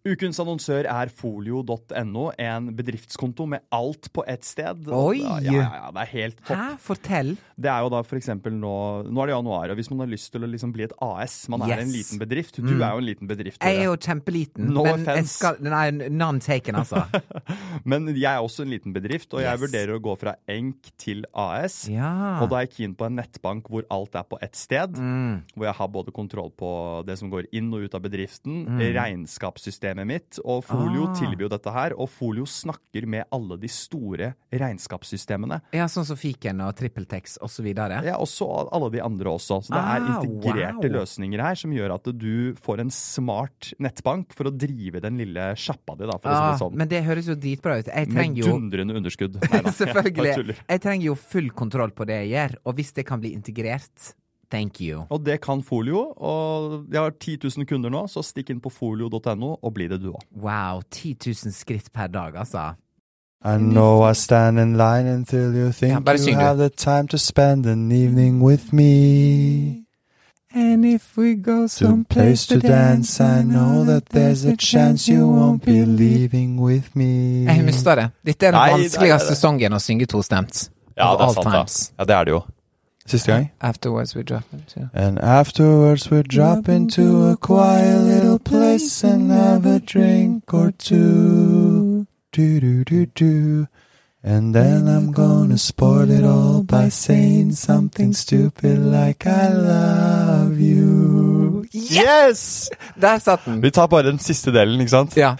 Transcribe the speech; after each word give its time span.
Ukens 0.00 0.38
annonsør 0.40 0.86
er 0.88 1.10
folio.no, 1.12 2.30
en 2.40 2.68
bedriftskonto 2.72 3.44
med 3.52 3.60
alt 3.76 4.08
på 4.16 4.22
ett 4.32 4.46
sted. 4.48 4.86
Oi! 4.88 5.18
Ja, 5.20 5.34
ja, 5.44 5.64
ja, 5.76 5.90
det 5.92 6.04
er 6.06 6.10
helt 6.14 6.38
topp. 6.40 6.56
Hæ? 6.56 6.68
Fortell. 6.80 7.32
Det 7.60 7.68
er 7.68 7.82
jo 7.84 7.90
da 7.92 8.00
for 8.08 8.16
eksempel 8.16 8.54
nå 8.56 8.70
Nå 9.10 9.20
er 9.20 9.28
det 9.28 9.34
januar, 9.34 9.72
og 9.74 9.76
hvis 9.76 9.90
man 9.92 10.00
har 10.00 10.08
lyst 10.08 10.30
til 10.32 10.46
å 10.46 10.48
liksom 10.48 10.70
bli 10.72 10.86
et 10.86 10.94
AS 11.04 11.34
Man 11.52 11.66
er 11.66 11.82
en 11.82 11.90
liten 11.92 12.16
bedrift. 12.22 12.56
Du 12.64 12.70
er 12.78 12.94
jo 12.94 13.02
en 13.02 13.04
liten 13.10 13.28
bedrift. 13.28 13.60
Jeg 13.60 13.82
er 13.82 13.90
jo 13.90 13.98
kjempeliten, 14.00 14.70
No 14.72 14.86
men 14.86 15.02
offense. 15.04 15.34
skal 15.36 15.60
Nei, 15.60 15.90
none 16.08 16.40
taken, 16.40 16.80
altså. 16.80 17.02
Men 17.90 18.08
jeg 18.14 18.24
er 18.30 18.40
også 18.40 18.64
en 18.64 18.72
liten 18.72 18.94
bedrift, 18.96 19.32
og 19.34 19.42
jeg 19.44 19.50
Yes. 19.50 19.60
vurderer 19.66 19.96
å 19.98 20.00
gå 20.00 20.12
fra 20.20 20.34
enk 20.48 20.90
til 21.00 21.24
AS. 21.36 21.82
Ja. 21.90 22.38
Og 22.40 22.48
da 22.52 22.60
er 22.60 22.66
jeg 22.68 22.72
keen 22.78 22.94
på 22.96 23.04
en 23.08 23.16
nettbank 23.20 23.68
hvor 23.68 23.84
alt 23.92 24.14
er 24.16 24.24
på 24.30 24.38
ett 24.40 24.56
sted. 24.56 24.96
Mm. 24.96 25.42
Hvor 25.56 25.66
jeg 25.68 25.76
har 25.80 25.88
både 25.92 26.14
kontroll 26.16 26.50
på 26.56 26.70
det 27.08 27.18
som 27.20 27.28
går 27.32 27.48
inn 27.52 27.68
og 27.74 27.84
ut 27.84 27.94
av 27.98 28.04
bedriften, 28.06 28.64
regnskapssystemet 29.94 30.06
mitt. 30.06 30.38
Og 30.44 30.64
Folio 30.64 31.06
Ah. 31.08 31.14
tilbyr 31.14 31.42
jo 31.42 31.48
dette 31.48 31.72
her. 31.72 31.92
Og 31.98 32.08
Folio 32.08 32.44
snakker 32.44 33.06
med 33.06 33.24
alle 33.32 33.56
de 33.58 33.68
store 33.68 34.34
regnskapssystemene. 34.52 35.60
Ja, 35.72 35.86
sånn 35.86 36.04
som 36.06 36.16
Fiken 36.16 36.60
og 36.64 36.74
TrippelTex 36.76 37.38
og 37.42 37.48
så 37.50 37.62
videre. 37.64 38.02
Ja, 38.04 38.16
også 38.16 38.68
alle 38.72 38.90
de 38.90 39.00
andre 39.02 39.30
også. 39.30 39.60
Så 39.64 39.70
det 39.70 39.78
er 39.78 40.00
Ah, 40.00 40.22
integrerte 40.22 40.90
wow. 40.90 41.00
løsninger 41.00 41.40
her 41.40 41.54
som 41.54 41.70
gjør 41.72 41.94
at 41.94 42.04
du 42.18 42.54
får 42.54 42.80
en 42.80 42.90
smart 42.90 43.72
nettbank 43.80 44.32
for 44.32 44.44
å 44.44 44.56
drive 44.56 45.00
den 45.00 45.18
lille 45.18 45.54
sjappa 45.56 45.96
di, 45.98 46.06
da, 46.06 46.18
for 46.18 46.30
å 46.30 46.34
si 46.34 46.40
Ah, 46.40 46.52
det 46.52 46.60
sånn. 46.60 46.74
men 46.74 46.88
det 46.88 47.04
høres 47.04 47.26
jo 47.26 47.34
dritbra 47.34 47.78
ut. 47.80 47.86
Jeg 47.86 48.08
Med 48.08 48.16
trenger 48.16 48.36
jo 48.44 48.52
dundrende 48.58 48.96
underskudd. 48.96 49.34
Nei 49.40 49.62
jeg 49.62 49.74
Selvfølgelig. 49.74 50.34
tuller. 50.34 50.56
Jeg 50.68 50.80
trenger 50.80 51.04
jo 51.04 51.14
full 51.14 51.50
kontroll 51.50 51.90
på 51.90 52.06
det 52.06 52.28
jeg 52.28 52.30
gjør, 52.50 52.56
og 52.66 52.76
hvis 52.76 52.92
det 52.94 53.06
kan 53.06 53.20
bli 53.20 53.32
integrert, 53.34 54.14
thank 54.50 54.80
you. 54.80 55.06
Og 55.10 55.24
det 55.26 55.40
kan 55.40 55.62
Folio. 55.62 56.12
Og 56.16 56.86
jeg 56.92 57.00
har 57.00 57.10
10 57.10 57.38
000 57.56 57.66
kunder 57.66 57.90
nå, 57.90 58.06
så 58.08 58.22
stikk 58.22 58.50
inn 58.50 58.60
på 58.60 58.70
folio.no 58.70 59.56
og 59.62 59.74
bli 59.74 59.88
det 59.88 60.00
du 60.02 60.12
òg. 60.12 60.22
Wow, 60.36 60.82
10 60.90 61.16
000 61.26 61.52
skritt 61.54 61.92
per 61.92 62.06
dag, 62.06 62.36
altså. 62.36 62.72
I 63.42 63.56
know 63.56 64.02
I 64.02 64.12
stand 64.12 64.60
in 64.60 64.76
line 64.76 65.06
until 65.06 65.54
you 65.56 65.72
think 65.72 66.06
Ja, 66.06 66.12
you 66.12 66.34
have 66.34 66.58
the 66.58 66.68
time 66.68 67.08
to 67.08 67.16
spend 67.16 67.66
an 67.66 67.90
evening 67.90 68.42
with 68.42 68.70
me. 68.72 69.86
And 70.52 70.84
if 70.84 71.16
we 71.16 71.36
go 71.36 71.66
someplace 71.66 72.46
to 72.48 72.58
dance, 72.58 73.20
I 73.20 73.42
know 73.42 73.84
that 73.84 74.10
there's 74.10 74.44
a 74.44 74.56
chance 74.56 75.08
you 75.08 75.28
won't 75.28 75.64
be 75.64 75.86
leaving 75.86 76.60
with 76.60 76.90
me. 76.94 77.46
Jeg 77.46 77.64
mista 77.64 77.94
det. 77.94 78.10
Dette 78.26 78.46
er 78.46 78.50
den 78.50 78.60
Nei, 78.60 78.72
vanskeligste 78.72 79.36
sangen 79.38 79.72
å 79.72 79.78
synge 79.78 80.08
tostemt. 80.10 80.70
Ja, 80.98 81.14
det 81.16 81.28
er 81.28 81.36
sant, 81.38 81.54
da. 81.54 81.62
Ja, 81.98 82.04
det 82.04 82.16
er 82.16 82.24
det 82.24 82.34
jo. 82.34 82.40
Siste 83.10 83.26
gang. 83.26 83.50
Afterwards 83.60 84.14
we 84.14 84.22
drop 84.22 84.44
into. 84.52 84.88
And 84.94 85.18
afterwards 85.18 86.10
we 86.10 86.22
drop 86.22 86.68
into 86.68 87.26
a 87.26 87.36
quiet 87.36 88.02
little 88.04 88.38
place 88.38 89.02
and 89.04 89.30
have 89.32 89.66
a 89.66 89.80
drink 89.80 90.54
or 90.54 90.70
two. 90.78 92.06
Do 92.32 92.60
do 92.60 92.84
do 92.84 93.06
do. 93.06 93.66
And 94.22 94.54
then 94.54 94.86
I'm 94.86 95.12
gonna 95.12 95.56
spoil 95.58 96.10
it 96.10 96.24
all 96.24 96.62
by 96.62 96.90
saying 96.90 97.52
something 97.52 98.12
stupid 98.12 98.78
like 98.78 99.26
I 99.26 99.48
love 99.48 100.60
you. 100.60 101.64
Yes! 101.72 102.70
Der 103.00 103.18
satt 103.24 103.46
den! 103.46 103.62
Vi 103.62 103.70
tar 103.70 103.86
bare 103.86 104.02
den 104.02 104.18
siste 104.18 104.52
delen, 104.52 104.80
ikke 104.80 104.90
sant? 104.90 105.16
Ja. 105.16 105.36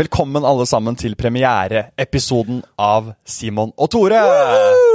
Velkommen 0.00 0.46
alle 0.48 0.64
sammen 0.66 0.96
til 0.96 1.12
premiereepisoden 1.12 2.62
av 2.80 3.12
Simon 3.28 3.74
og 3.76 3.90
Tore. 3.92 4.22
Woohoo! 4.24 4.89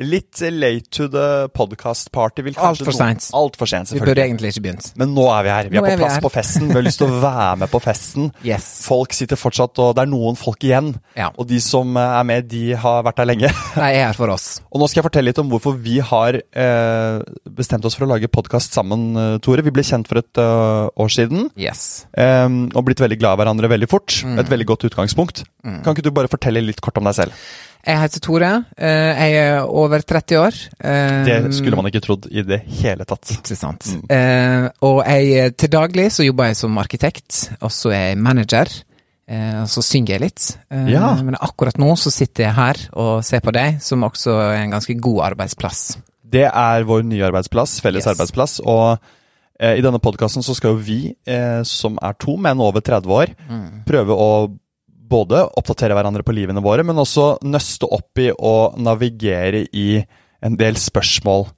Litt 0.00 0.40
late 0.40 0.88
to 0.90 1.08
the 1.12 1.48
podcast 1.52 2.10
party. 2.12 2.42
Altfor 2.56 2.94
seint. 2.96 3.26
Alt 3.36 3.58
for 3.60 3.68
sent. 3.68 3.92
Vi 3.92 4.00
burde 4.00 4.22
egentlig 4.24 4.54
ikke 4.54 4.62
begynt. 4.64 4.90
Men 5.00 5.12
nå 5.16 5.26
er 5.34 5.44
vi 5.44 5.50
her. 5.52 5.68
Vi 5.70 5.76
Nå 5.78 5.84
er 5.84 5.92
er 5.92 5.98
på 5.98 6.04
plass 6.04 6.14
her. 6.16 6.24
på 6.24 6.30
festen. 6.32 6.68
Vi 6.70 6.76
har 6.78 6.86
lyst 6.86 7.00
til 7.02 7.10
å 7.10 7.18
være 7.22 7.58
med 7.64 7.72
på 7.72 7.80
festen. 7.84 8.30
Yes. 8.50 8.66
Folk 8.88 9.12
sitter 9.14 9.38
fortsatt, 9.38 9.76
og 9.82 9.92
det 9.94 10.02
er 10.02 10.08
noen 10.10 10.38
folk 10.38 10.64
igjen. 10.64 10.94
Ja. 11.18 11.28
Og 11.38 11.46
de 11.50 11.58
som 11.62 11.92
er 12.00 12.24
med, 12.26 12.48
de 12.50 12.72
har 12.80 13.04
vært 13.06 13.20
der 13.20 13.28
lenge. 13.28 13.50
De 13.76 13.84
er 13.84 14.06
her 14.08 14.16
for 14.16 14.32
oss. 14.32 14.46
Og 14.72 14.80
nå 14.80 14.88
skal 14.88 15.02
jeg 15.02 15.06
fortelle 15.06 15.28
litt 15.30 15.38
om 15.42 15.50
hvorfor 15.52 15.76
vi 15.78 15.98
har 16.02 16.40
eh, 16.40 17.20
bestemt 17.46 17.84
oss 17.86 17.98
for 17.98 18.08
å 18.08 18.10
lage 18.14 18.30
podkast 18.32 18.74
sammen, 18.74 19.10
eh, 19.20 19.36
Tore. 19.44 19.62
Vi 19.66 19.74
ble 19.76 19.84
kjent 19.86 20.08
for 20.10 20.22
et 20.22 20.40
uh, 20.40 20.88
år 21.00 21.12
siden. 21.12 21.50
Yes. 21.60 22.06
Um, 22.16 22.64
og 22.72 22.88
blitt 22.88 23.02
veldig 23.04 23.20
glad 23.20 23.36
i 23.36 23.42
hverandre 23.44 23.70
veldig 23.70 23.90
fort. 23.92 24.16
Mm. 24.26 24.38
Et 24.42 24.54
veldig 24.56 24.68
godt 24.72 24.88
utgangspunkt. 24.90 25.44
Kan 25.62 25.92
ikke 25.92 26.08
du 26.08 26.14
bare 26.16 26.32
fortelle 26.32 26.64
litt 26.64 26.80
kort 26.82 26.98
om 26.98 27.06
deg 27.06 27.18
selv? 27.20 27.36
Jeg 27.86 27.96
heter 28.02 28.20
Tore. 28.20 28.64
eh, 28.76 29.20
Jeg 29.30 29.32
er 29.40 29.62
over 29.64 29.98
30 30.02 30.36
år. 30.38 30.54
eh, 30.84 31.24
Det 31.24 31.54
skulle 31.54 31.76
man 31.76 31.86
ikke 31.86 32.02
trodd 32.04 32.26
i 32.30 32.42
det 32.42 32.60
hele 32.82 33.04
tatt. 33.04 33.30
Ikke 33.32 33.56
sant. 33.56 33.86
Mm. 34.10 34.70
og 34.82 35.04
jeg, 35.06 35.56
til 35.56 35.68
daglig 35.70 36.10
så 36.12 36.24
jobber 36.26 36.46
jeg 36.50 36.56
som 36.56 36.76
arkitekt, 36.78 37.50
og 37.62 37.70
så 37.70 37.90
er 37.92 38.08
jeg 38.10 38.18
manager. 38.18 38.66
Eh, 39.30 39.62
og 39.62 39.68
så 39.70 39.82
synger 39.82 40.16
jeg 40.18 40.20
litt. 40.20 40.56
Eh, 40.70 40.88
Ja. 40.90 41.14
Men 41.22 41.36
akkurat 41.40 41.78
nå 41.78 41.92
så 41.96 42.10
sitter 42.10 42.44
jeg 42.48 42.54
her 42.54 42.74
og 42.92 43.22
ser 43.24 43.40
på 43.40 43.52
deg, 43.52 43.80
som 43.80 44.02
også 44.02 44.30
er 44.50 44.62
en 44.64 44.70
ganske 44.72 45.00
god 45.00 45.22
arbeidsplass. 45.32 45.96
Det 46.28 46.44
er 46.52 46.84
vår 46.84 47.02
nye 47.04 47.22
arbeidsplass, 47.30 47.80
felles 47.80 48.04
Yes. 48.06 48.14
arbeidsplass. 48.16 48.60
Og 48.66 48.98
eh, 49.60 49.76
i 49.78 49.80
denne 49.82 49.98
podkasten 50.00 50.42
så 50.42 50.54
skal 50.54 50.70
jo 50.70 50.76
vi, 50.82 51.14
eh, 51.26 51.62
som 51.62 51.98
er 52.02 52.12
to 52.18 52.36
menn 52.36 52.60
over 52.60 52.80
30 52.80 53.06
år, 53.10 53.26
Mm. 53.48 53.84
prøve 53.86 54.10
å 54.16 54.50
både 55.10 55.42
oppdatere 55.58 55.96
hverandre 55.98 56.24
på 56.26 56.34
livene 56.36 56.62
våre, 56.64 56.84
men 56.86 56.98
også 57.02 57.40
nøste 57.46 57.88
opp 57.90 58.20
i 58.22 58.30
og 58.36 58.78
navigere 58.80 59.64
i 59.76 59.88
en 60.40 60.56
del 60.60 60.78
spørsmål 60.80 61.48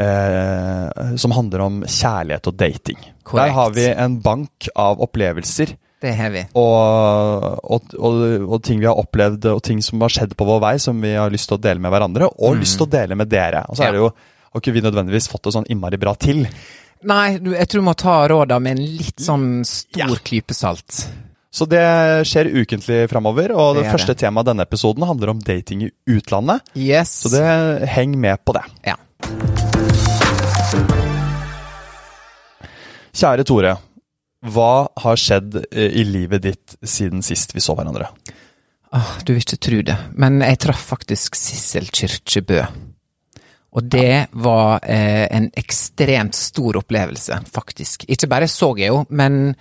eh, 0.00 1.14
som 1.20 1.34
handler 1.36 1.64
om 1.64 1.78
kjærlighet 1.86 2.50
og 2.50 2.58
dating. 2.60 2.98
Der 3.30 3.54
har 3.54 3.70
vi 3.76 3.86
en 3.92 4.18
bank 4.24 4.68
av 4.74 5.00
opplevelser 5.06 5.76
Det 6.02 6.12
har 6.16 6.32
vi. 6.34 6.42
og, 6.58 7.46
og, 7.64 7.94
og, 7.98 8.20
og 8.48 8.58
ting 8.66 8.80
vi 8.82 8.88
har 8.88 8.98
opplevd, 9.00 9.46
og 9.54 9.62
ting 9.66 9.82
som 9.84 10.02
har 10.04 10.12
skjedd 10.12 10.34
på 10.36 10.48
vår 10.48 10.60
vei, 10.64 10.74
som 10.82 11.00
vi 11.00 11.14
har 11.14 11.32
lyst 11.32 11.50
til 11.50 11.58
å 11.58 11.62
dele 11.62 11.82
med 11.82 11.92
hverandre, 11.94 12.30
og 12.40 12.60
lyst 12.60 12.80
til 12.80 12.88
å 12.88 12.92
dele 12.98 13.18
med 13.20 13.30
dere. 13.30 13.64
Og 13.68 13.78
så 13.78 13.88
er 13.88 13.96
det 13.96 14.04
jo 14.04 14.10
har 14.50 14.62
ikke 14.64 14.72
vi 14.74 14.82
nødvendigvis 14.82 15.28
fått 15.30 15.44
det 15.46 15.52
sånn 15.54 15.68
innmari 15.70 15.98
bra 16.02 16.16
til. 16.18 16.42
Nei, 17.06 17.38
jeg 17.38 17.68
tror 17.70 17.80
du 17.80 17.86
må 17.86 17.94
ta 17.96 18.14
råda 18.28 18.58
med 18.60 18.76
en 18.76 18.86
litt 18.98 19.22
sånn 19.22 19.60
stor 19.64 20.00
Ja. 20.02 20.22
klype 20.26 20.56
salt. 20.56 21.04
Så 21.50 21.66
det 21.66 21.82
skjer 22.30 22.46
ukentlig 22.54 23.08
framover, 23.10 23.50
og 23.50 23.74
det, 23.74 23.82
Det 23.82 23.90
første 23.90 24.12
første 24.12 24.20
temaet 24.22 24.46
denne 24.46 24.62
episoden 24.62 25.02
handler 25.02 25.32
om 25.32 25.40
dating 25.42 25.82
i 25.82 25.90
utlandet. 26.06 26.62
Yes. 26.78 27.10
Så 27.24 27.32
det 27.32 27.88
heng 27.90 28.14
med 28.14 28.38
på 28.46 28.54
det. 28.54 28.62
Ja. 28.86 28.94
Kjære 33.10 33.44
Tore. 33.44 33.72
Hva 34.46 34.74
har 35.02 35.18
skjedd 35.18 35.58
eh, 35.72 35.90
i 35.90 36.04
livet 36.06 36.46
ditt 36.46 36.76
siden 36.86 37.20
sist 37.26 37.50
vi 37.56 37.60
så 37.60 37.74
hverandre? 37.74 38.06
Åh, 38.94 39.10
du 39.26 39.34
vil 39.34 39.42
ikke 39.42 39.58
tro 39.58 39.82
det, 39.90 39.98
men 40.22 40.38
jeg 40.46 40.62
traff 40.62 40.86
faktisk 40.94 41.34
Sissel 41.38 41.90
Kyrkjebø. 41.90 42.62
Og 43.74 43.90
det 43.90 44.30
var 44.38 44.86
eh, 44.86 45.26
en 45.30 45.50
ekstremt 45.58 46.38
stor 46.38 46.78
opplevelse, 46.80 47.42
faktisk. 47.50 48.06
Ikke 48.06 48.30
bare 48.30 48.48
så 48.50 48.72
jeg 48.78 48.94
henne, 48.94 49.10
men 49.10 49.54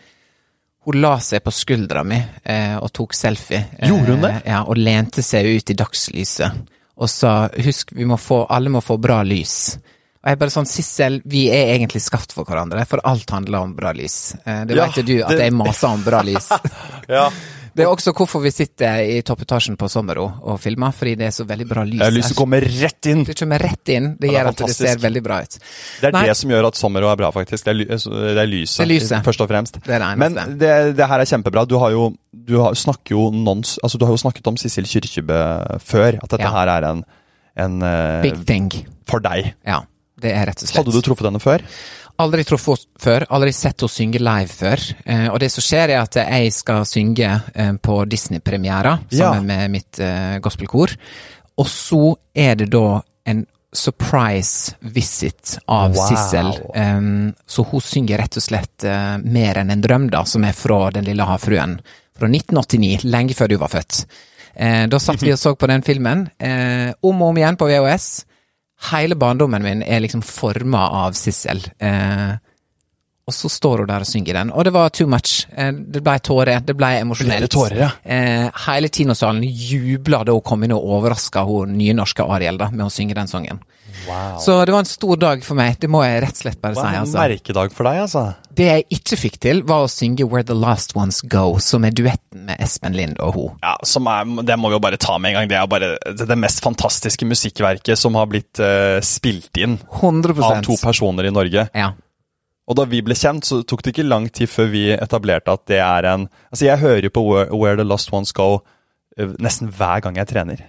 hun 0.85 1.01
la 1.01 1.15
seg 1.19 1.43
på 1.43 1.51
skuldra 1.53 2.03
mi 2.07 2.17
eh, 2.43 2.77
og 2.79 2.91
tok 2.95 3.13
selfie. 3.13 3.65
Gjorde 3.83 4.15
hun 4.15 4.21
det? 4.25 4.33
Eh, 4.45 4.51
ja, 4.53 4.61
og 4.63 4.77
lente 4.79 5.21
seg 5.25 5.45
ut 5.57 5.69
i 5.69 5.77
dagslyset 5.77 6.65
og 6.99 7.07
sa 7.07 7.47
husk, 7.63 7.93
vi 7.95 8.03
må 8.07 8.17
få, 8.19 8.41
alle 8.51 8.69
må 8.73 8.81
få 8.83 8.97
bra 8.99 9.21
lys. 9.23 9.77
Og 10.19 10.27
jeg 10.33 10.39
bare 10.41 10.51
sånn, 10.51 10.65
Sissel, 10.67 11.21
vi 11.31 11.45
er 11.47 11.69
egentlig 11.77 12.01
skapt 12.03 12.33
for 12.35 12.43
hverandre, 12.43 12.83
for 12.89 12.99
alt 13.07 13.29
handler 13.31 13.61
om 13.63 13.71
bra 13.77 13.93
lys. 13.95 14.33
Eh, 14.43 14.65
det 14.67 14.75
Ja, 14.75 14.87
vet 14.89 14.97
jo 14.99 15.03
du, 15.07 15.13
at 15.23 15.29
det- 15.31 15.45
jeg 15.47 15.53
maser 15.55 15.87
om 15.93 16.03
bra 16.03 16.19
lys. 16.27 16.49
Ja, 17.07 17.29
Det 17.75 17.83
er 17.85 17.89
også 17.91 18.11
hvorfor 18.17 18.41
vi 18.43 18.51
sitter 18.51 19.01
i 19.03 19.21
toppetasjen 19.25 19.75
på 19.79 19.87
Sommero 19.91 20.25
og 20.41 20.59
filmer, 20.59 20.91
fordi 20.95 21.15
det 21.19 21.27
er 21.27 21.33
så 21.35 21.45
veldig 21.47 21.67
bra 21.69 21.83
lys 21.87 21.99
Ja, 22.01 22.09
lyset 22.13 22.35
kommer 22.37 22.61
rett 22.61 23.05
inn. 23.11 23.23
Det 23.27 23.35
kommer 23.39 23.59
rett 23.59 23.91
inn. 23.93 24.15
Det 24.19 24.31
Ja, 24.31 24.43
det 24.47 24.53
at 24.55 24.63
det 24.67 24.75
ser 24.75 24.97
veldig 25.03 25.23
bra 25.23 25.41
ut. 25.43 25.57
Det 26.01 26.07
er 26.09 26.15
Nei. 26.17 26.25
det 26.27 26.35
som 26.37 26.49
gjør 26.53 26.67
at 26.71 26.75
Sommero 26.79 27.11
er 27.11 27.15
bra, 27.21 27.29
faktisk. 27.35 27.63
Det 27.65 27.75
er, 27.75 27.83
det 27.99 28.43
er 28.43 28.49
lyset, 28.49 28.81
Det 28.83 28.87
lyset. 28.89 29.23
først 29.25 29.41
og 29.45 29.49
fremst. 29.51 29.79
Det 29.85 30.01
Men 30.17 30.33
det, 30.57 30.95
det 30.97 31.07
her 31.07 31.19
er 31.19 31.25
kjempebra. 31.25 31.65
Du 31.67 31.77
har 31.77 31.91
jo, 31.91 32.09
du 32.33 32.57
har, 32.61 32.73
jo 33.09 33.29
nons, 33.31 33.77
altså 33.83 33.97
du 33.97 34.05
har 34.05 34.11
jo 34.13 34.17
snakket 34.23 34.47
om 34.47 34.57
Sissel 34.57 34.85
Kyrkjebø 34.85 35.79
før. 35.79 36.19
At 36.23 36.29
dette 36.29 36.41
Ja. 36.43 36.51
her 36.51 36.67
er 36.77 36.89
en, 36.91 37.03
en 37.57 37.81
eh, 37.83 38.21
Big 38.23 38.45
thing. 38.45 38.71
for 39.07 39.19
deg. 39.19 39.53
Ja, 39.65 39.81
det 40.21 40.33
er 40.35 40.49
rett 40.49 40.61
og 40.63 40.67
slett. 40.67 40.79
Hadde 40.81 40.95
du 40.95 41.01
truffet 41.05 41.29
henne 41.29 41.41
før? 41.43 41.63
Aldri 42.19 42.43
truffet 42.43 42.81
henne 42.83 43.03
før, 43.03 43.25
aldri 43.31 43.53
sett 43.55 43.79
henne 43.79 43.93
synge 43.93 44.19
live 44.19 44.51
før. 44.51 44.81
Eh, 45.05 45.27
og 45.31 45.39
det 45.39 45.51
som 45.53 45.63
skjer, 45.63 45.93
er 45.95 46.01
at 46.03 46.17
jeg 46.19 46.51
skal 46.55 46.83
synge 46.89 47.29
eh, 47.55 47.71
på 47.79 48.01
Disney-premiera 48.11 48.97
Ja. 49.11 49.29
sammen 49.29 49.47
med 49.47 49.71
mitt 49.77 49.99
eh, 50.03 50.35
gospelkor. 50.43 50.95
Og 51.59 51.67
så 51.67 52.03
er 52.35 52.55
det 52.59 52.69
da 52.75 53.01
en 53.29 53.45
surprise 53.71 54.73
visit 54.81 55.59
av 55.67 55.93
Wow. 55.93 56.07
Sissel. 56.07 56.47
Um, 56.75 57.33
så 57.45 57.63
hun 57.69 57.81
synger 57.85 58.17
rett 58.23 58.37
og 58.39 58.41
slett 58.41 58.85
uh, 58.87 59.19
Mer 59.21 59.59
enn 59.61 59.69
en 59.69 59.83
drøm, 59.83 60.07
da, 60.09 60.23
som 60.25 60.43
er 60.47 60.55
fra 60.57 60.87
Den 60.95 61.05
lille 61.05 61.25
havfruen. 61.29 61.75
Fra 62.17 62.27
1989, 62.27 63.03
lenge 63.05 63.35
før 63.37 63.51
du 63.51 63.57
var 63.61 63.69
født. 63.69 63.99
Uh, 64.57 64.87
da 64.89 64.99
satt 64.99 65.21
vi 65.21 65.31
og 65.35 65.37
så 65.39 65.53
på 65.55 65.69
den 65.69 65.85
filmen, 65.85 66.25
uh, 66.41 66.89
om 67.05 67.21
og 67.21 67.29
om 67.35 67.37
igjen 67.43 67.59
på 67.61 67.69
VHS. 67.69 68.09
Hele 68.87 69.17
barndommen 69.19 69.63
min 69.65 69.81
er 69.83 69.99
liksom 69.99 70.21
forma 70.23 70.85
av 71.03 71.17
Sissel. 71.19 71.65
Eh, 71.83 72.37
og 73.29 73.35
så 73.35 73.51
står 73.51 73.83
hun 73.83 73.91
der 73.91 74.05
og 74.05 74.09
synger 74.09 74.39
den, 74.41 74.53
og 74.53 74.65
det 74.65 74.73
var 74.75 74.93
too 74.95 75.07
much. 75.09 75.45
Eh, 75.53 75.71
det 75.71 76.01
blei 76.05 76.17
tårer, 76.25 76.63
det 76.65 76.75
blei 76.77 76.95
emosjonelt. 77.03 77.45
Ble 77.45 77.47
det 77.47 77.53
tårer, 77.55 77.81
ja? 77.85 77.89
Eh, 78.03 78.63
hele 78.65 78.89
kinosalen 78.93 79.45
jubla 79.45 80.23
da 80.25 80.35
hun 80.35 80.45
kom 80.45 80.65
inn 80.65 80.75
og 80.75 80.95
overraska 80.97 81.45
hun 81.47 81.77
nynorske 81.77 82.25
Ariel 82.25 82.57
da, 82.59 82.71
med 82.73 82.87
å 82.87 82.93
synge 82.93 83.17
den 83.17 83.29
sangen. 83.29 83.61
Så 84.39 84.65
det 84.65 84.71
var 84.71 84.79
en 84.79 84.87
stor 84.87 85.17
dag 85.19 85.41
for 85.45 85.59
meg, 85.59 85.77
det 85.81 85.89
må 85.91 86.01
jeg 86.05 86.21
rett 86.23 86.37
og 86.37 86.43
slett 86.43 86.61
bare 86.61 86.75
si. 86.75 86.79
Det 86.79 86.85
var 86.85 86.95
en 86.95 87.03
altså. 87.03 87.19
merkedag 87.19 87.75
for 87.75 87.89
deg, 87.89 88.01
altså. 88.05 88.23
Det 88.59 88.67
jeg 88.67 88.85
ikke 88.97 89.17
fikk 89.19 89.37
til, 89.43 89.61
var 89.67 89.85
å 89.85 89.91
synge 89.91 90.25
Where 90.27 90.45
the 90.47 90.57
Last 90.57 90.95
Ones 90.97 91.21
Go, 91.21 91.59
som 91.63 91.85
er 91.87 91.93
duetten 91.95 92.47
med 92.47 92.59
Espen 92.63 92.97
Lind 92.97 93.19
og 93.23 93.35
hun. 93.37 93.53
Ja, 93.63 93.75
som 93.87 94.09
er, 94.11 94.27
Det 94.47 94.57
må 94.59 94.71
vi 94.71 94.79
jo 94.79 94.83
bare 94.83 94.99
ta 94.99 95.17
med 95.21 95.33
en 95.33 95.39
gang. 95.39 95.51
Det 95.51 95.59
er 95.59 95.69
bare 95.71 95.93
det, 96.07 96.27
det 96.27 96.39
mest 96.39 96.63
fantastiske 96.65 97.27
musikkverket 97.27 97.99
som 97.99 98.17
har 98.19 98.29
blitt 98.31 98.61
uh, 98.63 98.99
spilt 99.05 99.61
inn 99.61 99.77
100 100.01 100.35
av 100.43 100.61
to 100.65 100.79
personer 100.81 101.29
i 101.29 101.33
Norge. 101.35 101.69
Ja. 101.75 101.93
Og 102.69 102.77
da 102.77 102.85
vi 102.85 103.01
ble 103.01 103.15
kjent, 103.17 103.47
så 103.49 103.63
tok 103.65 103.81
det 103.83 103.95
ikke 103.95 104.05
lang 104.07 104.27
tid 104.29 104.49
før 104.51 104.67
vi 104.69 104.83
etablerte 104.93 105.51
at 105.55 105.63
det 105.71 105.79
er 105.81 106.05
en 106.13 106.27
Altså, 106.51 106.65
jeg 106.67 106.77
hører 106.83 107.07
jo 107.07 107.13
på 107.15 107.23
Where, 107.25 107.49
Where 107.55 107.79
the 107.79 107.87
Lost 107.87 108.13
Ones 108.13 108.31
Go 108.37 108.59
eh, 109.17 109.31
nesten 109.41 109.71
hver 109.73 110.03
gang 110.05 110.19
jeg 110.21 110.29
trener. 110.29 110.61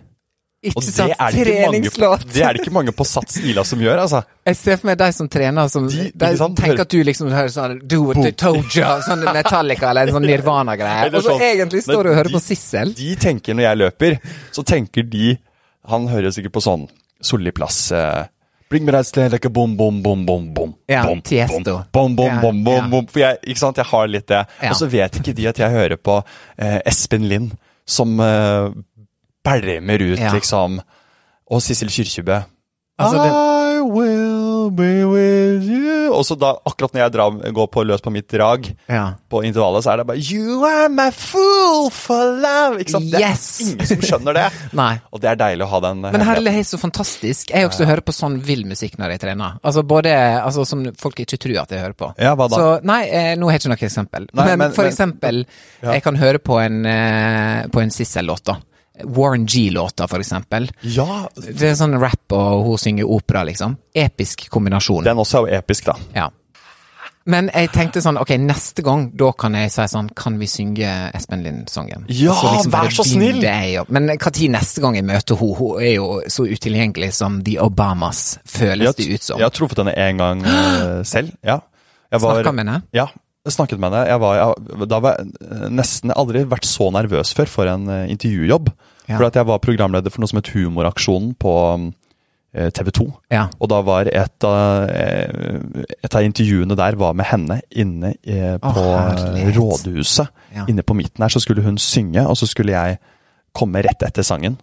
Ikke 0.61 0.83
sant? 0.85 1.15
Treningslåt! 1.33 2.27
det 2.35 2.43
er 2.45 2.53
det 2.53 2.61
ikke 2.61 2.73
mange 2.75 2.93
på 2.93 3.05
Sats 3.09 3.39
Ila 3.49 3.63
som 3.65 3.81
gjør, 3.81 4.03
altså. 4.03 4.21
Jeg 4.45 4.57
ser 4.61 4.77
for 4.81 4.91
meg 4.91 4.99
de 5.01 5.07
som 5.17 5.29
trener, 5.33 5.71
som 5.73 5.87
De- 5.89 6.11
de, 6.13 6.31
tenker 6.59 6.83
at 6.85 6.91
du 6.93 6.99
liksom 7.07 7.31
hører 7.33 7.53
sånn 7.55 7.79
Do 7.89 8.03
what 8.11 8.21
they 8.21 8.35
told 8.37 8.67
you, 8.77 8.85
sånn 9.07 9.25
Metallica 9.25 9.89
eller 9.93 10.11
en 10.11 10.19
sånn 10.19 10.29
Nirvana-greie. 10.29 11.09
Og 11.09 11.17
så 11.23 11.31
sånn- 11.31 11.47
egentlig 11.47 11.81
står 11.87 12.05
du 12.05 12.11
og 12.13 12.19
hører 12.19 12.33
på 12.37 12.43
Sissel. 12.45 12.93
De 12.97 13.15
tenker 13.17 13.57
når 13.57 13.69
jeg 13.71 13.81
løper, 13.85 14.19
så 14.53 14.65
tenker 14.65 15.09
de 15.09 15.39
Han 15.89 16.09
hører 16.13 16.29
sikkert 16.37 16.53
på 16.53 16.61
sånn 16.65 16.85
Solli 17.25 17.53
plass 17.57 17.87
eh, 17.97 18.27
Bring 18.71 18.85
me 18.87 18.93
that 18.93 19.07
sled 19.07 19.33
like 19.33 19.45
a 19.45 19.51
boom, 19.51 19.77
boom, 19.77 19.97
boom, 20.03 20.21
boom, 20.27 20.45
boom. 20.55 20.75
Ja, 20.87 21.03
Tiesto. 21.27 21.81
Bom, 21.93 22.15
bom, 22.15 22.27
Ja, 22.27 22.41
bom, 22.41 22.61
bom, 22.65 22.77
ja. 22.77 22.87
boom. 22.93 23.09
For 23.11 23.19
jeg, 23.25 23.41
ikke 23.43 23.59
sant, 23.59 23.81
jeg 23.83 23.89
har 23.91 24.07
litt 24.07 24.29
det. 24.31 24.45
Ja. 24.63 24.71
Og 24.71 24.77
så 24.79 24.87
vet 24.87 25.19
ikke 25.19 25.35
de 25.35 25.49
at 25.51 25.59
jeg 25.59 25.75
hører 25.75 25.99
på 25.99 26.21
eh, 26.57 26.79
Espen 26.87 27.27
Lind, 27.27 27.51
som 27.83 28.15
eh, 28.23 28.71
bælmer 29.43 30.07
ut, 30.13 30.23
liksom. 30.37 30.79
Og 31.51 31.63
Sissel 31.67 31.91
Kyrkjebø. 31.91 32.39
Altså, 33.01 33.25
I 33.27 33.81
will 33.83 34.50
be 34.77 35.05
with 35.07 35.67
you. 35.69 36.11
Og 36.15 36.25
så 36.27 36.37
da, 36.39 36.53
akkurat 36.67 36.93
når 36.95 37.03
jeg 37.05 37.13
drar, 37.15 37.37
går 37.57 37.69
på 37.75 37.85
løs 37.87 38.01
på 38.05 38.13
mitt 38.15 38.29
drag, 38.31 38.69
Ja. 38.91 39.15
på 39.31 39.43
intervallet, 39.47 39.85
så 39.85 39.93
er 39.93 39.97
det 40.03 40.07
bare 40.09 40.19
You 40.23 40.65
are 40.67 40.89
my 40.89 41.11
fool 41.15 41.91
for 41.95 42.37
love! 42.41 42.81
Ikke 42.83 42.95
sant? 42.97 43.11
Yes! 43.15 43.45
Det 43.59 43.67
er 43.67 43.73
ingen 43.75 43.87
som 43.93 44.07
skjønner 44.09 44.39
det. 44.41 44.47
Og 45.13 45.21
det 45.23 45.31
er 45.33 45.37
deilig 45.41 45.67
å 45.67 45.71
ha 45.75 45.81
den 45.85 46.01
Men 46.07 46.25
herlig 46.27 46.55
er 46.61 46.67
så 46.69 46.79
fantastisk. 46.81 47.51
Jeg 47.55 47.69
også 47.69 47.87
hører 47.89 48.05
på 48.07 48.15
sånn 48.17 48.39
vill 48.47 48.65
musikk 48.69 48.97
når 49.01 49.17
jeg 49.17 49.23
trener. 49.27 49.59
Altså 49.63 49.83
både 49.87 50.13
altså, 50.41 50.65
Som 50.69 50.87
folk 51.01 51.21
ikke 51.23 51.39
tror 51.41 51.63
at 51.65 51.71
jeg 51.75 51.83
hører 51.85 51.97
på. 51.99 52.13
Ja, 52.21 52.35
hva 52.39 52.49
da? 52.51 52.57
Så 52.61 52.71
nei, 52.87 53.03
eh, 53.09 53.35
nå 53.39 53.47
har 53.51 53.59
jeg 53.59 53.65
ikke 53.65 53.75
noe 53.75 53.87
eksempel. 53.91 54.29
Nei, 54.33 54.47
men, 54.47 54.59
men- 54.65 54.73
for 54.77 54.85
men- 54.87 54.93
eksempel, 54.93 55.45
Ja. 55.83 55.93
jeg 55.97 56.03
kan 56.03 56.17
høre 56.17 56.39
på 56.39 56.59
en, 56.63 56.85
eh, 56.87 57.67
på 57.73 57.81
en 57.83 57.91
Sissel-låt, 57.91 58.45
da. 58.45 58.57
Warren 59.05 59.47
G-låter, 59.47 60.09
for 60.11 60.23
eksempel. 60.23 60.69
Ja, 60.83 61.29
Det 61.37 61.71
er 61.71 61.79
sånn 61.79 61.99
rap, 62.01 62.33
og 62.33 62.67
hun 62.67 62.79
synger 62.79 63.09
opera, 63.11 63.45
liksom. 63.49 63.79
Episk 63.95 64.49
kombinasjon. 64.51 65.05
den 65.05 65.17
også 65.17 65.41
er 65.41 65.51
jo 65.51 65.59
episk, 65.61 65.91
da. 65.91 65.97
Ja. 66.15 66.29
Men 67.29 67.51
jeg 67.53 67.69
tenkte 67.75 68.01
sånn, 68.01 68.17
ok, 68.17 68.33
neste 68.41 68.83
gang, 68.85 69.11
da 69.19 69.29
kan 69.37 69.55
jeg 69.59 69.71
si 69.75 69.85
sånn, 69.93 70.09
kan 70.17 70.39
vi 70.41 70.49
synge 70.49 70.89
Espen 71.15 71.43
Lind-sangen? 71.45 72.07
Ja, 72.09 72.33
så 72.35 72.55
liksom, 72.55 72.73
vær 72.73 72.95
så 72.97 73.05
snill! 73.05 73.43
Men 73.93 74.09
når 74.09 74.39
neste 74.55 74.83
gang 74.83 74.97
jeg 74.97 75.05
møter 75.05 75.37
henne? 75.37 75.59
Hun 75.61 75.83
er 75.85 75.93
jo 75.99 76.09
så 76.33 76.47
utilgjengelig 76.49 77.13
som 77.19 77.41
The 77.45 77.59
Obamas, 77.61 78.39
føles 78.49 78.97
det 78.97 79.11
ut 79.13 79.27
som. 79.27 79.41
Jeg 79.41 79.51
har 79.51 79.55
truffet 79.55 79.83
henne 79.83 79.95
en 79.95 80.23
gang 80.23 80.47
eh, 80.49 81.03
selv. 81.09 81.35
Ja. 81.45 81.61
Snakka 82.11 82.55
med 82.57 82.65
henne? 82.65 82.79
Ja, 82.97 83.11
snakket 83.47 83.79
med 83.79 83.93
henne. 83.93 84.07
Jeg 84.09 84.23
var, 84.25 84.41
jeg, 84.41 84.89
var 84.91 85.21
jeg 85.21 85.71
nesten 85.77 86.15
aldri 86.17 86.47
vært 86.49 86.67
så 86.69 86.89
nervøs 86.95 87.35
før 87.37 87.53
for 87.53 87.71
en 87.71 87.87
eh, 87.93 88.07
intervjujobb. 88.17 88.73
Ja. 89.09 89.17
For 89.17 89.27
at 89.27 89.35
jeg 89.35 89.47
var 89.49 89.59
programleder 89.59 90.11
for 90.13 90.21
noe 90.23 90.29
som 90.31 90.39
het 90.39 90.51
Humoraksjonen 90.55 91.33
på 91.41 91.55
eh, 92.55 92.71
TV 92.75 92.91
2. 92.95 93.07
Ja. 93.33 93.49
Og 93.61 93.69
da 93.73 93.81
var 93.87 94.07
et 94.11 94.45
av, 94.47 94.89
eh, 94.91 95.93
et 96.05 96.15
av 96.15 96.23
intervjuene 96.27 96.77
der 96.79 96.97
var 97.01 97.15
med 97.19 97.27
henne 97.27 97.61
inne 97.71 98.15
eh, 98.23 98.57
på 98.63 98.75
herlighet. 98.87 99.57
rådhuset. 99.57 100.29
Ja. 100.55 100.65
Inne 100.71 100.83
på 100.87 100.95
midten 100.99 101.23
her 101.23 101.31
så 101.33 101.41
skulle 101.43 101.63
hun 101.67 101.79
synge, 101.79 102.27
og 102.27 102.37
så 102.39 102.47
skulle 102.51 102.73
jeg 102.77 102.99
komme 103.55 103.83
rett 103.83 104.03
etter 104.07 104.23
sangen. 104.27 104.59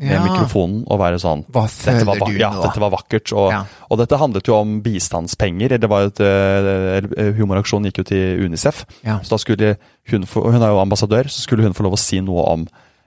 Med 0.00 0.14
Ja. 0.16 0.22
mikrofonen 0.24 0.84
og 0.88 0.96
være 0.98 1.18
sånn 1.20 1.42
Hva 1.52 1.66
dette 1.68 2.06
var, 2.06 2.16
du 2.24 2.38
ja, 2.38 2.48
nå? 2.54 2.62
dette 2.62 2.80
var 2.80 2.88
vakkert. 2.94 3.32
Og, 3.36 3.52
og 3.90 3.98
dette 4.00 4.16
handlet 4.16 4.46
jo 4.48 4.54
om 4.56 4.78
bistandspenger. 4.80 5.74
Det 5.76 5.90
var 5.90 6.06
et, 6.08 6.22
Humoraksjonen 7.36 7.90
gikk 7.90 7.98
jo 8.00 8.04
til 8.08 8.44
Unicef. 8.46 8.86
Så 9.04 9.28
da 9.28 9.36
skulle 9.42 9.74
hun 10.08 10.24
Hun 10.24 10.62
er 10.62 10.70
jo 10.72 10.80
ambassadør, 10.80 11.28
så 11.28 11.42
skulle 11.44 11.64
hun 11.68 11.74
få 11.76 11.84
lov 11.84 11.98
å 11.98 12.00
si 12.00 12.20
noe 12.24 12.46
om 12.48 12.64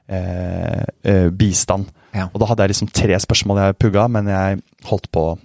eh, 0.10 0.84
eh, 1.04 1.30
bistand. 1.30 1.90
Ja. 2.14 2.28
Og 2.34 2.40
da 2.40 2.46
hadde 2.46 2.64
jeg 2.68 2.76
liksom 2.76 2.92
tre 2.94 3.18
spørsmål 3.20 3.58
jeg 3.64 3.80
pugga, 3.82 4.08
men 4.10 4.28
jeg 4.30 4.62
holdt 4.86 5.10
på 5.12 5.40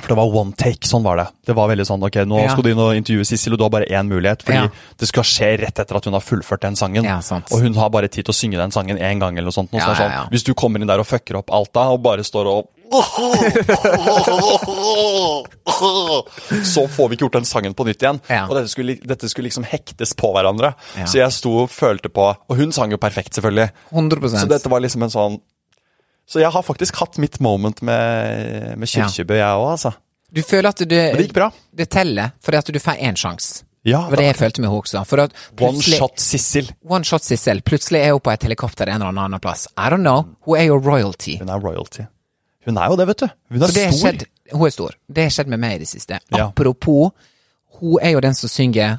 For 0.00 0.08
det 0.10 0.16
var 0.18 0.26
one 0.34 0.50
take, 0.58 0.88
sånn 0.90 1.04
var 1.04 1.20
det. 1.20 1.26
Det 1.46 1.54
var 1.54 1.68
veldig 1.70 1.84
sånn 1.86 2.02
ok, 2.02 2.16
nå 2.26 2.40
Ja. 2.42 2.48
skal 2.50 2.64
du 2.64 2.70
inn 2.72 2.80
og 2.82 2.96
intervjue 2.98 3.24
Sissel, 3.24 3.52
og 3.54 3.58
du 3.60 3.62
har 3.62 3.70
bare 3.70 3.86
én 3.86 4.08
mulighet. 4.10 4.42
Fordi 4.42 4.64
Ja. 4.64 4.68
det 4.98 5.06
skal 5.06 5.22
skje 5.22 5.60
rett 5.60 5.78
etter 5.78 5.94
at 5.94 6.04
hun 6.04 6.14
har 6.14 6.20
fullført 6.20 6.62
den 6.62 6.74
sangen. 6.74 7.04
Ja. 7.04 7.20
Og 7.52 7.60
hun 7.62 7.74
har 7.74 7.90
bare 7.90 8.08
tid 8.08 8.24
til 8.24 8.32
å 8.32 8.34
synge 8.34 8.58
den 8.58 8.72
sangen 8.72 8.98
én 8.98 9.20
gang, 9.20 9.38
eller 9.38 9.52
noe 9.52 9.52
sånt. 9.54 9.70
Noe 9.72 9.80
sånn. 9.94 10.30
Hvis 10.32 10.42
du 10.42 10.52
kommer 10.52 10.80
inn 10.80 10.88
der 10.88 10.98
og 10.98 11.06
fucker 11.06 11.36
opp 11.38 11.48
alt 11.52 11.72
da, 11.72 11.90
og 11.92 12.02
bare 12.02 12.24
står 12.24 12.44
og 12.46 12.68
Så 16.64 16.88
får 16.88 17.08
vi 17.08 17.14
ikke 17.16 17.24
gjort 17.26 17.38
den 17.38 17.46
sangen 17.48 17.74
på 17.76 17.86
nytt 17.88 18.02
igjen. 18.04 18.20
Ja. 18.30 18.44
Og 18.48 18.54
dette 18.58 18.70
skulle, 18.72 18.96
dette 19.00 19.28
skulle 19.30 19.48
liksom 19.48 19.66
hektes 19.68 20.14
på 20.18 20.30
hverandre. 20.34 20.72
Ja. 20.98 21.06
Så 21.10 21.20
jeg 21.20 21.34
sto 21.36 21.50
og 21.64 21.72
følte 21.72 22.10
på 22.12 22.24
Og 22.34 22.56
hun 22.58 22.72
sang 22.74 22.92
jo 22.94 22.98
perfekt, 23.00 23.34
selvfølgelig. 23.38 23.68
100% 23.92 24.44
Så 24.44 24.48
dette 24.50 24.72
var 24.72 24.84
liksom 24.84 25.04
en 25.06 25.12
sånn 25.14 25.36
Så 26.30 26.40
jeg 26.42 26.50
har 26.54 26.64
faktisk 26.64 26.96
hatt 27.02 27.18
mitt 27.20 27.38
moment 27.44 27.82
med, 27.84 28.74
med 28.80 28.88
Kirkebø, 28.88 29.36
jeg 29.40 29.60
òg, 29.60 29.68
altså. 29.74 29.92
Du 30.34 30.40
føler 30.42 30.68
at 30.72 30.80
det, 30.82 31.02
Men 31.12 31.20
det 31.20 31.26
gikk 31.28 31.36
bra. 31.36 31.50
det 31.78 31.86
teller, 31.92 32.32
fordi 32.42 32.58
at 32.58 32.70
du 32.74 32.78
får 32.82 32.96
én 33.06 33.14
sjanse. 33.18 33.62
Ja, 33.84 34.00
Det 34.08 34.14
var 34.14 34.20
det 34.22 34.26
jeg 34.30 34.36
følte 34.38 34.62
med 34.64 34.70
henne 34.70 34.80
også. 34.80 35.02
For 35.06 35.20
at 35.26 35.32
One 35.60 35.82
shot 35.84 36.16
Sissel. 36.18 36.70
One 36.88 37.04
shot 37.04 37.22
Sissel. 37.22 37.60
Plutselig 37.62 38.00
er 38.00 38.14
hun 38.16 38.22
på 38.24 38.32
et 38.32 38.42
helikopter 38.48 38.88
en 38.88 39.02
eller 39.04 39.12
annen 39.26 39.40
plass. 39.44 39.66
I 39.76 39.90
don't 39.92 40.00
know. 40.02 40.24
Hun 40.48 40.56
er 40.58 40.64
jo 40.70 40.78
royalty. 40.80 41.36
Hun 41.42 41.52
er 41.52 41.60
royalty. 41.60 42.06
Hun 42.64 42.78
er 42.80 42.88
jo 42.90 42.96
det, 42.96 43.06
vet 43.10 43.22
du. 43.24 43.28
Hun 43.52 43.62
er 43.62 43.72
stor. 43.74 43.92
skjedd, 43.98 44.24
hun 44.52 44.66
er 44.66 44.72
stor. 44.74 44.96
Det 45.06 45.26
har 45.26 45.34
skjedd 45.36 45.50
med 45.52 45.60
meg 45.60 45.76
i 45.76 45.82
det 45.84 45.88
siste. 45.90 46.18
Ja. 46.32 46.46
Apropos, 46.48 47.12
hun 47.80 47.98
er 48.02 48.14
jo 48.14 48.20
den 48.24 48.34
som 48.38 48.48
synger 48.48 48.98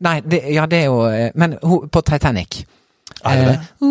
Nei, 0.00 0.14
det, 0.24 0.38
ja, 0.54 0.64
det 0.64 0.78
er 0.78 0.86
jo 0.88 1.02
eh, 1.12 1.30
Men 1.36 1.58
hun, 1.60 1.88
på 1.92 2.00
Titanic. 2.08 2.62
Er 3.20 3.36
det 3.36 3.44
det? 3.50 3.56
Eh, 3.84 3.90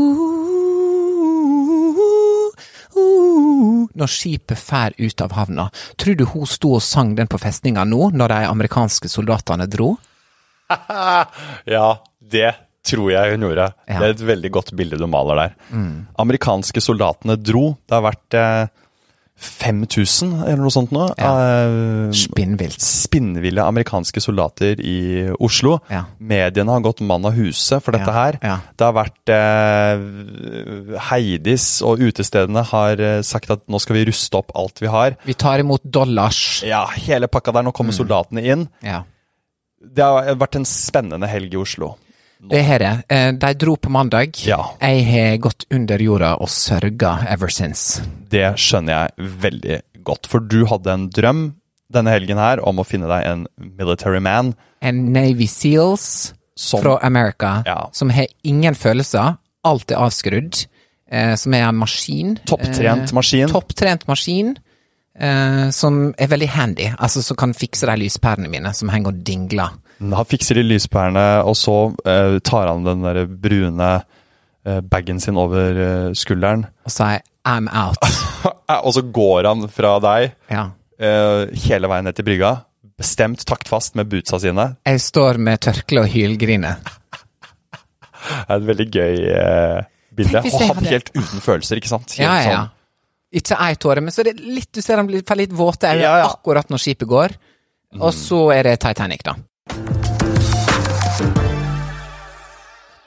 Når 3.99 4.09
skipet 4.11 4.57
fær 4.59 4.95
ut 4.97 5.21
av 5.21 5.35
havna, 5.37 5.67
tror 5.99 6.15
du 6.17 6.25
hun 6.33 6.47
sto 6.49 6.73
og 6.77 6.83
sang 6.83 7.13
den 7.17 7.29
på 7.29 7.37
festninga 7.41 7.83
nå, 7.87 8.09
når 8.15 8.33
de 8.33 8.39
amerikanske 8.49 9.11
soldatene 9.11 9.67
dro? 9.69 9.93
Ja, 11.75 11.87
det 12.19 12.51
tror 12.85 13.11
jeg 13.11 13.33
hun 13.35 13.47
gjorde. 13.47 13.69
Ja. 13.89 13.99
Det 13.99 14.05
er 14.07 14.13
et 14.17 14.27
veldig 14.33 14.51
godt 14.55 14.75
bilde 14.79 14.97
du 15.01 15.07
maler 15.11 15.35
der. 15.43 15.57
Amerikanske 16.19 16.81
soldatene 16.83 17.35
dro. 17.41 17.73
Det 17.87 17.97
har 17.97 18.05
vært 18.07 18.37
eh, 18.39 18.85
5000 19.39 20.33
eller 20.43 20.59
noe 20.59 20.71
sånt 20.73 20.91
nå. 20.91 21.05
Ja. 21.15 21.29
eh, 21.39 22.09
Spinnvilt. 22.15 22.81
spinnville 22.83 23.63
amerikanske 23.63 24.19
soldater 24.23 24.81
i 24.83 25.29
Oslo. 25.39 25.77
Ja. 25.91 26.01
Mediene 26.19 26.73
har 26.75 26.83
gått 26.83 26.99
mann 27.07 27.23
av 27.27 27.37
huset 27.37 27.83
for 27.83 27.95
dette 27.95 28.11
her. 28.15 28.39
Det 28.75 28.83
har 28.87 28.95
vært 28.97 29.31
eh, 29.35 30.99
Heidis 31.09 31.69
og 31.87 32.03
utestedene 32.03 32.63
har 32.71 32.99
eh, 32.99 33.21
sagt 33.27 33.51
at 33.55 33.63
nå 33.71 33.79
skal 33.79 33.99
vi 33.99 34.05
ruste 34.09 34.39
opp 34.41 34.51
alt 34.59 34.81
vi 34.83 34.91
har. 34.91 35.15
Vi 35.27 35.35
tar 35.39 35.63
imot 35.63 35.83
dollars. 35.87 36.61
Ja, 36.67 36.83
hele 37.07 37.27
pakka 37.31 37.55
der. 37.55 37.63
Nå 37.67 37.71
kommer 37.75 37.95
soldatene 37.95 38.43
inn. 38.43 38.67
Det 39.79 40.03
har 40.03 40.33
vært 40.35 40.59
en 40.59 40.67
spennende 40.67 41.27
helg 41.31 41.53
i 41.55 41.59
Oslo. 41.61 41.93
Det 42.39 42.61
har 42.63 42.79
det. 42.79 42.91
Eh, 43.09 43.31
De 43.35 43.53
dro 43.53 43.75
på 43.75 43.89
mandag. 43.91 44.37
Ja. 44.47 44.61
Jeg 44.81 45.05
har 45.05 45.37
gått 45.37 45.65
under 45.71 45.99
jorda 45.99 46.35
og 46.39 46.47
sørga 46.49 47.25
ever 47.27 47.49
since. 47.51 48.01
Det 48.29 48.55
skjønner 48.55 48.93
jeg 49.17 49.31
veldig 49.41 49.81
godt, 50.07 50.27
for 50.27 50.39
du 50.39 50.65
hadde 50.65 50.87
en 50.93 51.09
drøm 51.09 51.41
denne 51.91 52.13
helgen 52.13 52.37
her 52.37 52.61
om 52.65 52.77
å 52.79 52.85
finne 52.87 53.07
deg 53.09 53.25
en 53.27 53.47
military 53.57 54.19
man. 54.21 54.53
En 54.81 55.11
Navy 55.11 55.47
Seals 55.47 56.33
Som- 56.55 56.81
fra 56.81 56.97
America 57.03 57.63
Ja. 57.65 57.89
som 57.91 58.09
har 58.09 58.27
ingen 58.43 58.75
følelser, 58.75 59.37
alt 59.65 59.91
er 59.91 59.95
avskrudd, 59.97 60.65
eh, 61.11 61.35
som 61.35 61.53
er 61.53 61.67
en 61.67 61.75
maskin. 61.75 62.37
Topptrent 62.45 63.09
eh, 63.09 63.13
maskin. 63.13 63.47
Topptrent 63.49 64.07
maskin. 64.07 64.55
Eh, 65.19 65.69
som 65.71 66.13
er 66.17 66.27
veldig 66.27 66.47
handy, 66.49 66.93
altså 66.97 67.21
som 67.21 67.35
kan 67.35 67.53
fikse 67.53 67.85
de 67.85 67.97
lyspærene 68.05 68.47
mine 68.49 68.73
som 68.73 68.87
henger 68.87 69.07
og 69.07 69.23
dingler. 69.25 69.69
Han 69.99 70.25
fikser 70.25 70.55
de 70.55 70.63
lyspærene, 70.63 71.25
og 71.43 71.55
så 71.59 71.73
eh, 72.07 72.37
tar 72.45 72.69
han 72.71 72.85
den 72.87 73.01
der 73.03 73.25
brune 73.27 73.89
eh, 74.65 74.79
bagen 74.81 75.19
sin 75.19 75.37
over 75.37 75.79
eh, 75.83 76.13
skulderen. 76.15 76.65
Og 76.87 76.91
sier 76.95 77.19
I'm 77.47 77.67
out. 77.71 77.97
og 78.85 78.93
så 78.95 79.01
går 79.15 79.47
han 79.49 79.67
fra 79.73 79.97
deg 80.03 80.31
Ja. 80.51 80.69
eh, 80.99 81.45
hele 81.67 81.89
veien 81.91 82.07
ned 82.07 82.15
til 82.15 82.27
brygga. 82.27 82.53
Bestemt 82.99 83.43
taktfast 83.47 83.95
med 83.95 84.09
bootsa 84.11 84.39
sine. 84.43 84.73
Jeg 84.87 84.99
står 85.03 85.37
med 85.39 85.59
tørkle 85.63 86.01
og 86.03 86.09
hylgriner. 86.11 86.79
Det 88.19 88.49
er 88.49 88.57
et 88.59 88.65
veldig 88.67 88.87
gøy 88.91 89.21
eh, 89.31 89.83
bilde. 90.15 90.41
Og 90.43 90.57
han 90.59 90.73
hadde- 90.75 90.91
helt 90.91 91.11
uten 91.15 91.43
følelser, 91.43 91.79
ikke 91.79 91.91
sant? 91.91 92.11
Helt 92.17 92.25
Ja, 92.27 92.33
ja, 92.35 92.49
ja. 92.49 92.57
sånn- 92.57 92.75
Ikke 93.39 93.57
ei 93.61 93.75
tåre, 93.75 94.01
men 94.01 94.11
så 94.11 94.21
er 94.23 94.31
det 94.33 94.39
litt, 94.41 94.71
du 94.73 94.81
ser 94.81 94.97
han 94.97 95.07
blir- 95.07 95.23
litt 95.37 95.51
våte 95.53 95.87
øyne 95.87 96.01
Ja, 96.01 96.17
ja. 96.23 96.27
akkurat 96.33 96.67
når 96.69 96.77
skipet 96.81 97.07
går. 97.07 97.29
Og 97.99 98.11
så 98.13 98.51
er 98.53 98.63
det 98.63 98.79
Titanic, 98.79 99.23
da. 99.23 99.35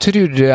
Tror 0.03 0.27
du 0.35 0.47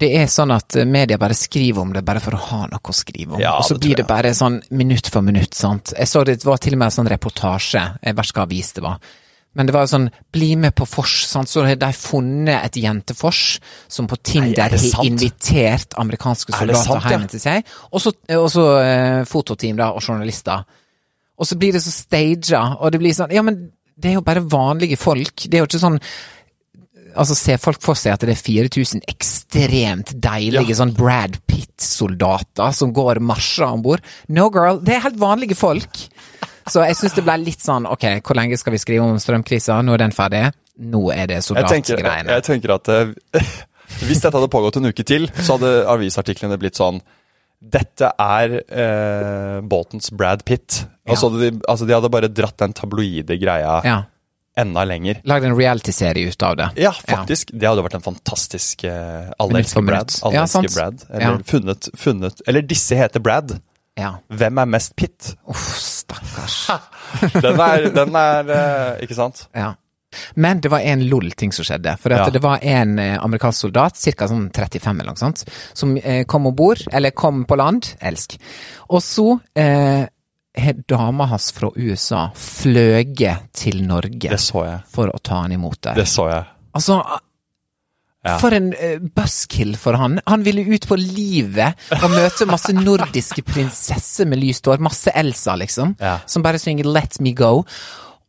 det 0.00 0.08
er 0.16 0.28
sånn 0.30 0.52
at 0.54 0.76
media 0.86 1.18
bare 1.20 1.34
skriver 1.36 1.82
om 1.82 1.92
det 1.94 2.02
bare 2.06 2.22
for 2.22 2.34
å 2.34 2.42
ha 2.48 2.60
noe 2.70 2.92
å 2.92 2.94
skrive 2.94 3.36
om? 3.36 3.42
Ja, 3.42 3.56
og 3.58 3.66
så 3.66 3.76
blir 3.78 3.98
det 3.98 4.06
bare 4.08 4.32
sånn 4.34 4.60
minutt 4.74 5.10
for 5.12 5.22
minutt, 5.26 5.54
sant. 5.54 5.92
Jeg 5.96 6.08
så 6.10 6.22
det 6.26 6.40
var 6.46 6.62
til 6.62 6.74
og 6.74 6.80
med 6.80 6.90
en 6.90 6.96
sånn 7.00 7.10
reportasje, 7.10 7.82
jeg 8.00 8.16
vet 8.16 8.30
ikke 8.30 8.40
hva 8.40 8.46
avis 8.48 8.72
det 8.76 8.84
var. 8.86 9.10
Men 9.58 9.66
det 9.66 9.74
var 9.74 9.88
sånn, 9.90 10.06
bli 10.30 10.52
med 10.62 10.76
på 10.78 10.86
Fors, 10.86 11.24
sant? 11.26 11.50
så 11.50 11.64
har 11.66 11.78
de 11.78 11.90
funnet 11.96 12.68
et 12.68 12.76
jentefors 12.84 13.58
som 13.90 14.06
på 14.10 14.18
Tinder 14.22 14.70
Nei, 14.70 14.90
har 14.94 15.08
invitert 15.08 15.96
amerikanske 15.98 16.54
Er 16.54 16.60
soldater 16.60 16.84
sant, 16.86 17.02
ja? 17.08 17.16
hjem 17.16 17.26
til 17.32 17.42
seg. 17.42 17.72
Så, 17.98 18.14
og 18.38 18.46
så 18.54 18.66
eh, 18.78 19.18
fototeam 19.26 19.80
da, 19.80 19.90
og 19.90 20.06
journalister. 20.06 20.62
Og 21.40 21.50
så 21.50 21.58
blir 21.58 21.74
det 21.74 21.82
så 21.82 21.90
staged, 21.90 22.54
og 22.54 22.94
det 22.94 23.02
blir 23.02 23.16
sånn 23.16 23.34
Ja, 23.34 23.42
men 23.42 23.72
det 24.00 24.10
er 24.12 24.18
jo 24.18 24.24
bare 24.26 24.42
vanlige 24.42 24.96
folk. 25.00 25.44
Det 25.46 25.58
er 25.58 25.64
jo 25.64 25.70
ikke 25.70 25.82
sånn 25.86 26.00
Altså, 27.10 27.34
ser 27.34 27.58
folk 27.58 27.80
for 27.82 27.98
seg 27.98 28.12
at 28.14 28.22
det 28.22 28.36
er 28.36 28.38
4000 28.38 29.00
ekstremt 29.10 30.12
deilige 30.22 30.70
Ja. 30.70 30.76
sånn 30.78 30.92
Brad 30.94 31.40
Pitt-soldater 31.50 32.70
som 32.72 32.92
går 32.94 33.18
marsjer 33.18 33.66
om 33.66 33.82
bord? 33.82 34.04
No, 34.28 34.44
girl. 34.54 34.78
Det 34.78 34.94
er 34.94 35.02
helt 35.08 35.18
vanlige 35.18 35.56
folk. 35.58 35.90
Så 36.70 36.84
jeg 36.86 36.94
syns 36.94 37.16
det 37.16 37.24
ble 37.26 37.34
litt 37.42 37.64
sånn 37.64 37.88
Ok, 37.90 38.04
hvor 38.22 38.38
lenge 38.38 38.56
skal 38.60 38.76
vi 38.76 38.78
skrive 38.78 39.02
om 39.02 39.18
strømkrisa? 39.18 39.80
Nå 39.82 39.96
er 39.96 40.04
den 40.04 40.14
ferdig. 40.14 40.44
Nå 40.78 41.10
er 41.10 41.26
det 41.26 41.40
Jeg 41.42 41.66
tenker, 41.66 41.96
soldatgreiene. 41.98 42.30
jeg 42.38 42.46
tenker 42.46 42.74
at 42.76 42.88
uh, 42.88 43.10
hvis 44.06 44.22
dette 44.22 44.36
hadde 44.36 44.52
pågått 44.52 44.78
en 44.78 44.86
uke 44.92 45.02
til, 45.02 45.26
så 45.42 45.58
hadde 45.58 45.72
avisartiklene 45.90 46.60
blitt 46.62 46.78
sånn 46.78 47.02
Dette 47.60 48.08
er 48.16 48.54
eh, 48.72 49.60
båtens 49.68 50.08
Brad 50.16 50.44
Pitt. 50.48 50.80
Ja. 51.04 51.12
Altså, 51.12 51.28
de, 51.36 51.50
altså 51.68 51.86
de 51.88 51.92
hadde 51.96 52.08
bare 52.12 52.30
dratt 52.32 52.56
den 52.62 52.72
tabloide 52.72 53.36
greia 53.40 53.74
Ja. 53.84 53.98
enda 54.56 54.84
lenger. 54.88 55.20
Lagd 55.28 55.44
en 55.44 55.56
reality-serie 55.58 56.28
ut 56.32 56.42
av 56.46 56.56
det. 56.56 56.68
Ja, 56.80 56.92
faktisk. 56.92 57.52
Det 57.52 57.68
hadde 57.68 57.84
vært 57.84 57.98
en 58.00 58.04
fantastisk 58.06 58.84
eh, 58.88 59.28
Alle 59.38 59.60
elsker 59.60 59.84
Brad. 59.84 60.14
Alle 60.24 60.38
Ja, 60.40 60.46
elsker. 60.48 60.72
Brad. 60.74 61.04
Eller 61.10 61.26
Ja. 61.26 61.42
funnet, 61.46 61.88
funnet 61.96 62.40
Eller 62.48 62.62
disse 62.62 62.96
heter 62.96 63.20
Brad. 63.20 63.58
Ja. 64.00 64.14
Hvem 64.32 64.58
er 64.62 64.66
mest 64.78 64.96
Pitt? 64.96 65.34
Uff, 65.48 65.66
stakkars. 65.76 66.58
Den 67.44 67.60
er, 67.60 67.88
den 67.92 68.14
er 68.16 68.50
eh, 68.54 69.04
Ikke 69.04 69.16
sant? 69.18 69.44
Ja. 69.54 69.74
Men 70.34 70.60
det 70.60 70.70
var 70.72 70.80
en 70.80 71.02
LOL-ting 71.08 71.52
som 71.52 71.64
skjedde. 71.64 71.96
For 72.00 72.10
Ja. 72.10 72.28
det 72.30 72.42
var 72.42 72.58
en 72.62 72.98
eh, 72.98 73.16
amerikansk 73.22 73.60
soldat, 73.60 73.94
ca. 74.16 74.28
sånn 74.28 74.50
35 74.50 75.00
eller 75.00 75.12
noe 75.12 75.16
sånt, 75.16 75.44
som 75.72 75.96
eh, 75.96 76.24
kom 76.24 76.46
om 76.46 76.54
bord, 76.56 76.82
eller 76.92 77.10
kom 77.10 77.44
på 77.44 77.56
land, 77.56 77.94
elsk. 78.00 78.38
Og 78.90 79.02
så 79.02 79.40
eh, 79.54 80.06
har 80.60 80.72
dama 80.88 81.26
hans 81.30 81.52
fra 81.52 81.70
USA 81.76 82.30
fløyet 82.34 83.50
til 83.54 83.82
Norge 83.86 84.36
for 84.90 85.08
å 85.12 85.18
ta 85.22 85.42
han 85.44 85.52
imot 85.52 85.80
der. 85.82 85.94
Det 85.94 86.08
så 86.10 86.28
jeg. 86.30 86.44
Altså, 86.74 87.02
Ja. 88.22 88.34
for 88.36 88.52
en 88.52 88.74
uh, 88.74 88.98
buskill 89.16 89.76
for 89.80 89.96
han. 89.96 90.18
Han 90.26 90.42
ville 90.44 90.60
ut 90.74 90.84
på 90.86 90.96
livet 91.00 91.72
og 92.02 92.10
møte 92.12 92.44
masse 92.44 92.68
nordiske 92.76 93.40
prinsesser 93.48 94.26
med 94.28 94.42
lyst 94.42 94.66
hår. 94.68 94.76
Masse 94.84 95.08
Elsa, 95.16 95.54
liksom. 95.56 95.94
Ja. 95.98 96.18
Som 96.26 96.42
bare 96.42 96.58
synger 96.58 96.84
'Let 96.84 97.18
me 97.20 97.32
go'. 97.32 97.64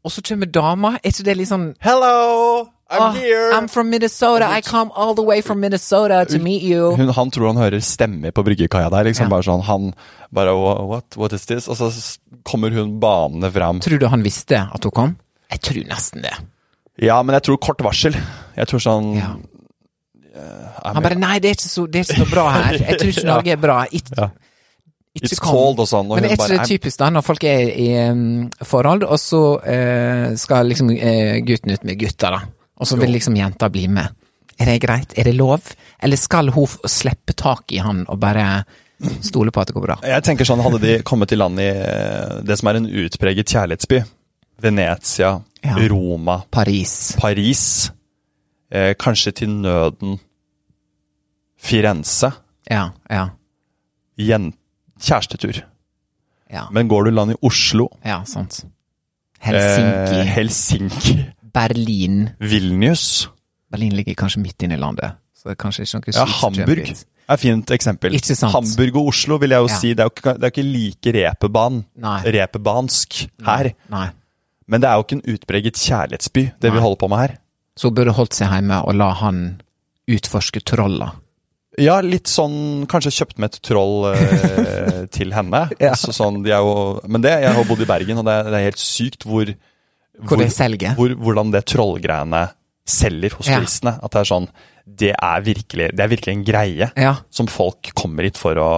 Og 0.03 0.11
så 0.11 0.21
kommer 0.25 0.49
dama. 0.49 0.95
Er 1.03 1.11
ikke 1.13 1.25
det 1.27 1.37
litt 1.37 1.49
sånn 1.51 1.73
Hello! 1.83 2.69
I'm 2.91 3.01
oh, 3.01 3.11
here! 3.15 3.53
I'm 3.55 3.69
from 3.71 3.89
Minnesota. 3.89 4.49
I 4.51 4.59
come 4.61 4.91
all 4.95 5.13
the 5.15 5.23
way 5.23 5.39
from 5.41 5.61
Minnesota 5.61 6.25
to 6.25 6.39
meet 6.43 6.61
you. 6.61 6.91
Hun, 6.97 7.07
han 7.15 7.31
tror 7.31 7.53
han 7.53 7.61
hører 7.61 7.79
stemmer 7.79 8.33
på 8.35 8.43
bryggekaia 8.43 8.89
der. 8.91 9.05
liksom 9.07 9.29
Ja. 9.29 9.29
bare 9.29 9.43
sånn, 9.47 9.61
Han 9.63 9.93
bare 10.33 10.55
what, 10.57 11.15
what 11.15 11.31
is 11.33 11.45
this? 11.45 11.69
Og 11.69 11.77
så 11.77 12.17
kommer 12.43 12.71
hun 12.71 12.99
banende 12.99 13.51
fram. 13.51 13.79
Tror 13.79 13.99
du 13.99 14.07
han 14.07 14.23
visste 14.23 14.67
at 14.73 14.83
hun 14.83 14.91
kom? 14.91 15.15
Jeg 15.51 15.61
tror 15.61 15.87
nesten 15.87 16.21
det. 16.27 16.35
Ja, 16.99 17.21
men 17.23 17.33
jeg 17.33 17.43
tror 17.47 17.57
kort 17.63 17.79
varsel. 17.79 18.17
Jeg 18.57 18.67
tror 18.67 18.79
sånn 18.83 19.15
Ja. 19.15 19.35
uh, 20.35 20.91
Han 20.93 21.03
bare 21.03 21.15
'Nei, 21.15 21.39
det 21.39 21.51
er 21.51 21.61
så, 21.61 21.87
det 21.87 22.01
er 22.01 22.13
ikke 22.13 22.25
så 22.25 22.31
bra 22.31 22.49
her. 22.49 22.73
Jeg 22.73 22.99
tror 22.99 23.09
ikke. 23.09 23.27
Norge 23.33 23.51
er 23.51 23.61
bra. 23.61 23.85
It, 23.91 24.09
Ja. 24.17 24.29
It's 25.19 25.39
kom.» 25.39 25.51
cold 25.51 25.81
og 25.83 25.87
sånn. 25.89 26.07
Og 26.11 26.15
Men 26.19 26.25
er 26.29 26.35
hun 26.35 26.39
ikke 26.39 26.57
det 26.57 26.67
typisk 26.69 26.99
da, 27.01 27.09
når 27.11 27.25
folk 27.25 27.43
er 27.43 27.71
i 27.75 27.87
um, 28.09 28.49
forhold, 28.63 29.03
og 29.03 29.19
så 29.19 29.41
uh, 29.59 30.27
skal 30.39 30.69
liksom 30.71 30.91
uh, 30.93 31.37
gutten 31.47 31.73
ut 31.73 31.83
med 31.83 31.99
gutta, 31.99 32.31
da, 32.31 32.41
og 32.79 32.87
så 32.87 32.97
vil 32.99 33.11
liksom 33.11 33.35
jenta 33.35 33.69
bli 33.69 33.87
med. 33.91 34.15
Er 34.61 34.69
det 34.69 34.77
greit? 34.83 35.13
Er 35.17 35.27
det 35.27 35.35
lov? 35.35 35.73
Eller 36.01 36.19
skal 36.21 36.51
hun 36.53 36.67
slippe 36.87 37.33
tak 37.33 37.71
i 37.73 37.81
han 37.81 38.05
og 38.07 38.19
bare 38.21 38.63
stole 39.25 39.49
på 39.51 39.61
at 39.61 39.71
det 39.71 39.73
går 39.73 39.85
bra? 39.87 39.95
Jeg 40.05 40.23
tenker 40.27 40.45
sånn, 40.45 40.61
Hadde 40.61 40.79
de 40.83 40.97
kommet 41.07 41.31
til 41.31 41.41
land 41.41 41.57
i 41.59 41.65
eh, 41.71 42.41
det 42.45 42.57
som 42.59 42.69
er 42.69 42.77
en 42.77 42.85
utpreget 42.85 43.49
kjærlighetsby, 43.49 44.03
Venezia, 44.61 45.39
Ja. 45.65 45.75
Roma, 45.89 46.39
Paris. 46.53 47.13
Paris, 47.17 47.91
eh, 48.71 48.93
kanskje 48.97 49.33
til 49.41 49.49
nøden 49.49 50.19
Firenze, 51.61 52.31
Ja, 52.69 52.91
ja, 53.09 53.29
jen- 54.17 54.53
kjærestetur. 55.01 55.61
ja. 56.51 56.65
Men 56.71 56.87
går 56.91 57.05
du 57.05 57.11
land 57.11 57.31
i 57.31 57.35
Oslo, 57.41 57.89
Ja, 58.05 58.23
sant. 58.23 58.63
Helsinki. 59.41 60.19
eh, 60.19 60.25
Helsinki, 60.35 61.25
Berlin. 61.53 62.29
Vilnius 62.39 63.29
Berlin 63.71 63.93
ligger 63.95 64.13
kanskje 64.19 64.41
midt 64.43 64.61
inne 64.63 64.75
i 64.75 64.81
landet, 64.81 65.13
så 65.33 65.47
det 65.49 65.55
er 65.55 65.61
kanskje 65.63 65.85
ikke 65.87 66.01
noe 66.01 66.13
Ja, 66.19 66.25
Hamburg 66.25 66.79
er 66.91 67.33
et 67.33 67.39
fint 67.39 67.71
eksempel. 67.71 68.13
Ikke 68.17 68.35
sant? 68.35 68.51
Hamburg 68.53 68.95
og 68.99 69.07
Oslo 69.13 69.37
vil 69.37 69.49
jeg 69.55 69.57
jo 69.63 69.67
Ja. 69.69 69.77
si, 69.79 69.93
det 69.93 69.99
er 69.99 70.09
jo 70.09 70.13
ikke, 70.15 70.33
det 70.35 70.43
er 70.43 70.51
ikke 70.51 70.65
like 70.73 71.13
repeban, 71.15 71.85
Nei. 71.95 72.21
repebansk 72.35 73.29
her. 73.45 73.71
Nei. 73.89 74.09
Men 74.67 74.81
det 74.81 74.89
er 74.89 74.93
jo 74.95 75.03
ikke 75.03 75.15
en 75.21 75.33
utpreget 75.35 75.73
kjærlighetsby, 75.75 76.51
det 76.61 76.73
vi 76.73 76.79
holder 76.79 76.95
på 76.97 77.07
med 77.09 77.17
her. 77.17 77.37
Så 77.77 77.87
hun 77.87 77.95
burde 77.95 78.11
holdt 78.13 78.33
seg 78.35 78.49
hjemme 78.51 78.83
og 78.85 78.93
la 78.95 79.11
han 79.13 79.61
utforske 80.09 80.59
trolla. 80.65 81.13
Ja, 81.79 82.01
litt 82.03 82.27
sånn 82.27 82.83
Kanskje 82.91 83.13
kjøpt 83.15 83.37
med 83.39 83.53
et 83.53 83.61
troll 83.63 84.09
eh, 84.11 85.05
til 85.15 85.31
henne. 85.31 85.69
Ja. 85.79 85.93
Så 85.95 86.11
sånn, 86.15 86.41
de 86.43 86.51
er 86.51 86.59
jo, 86.65 86.99
men 87.07 87.23
det, 87.23 87.31
jeg 87.45 87.53
har 87.55 87.67
bodd 87.69 87.83
i 87.85 87.87
Bergen, 87.87 88.19
og 88.19 88.27
det 88.27 88.33
er, 88.41 88.49
det 88.51 88.59
er 88.59 88.65
helt 88.71 88.81
sykt 88.83 89.23
hvor 89.27 89.47
Hvor 90.27 90.37
det 90.41 90.49
hvor, 90.97 91.15
Hvordan 91.15 91.53
det 91.55 91.63
trollgreiene 91.71 92.43
selger 92.91 93.37
hos 93.37 93.47
Ja. 93.47 93.61
turistene. 93.61 93.95
At 94.03 94.11
det 94.11 94.19
er 94.25 94.29
sånn 94.33 94.49
Det 94.83 95.13
er 95.15 95.41
virkelig, 95.45 95.91
det 95.95 96.03
er 96.03 96.11
virkelig 96.11 96.33
en 96.35 96.43
greie 96.43 96.91
Ja. 96.99 97.15
som 97.31 97.47
folk 97.47 97.93
kommer 97.95 98.27
hit 98.27 98.37
for 98.37 98.55
å 98.59 98.71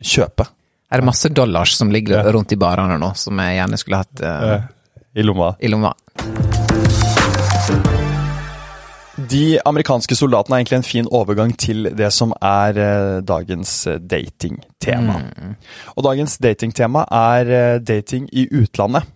kjøpe. 0.00 0.48
Er 0.90 1.00
det 1.02 1.06
masse 1.06 1.28
dollars 1.34 1.74
som 1.76 1.90
ligger 1.92 2.24
rundt 2.32 2.52
i 2.52 2.56
barene 2.56 2.96
nå, 2.98 3.12
som 3.18 3.36
jeg 3.42 3.58
gjerne 3.60 3.78
skulle 3.80 4.00
hatt 4.00 4.20
eh, 4.24 4.66
I 5.20 5.22
lomma. 5.26 5.52
i 5.60 5.68
lomma? 5.68 5.92
De 9.16 9.58
amerikanske 9.66 10.16
soldatene 10.18 10.56
er 10.56 10.62
egentlig 10.64 10.78
en 10.80 10.86
fin 10.88 11.08
overgang 11.14 11.52
til 11.60 11.86
det 11.94 12.08
som 12.12 12.32
er 12.42 12.78
eh, 12.82 13.18
dagens 13.26 13.74
datingtema. 14.02 15.18
Mm. 15.22 15.52
Og 15.94 16.06
dagens 16.08 16.38
datingtema 16.42 17.04
er 17.14 17.52
eh, 17.58 17.76
dating 17.84 18.26
i 18.32 18.48
utlandet. 18.50 19.06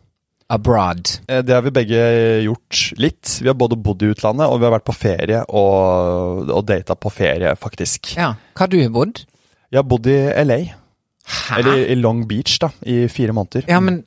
Abroad. 0.48 1.10
Eh, 1.28 1.42
Det 1.44 1.52
har 1.54 1.62
vi 1.66 1.70
begge 1.74 1.98
gjort 2.46 2.84
litt. 2.96 3.34
Vi 3.42 3.50
har 3.50 3.58
både 3.58 3.76
bodd 3.76 4.02
i 4.06 4.12
utlandet, 4.14 4.46
og 4.48 4.60
vi 4.62 4.68
har 4.68 4.76
vært 4.78 4.86
på 4.88 4.94
ferie 4.96 5.42
og, 5.48 6.48
og 6.48 6.62
data 6.70 6.94
på 6.96 7.10
ferie, 7.12 7.52
faktisk. 7.60 8.14
Ja. 8.16 8.30
Hva 8.54 8.64
har 8.64 8.72
du 8.72 8.78
bodd? 8.94 9.24
Jeg 9.68 9.82
har 9.82 9.88
bodd 9.90 10.06
i 10.08 10.16
LA, 10.46 10.60
Hæ? 11.28 11.58
eller 11.58 11.82
i 11.92 11.98
Long 11.98 12.22
Beach, 12.30 12.54
da, 12.62 12.70
i 12.88 13.02
fire 13.12 13.34
måneder. 13.36 13.66
Ja, 13.68 13.80
men 13.84 14.04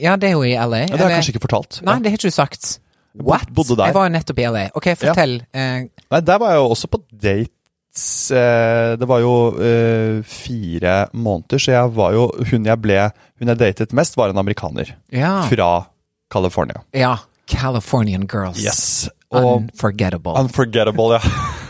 Ja, 0.00 0.14
det 0.16 0.30
er 0.30 0.38
jo 0.38 0.46
i 0.48 0.54
LA. 0.56 0.86
Ja, 0.86 0.94
det 0.94 1.00
har 1.02 1.10
jeg 1.10 1.18
kanskje 1.18 1.32
ikke 1.34 1.44
fortalt. 1.44 1.82
Nei, 1.84 1.98
det 2.00 2.08
har 2.08 2.16
ikke 2.16 2.30
du 2.30 2.32
sagt. 2.38 2.78
What? 3.14 3.46
bodde 3.54 3.76
der. 3.78 3.86
Jeg 3.86 3.94
var 3.94 4.08
jo 4.08 4.12
nettopp 4.16 4.38
i 4.42 4.46
LA. 4.50 4.62
Ok, 4.74 4.88
fortell. 4.98 5.36
Eh, 5.54 5.84
Nei, 6.10 6.20
der 6.20 6.38
var 6.42 6.50
jeg 6.54 6.58
jo 6.64 6.70
også 6.74 6.88
på 6.90 6.98
dates. 7.12 8.30
eh, 8.34 8.96
Det 8.98 9.06
var 9.06 9.20
jo 9.22 9.34
uh, 9.54 10.22
fire 10.26 10.94
måneder, 11.14 11.58
så 11.62 11.70
jeg 11.76 11.92
var 11.94 12.12
jo 12.12 12.24
Hun 12.50 12.64
jeg 12.66 12.80
ble 12.82 12.96
Hun 13.38 13.48
jeg 13.52 13.58
datet 13.60 13.92
mest, 13.94 14.16
var 14.16 14.30
en 14.34 14.38
amerikaner. 14.42 14.96
ja. 15.12 15.42
Fra 15.48 15.86
California. 16.30 16.82
ja. 16.92 17.16
Californian 17.46 18.26
girls. 18.26 18.58
Yes. 18.64 19.08
Og 19.30 19.44
Unforgettable. 19.60 20.32
Unforgettable, 20.40 21.18
ja. 21.18 21.20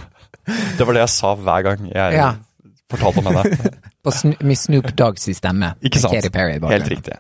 Det 0.79 0.87
var 0.87 0.93
det 0.95 1.01
jeg 1.03 1.09
sa 1.11 1.35
hver 1.35 1.63
gang 1.67 1.89
jeg 1.91 2.15
Ja. 2.15 2.35
fortalte 2.91 3.19
om 3.19 3.27
henne. 3.27 3.71
På 4.05 4.13
med 4.45 4.57
Snoop 4.59 4.93
Doggs 4.97 5.27
stemme. 5.37 5.75
Ikke 5.83 5.99
sant? 5.99 6.15
Helt 6.15 6.89
riktig. 6.93 7.17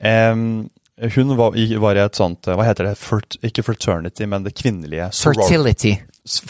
Em, 0.00 0.70
hun 1.14 1.36
var 1.36 1.56
i, 1.56 1.74
var 1.80 1.96
i 1.96 2.02
et 2.04 2.14
sånt 2.18 2.46
Hva 2.46 2.62
heter 2.66 2.90
det? 2.90 2.96
Fert, 3.00 3.38
ikke 3.42 3.62
fraternity, 3.64 4.26
men 4.28 4.44
det 4.44 4.52
kvinnelige 4.58 5.08
Fertility. 5.16 5.94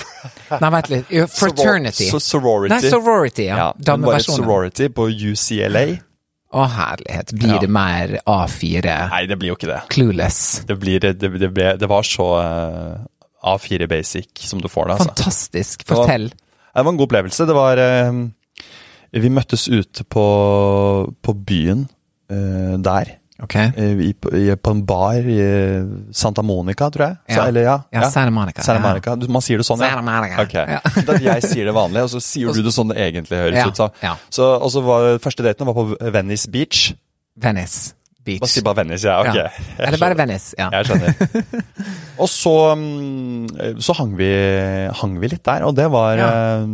Nei, 0.62 0.70
vent 0.75 0.88
litt. 0.92 1.12
Fraternity. 1.32 2.08
Soror- 2.11 2.25
sorority. 2.26 2.72
Nei, 2.75 2.80
sorority, 2.90 3.46
ja. 3.49 3.61
Ja, 3.70 3.94
hun 3.94 4.04
var 4.08 4.18
i 4.18 4.25
sorority 4.26 4.88
på 4.92 5.06
UCLA. 5.08 5.84
Å, 6.52 6.66
herlighet. 6.68 7.32
Blir 7.38 7.54
Ja. 7.54 7.61
det 7.62 7.70
mer 7.72 8.18
A4 8.28 8.96
Nei, 9.14 9.22
det 9.30 9.38
blir 9.40 9.54
jo 9.54 9.56
ikke 9.56 9.70
det. 9.70 9.78
clueless? 9.94 10.42
Det, 10.68 10.76
blir, 10.82 11.00
det, 11.00 11.14
det, 11.22 11.49
ble, 11.54 11.70
det 11.80 11.88
var 11.88 12.04
så 12.04 12.26
uh, 12.42 12.99
A4 13.54 13.87
basic 13.88 14.42
som 14.50 14.61
du 14.61 14.68
får 14.68 14.90
det, 14.90 14.99
altså. 14.99 15.14
Fantastisk. 15.14 15.87
Fortell. 15.88 16.28
Det 16.28 16.82
var 16.84 16.92
en 16.92 16.99
god 17.00 17.08
opplevelse. 17.08 17.46
Det 17.49 17.56
var 17.56 17.80
uh, 17.80 18.20
Vi 19.16 19.32
møttes 19.32 19.64
ute 19.72 20.04
på, 20.04 20.26
på 21.25 21.34
byen 21.49 21.87
uh, 22.28 22.76
der. 22.84 23.16
Ok. 23.42 23.54
eh, 23.56 24.00
I, 24.08 24.10
i, 24.38 24.42
på 24.56 24.70
en 24.74 24.82
bar 24.86 25.14
i 25.24 25.38
Santa 26.14 26.42
Monica, 26.46 26.90
tror 26.90 27.06
jeg. 27.08 27.16
Så, 27.28 27.38
Ja. 27.40 27.46
eller, 27.48 27.62
ja, 27.62 27.76
Ja, 27.92 28.10
Santa 28.10 28.30
Monica. 28.30 28.62
Santa. 28.62 28.82
Monica. 28.88 29.16
Du, 29.16 29.26
man 29.32 29.42
sier 29.42 29.58
det 29.58 29.66
sånn, 29.66 29.80
ja? 29.80 29.88
Santa 29.94 30.02
Monica. 30.02 30.42
Okay. 30.42 30.66
Ja. 30.68 30.80
Jeg 31.32 31.42
sier 31.48 31.64
det 31.70 31.74
vanlig, 31.74 32.02
og 32.04 32.10
så 32.12 32.20
sier 32.22 32.52
du 32.52 32.62
det 32.62 32.74
sånn 32.74 32.92
det 32.92 32.98
egentlig 32.98 33.38
høres 33.40 33.58
Ja, 33.58 33.66
ut. 33.68 33.76
Så, 33.80 33.88
så, 34.30 34.50
og 34.60 34.70
så 34.74 34.82
var 34.84 35.18
første 35.24 35.42
daten 35.46 35.66
var 35.66 35.74
på 35.80 35.88
Venice 36.12 36.50
Beach. 36.52 36.92
Venice 37.40 37.94
Beach. 38.22 38.38
Bare 38.44 38.52
si 38.52 38.62
bare 38.62 38.76
Venice, 38.84 39.08
ja. 39.08 39.18
Ok. 39.18 39.38
Eller 39.82 39.98
bare. 39.98 40.14
Venice. 40.14 40.54
Ja. 40.58 40.68
Jeg 40.70 40.86
skjønner. 40.86 41.64
og 42.22 42.28
så, 42.30 42.52
mm, 42.78 43.80
så 43.82 43.96
hang, 43.98 44.12
vi, 44.20 44.28
hang 45.00 45.16
vi 45.18 45.32
litt 45.32 45.42
der, 45.48 45.64
og 45.66 45.74
det 45.74 45.88
var 45.90 46.20
eh, 46.22 46.68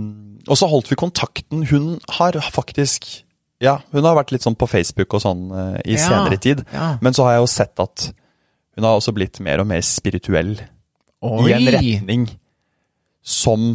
Og 0.48 0.56
så 0.60 0.68
holdt 0.68 0.90
vi 0.92 0.96
kontakten. 1.00 1.64
Hun 1.70 1.94
har 2.18 2.36
faktisk 2.52 3.08
Ja, 3.60 3.78
hun 3.90 4.04
har 4.06 4.14
vært 4.14 4.30
litt 4.32 4.44
sånn 4.46 4.54
på 4.58 4.68
Facebook 4.70 5.14
og 5.18 5.22
sånn 5.24 5.48
eh, 5.50 5.80
i 5.90 5.96
Ja, 5.96 6.04
senere 6.08 6.36
tid. 6.38 6.64
ja. 6.72 6.92
Men 7.02 7.12
så 7.16 7.24
har 7.26 7.32
jeg 7.38 7.42
jo 7.42 7.50
sett 7.50 7.80
at 7.82 8.08
hun 8.78 8.84
har 8.86 8.94
også 9.00 9.12
blitt 9.16 9.40
mer 9.42 9.58
og 9.58 9.66
mer 9.66 9.80
spirituell. 9.82 10.52
I 11.22 11.52
en 11.56 11.66
retning 11.74 12.28
som 13.26 13.72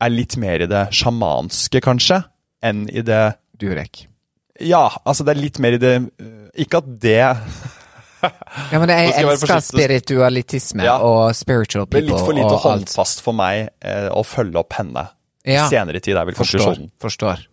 er 0.00 0.10
litt 0.14 0.36
mer 0.40 0.62
i 0.64 0.68
det 0.70 0.86
sjamanske, 0.96 1.82
kanskje, 1.84 2.22
enn 2.64 2.86
i 2.88 3.02
det 3.04 3.34
Durek. 3.58 4.06
Ja, 4.64 4.86
altså 5.04 5.26
det 5.26 5.34
er 5.36 5.40
litt 5.42 5.58
mer 5.62 5.76
i 5.76 5.78
det 5.78 5.92
øh, 6.02 6.48
Ikke 6.58 6.80
at 6.80 6.86
det 6.98 7.14
Ja, 8.72 8.78
men 8.80 8.88
Nå 8.90 8.94
jeg 8.96 9.12
skal 9.12 9.20
jeg 9.20 9.26
være 9.28 9.34
elsker 9.36 9.52
forsiktig. 9.52 9.76
spiritualitisme 9.78 10.82
Ja. 10.88 10.96
og 11.06 11.34
spiritual 11.38 11.84
Det 11.86 11.90
ble 11.92 12.00
people 12.00 12.16
litt 12.16 12.26
for 12.26 12.34
lite 12.34 12.46
og 12.48 12.56
alt. 12.56 12.64
håndfast 12.88 13.22
for 13.22 13.36
meg 13.38 13.68
eh, 13.84 14.08
å 14.10 14.24
følge 14.26 14.58
opp 14.58 14.74
henne. 14.80 15.04
Ja. 15.46 15.68
Senere 15.70 16.00
tid 16.02 16.16
er 16.18 16.26
vel 16.26 16.34
Forstår. 16.34 16.58
konklusjonen. 16.64 16.90
Forstår. 16.98 17.44